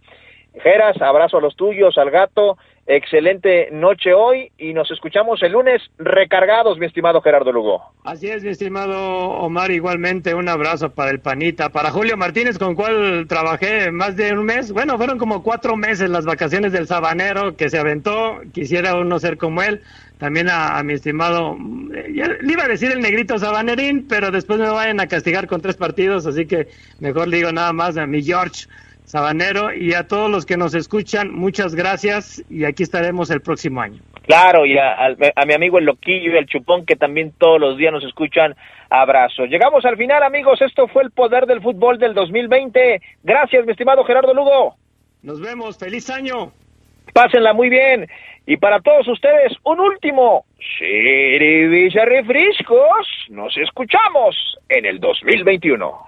Geras, 0.61 1.01
abrazo 1.01 1.37
a 1.37 1.41
los 1.41 1.55
tuyos, 1.55 1.97
al 1.97 2.11
gato 2.11 2.57
excelente 2.87 3.67
noche 3.71 4.13
hoy 4.13 4.49
y 4.57 4.73
nos 4.73 4.89
escuchamos 4.91 5.43
el 5.43 5.51
lunes 5.51 5.81
recargados, 5.97 6.79
mi 6.79 6.85
estimado 6.85 7.21
Gerardo 7.21 7.51
Lugo. 7.51 7.83
Así 8.05 8.29
es, 8.29 8.43
mi 8.43 8.49
estimado 8.49 8.97
Omar, 8.97 9.71
igualmente 9.71 10.33
un 10.33 10.47
abrazo 10.47 10.89
para 10.89 11.11
el 11.11 11.19
Panita, 11.19 11.69
para 11.69 11.91
Julio 11.91 12.15
Martínez, 12.15 12.57
con 12.57 12.75
cual 12.75 13.25
trabajé 13.27 13.91
más 13.91 14.15
de 14.15 14.31
un 14.31 14.45
mes, 14.45 14.71
bueno, 14.71 14.97
fueron 14.97 15.17
como 15.17 15.43
cuatro 15.43 15.75
meses 15.75 16.09
las 16.09 16.25
vacaciones 16.25 16.71
del 16.71 16.87
Sabanero 16.87 17.57
que 17.57 17.69
se 17.69 17.77
aventó, 17.77 18.39
quisiera 18.53 18.95
uno 18.95 19.19
ser 19.19 19.37
como 19.37 19.61
él, 19.61 19.81
también 20.17 20.47
a, 20.49 20.81
mi 20.81 20.93
estimado, 20.93 21.57
le 21.91 22.53
iba 22.53 22.63
a 22.63 22.69
decir 22.69 22.91
el 22.91 23.01
negrito 23.01 23.37
Sabanerín, 23.37 24.07
pero 24.07 24.31
después 24.31 24.59
me 24.59 24.69
vayan 24.69 24.99
a 25.01 25.07
castigar 25.07 25.45
con 25.45 25.61
tres 25.61 25.75
partidos, 25.75 26.25
así 26.25 26.47
que 26.47 26.69
mejor 26.99 27.29
digo 27.29 27.51
nada 27.51 27.73
más 27.73 27.97
a 27.97 28.07
mi 28.07 28.23
George 28.23 28.65
Sabanero 29.07 29.73
y 29.73 29.93
a 29.93 30.05
todos 30.05 30.29
los 30.29 30.45
que 30.45 30.57
nos 30.57 30.75
escuchan, 30.75 31.33
muchas 31.33 31.73
gracias 31.75 32.43
y 32.49 32.65
aquí 32.65 32.83
estaremos 32.83 33.31
el 33.31 33.39
próximo 33.39 33.79
año. 33.79 34.01
Claro, 34.23 34.65
y 34.65 34.77
a, 34.77 35.15
mi 35.47 35.53
amigo 35.53 35.79
el 35.79 35.85
Loquillo 35.85 36.33
y 36.33 36.37
el 36.37 36.45
Chupón 36.45 36.85
que 36.85 36.97
también 36.97 37.31
todos 37.37 37.57
los 37.57 37.77
días 37.77 37.93
nos 37.93 38.03
escuchan, 38.03 38.53
abrazo. 38.89 39.45
Llegamos 39.45 39.85
al 39.85 39.95
final 39.95 40.23
amigos, 40.23 40.61
esto 40.61 40.89
fue 40.89 41.03
el 41.03 41.11
poder 41.11 41.45
del 41.45 41.61
fútbol 41.61 41.97
del 41.97 42.13
2020. 42.13 43.01
Gracias 43.23 43.65
mi 43.65 43.71
estimado 43.71 44.03
Gerardo 44.03 44.33
Lugo. 44.33 44.75
Nos 45.23 45.39
vemos, 45.39 45.77
feliz 45.77 46.09
año. 46.09 46.51
Pásenla 47.13 47.53
muy 47.53 47.69
bien. 47.69 48.09
Y 48.45 48.57
para 48.57 48.81
todos 48.81 49.07
ustedes, 49.07 49.53
un 49.63 49.79
último. 49.79 50.45
Villa 50.81 52.03
Refrescos. 52.03 53.07
Nos 53.29 53.55
escuchamos 53.55 54.35
en 54.67 54.85
el 54.85 54.99
2021. 54.99 56.07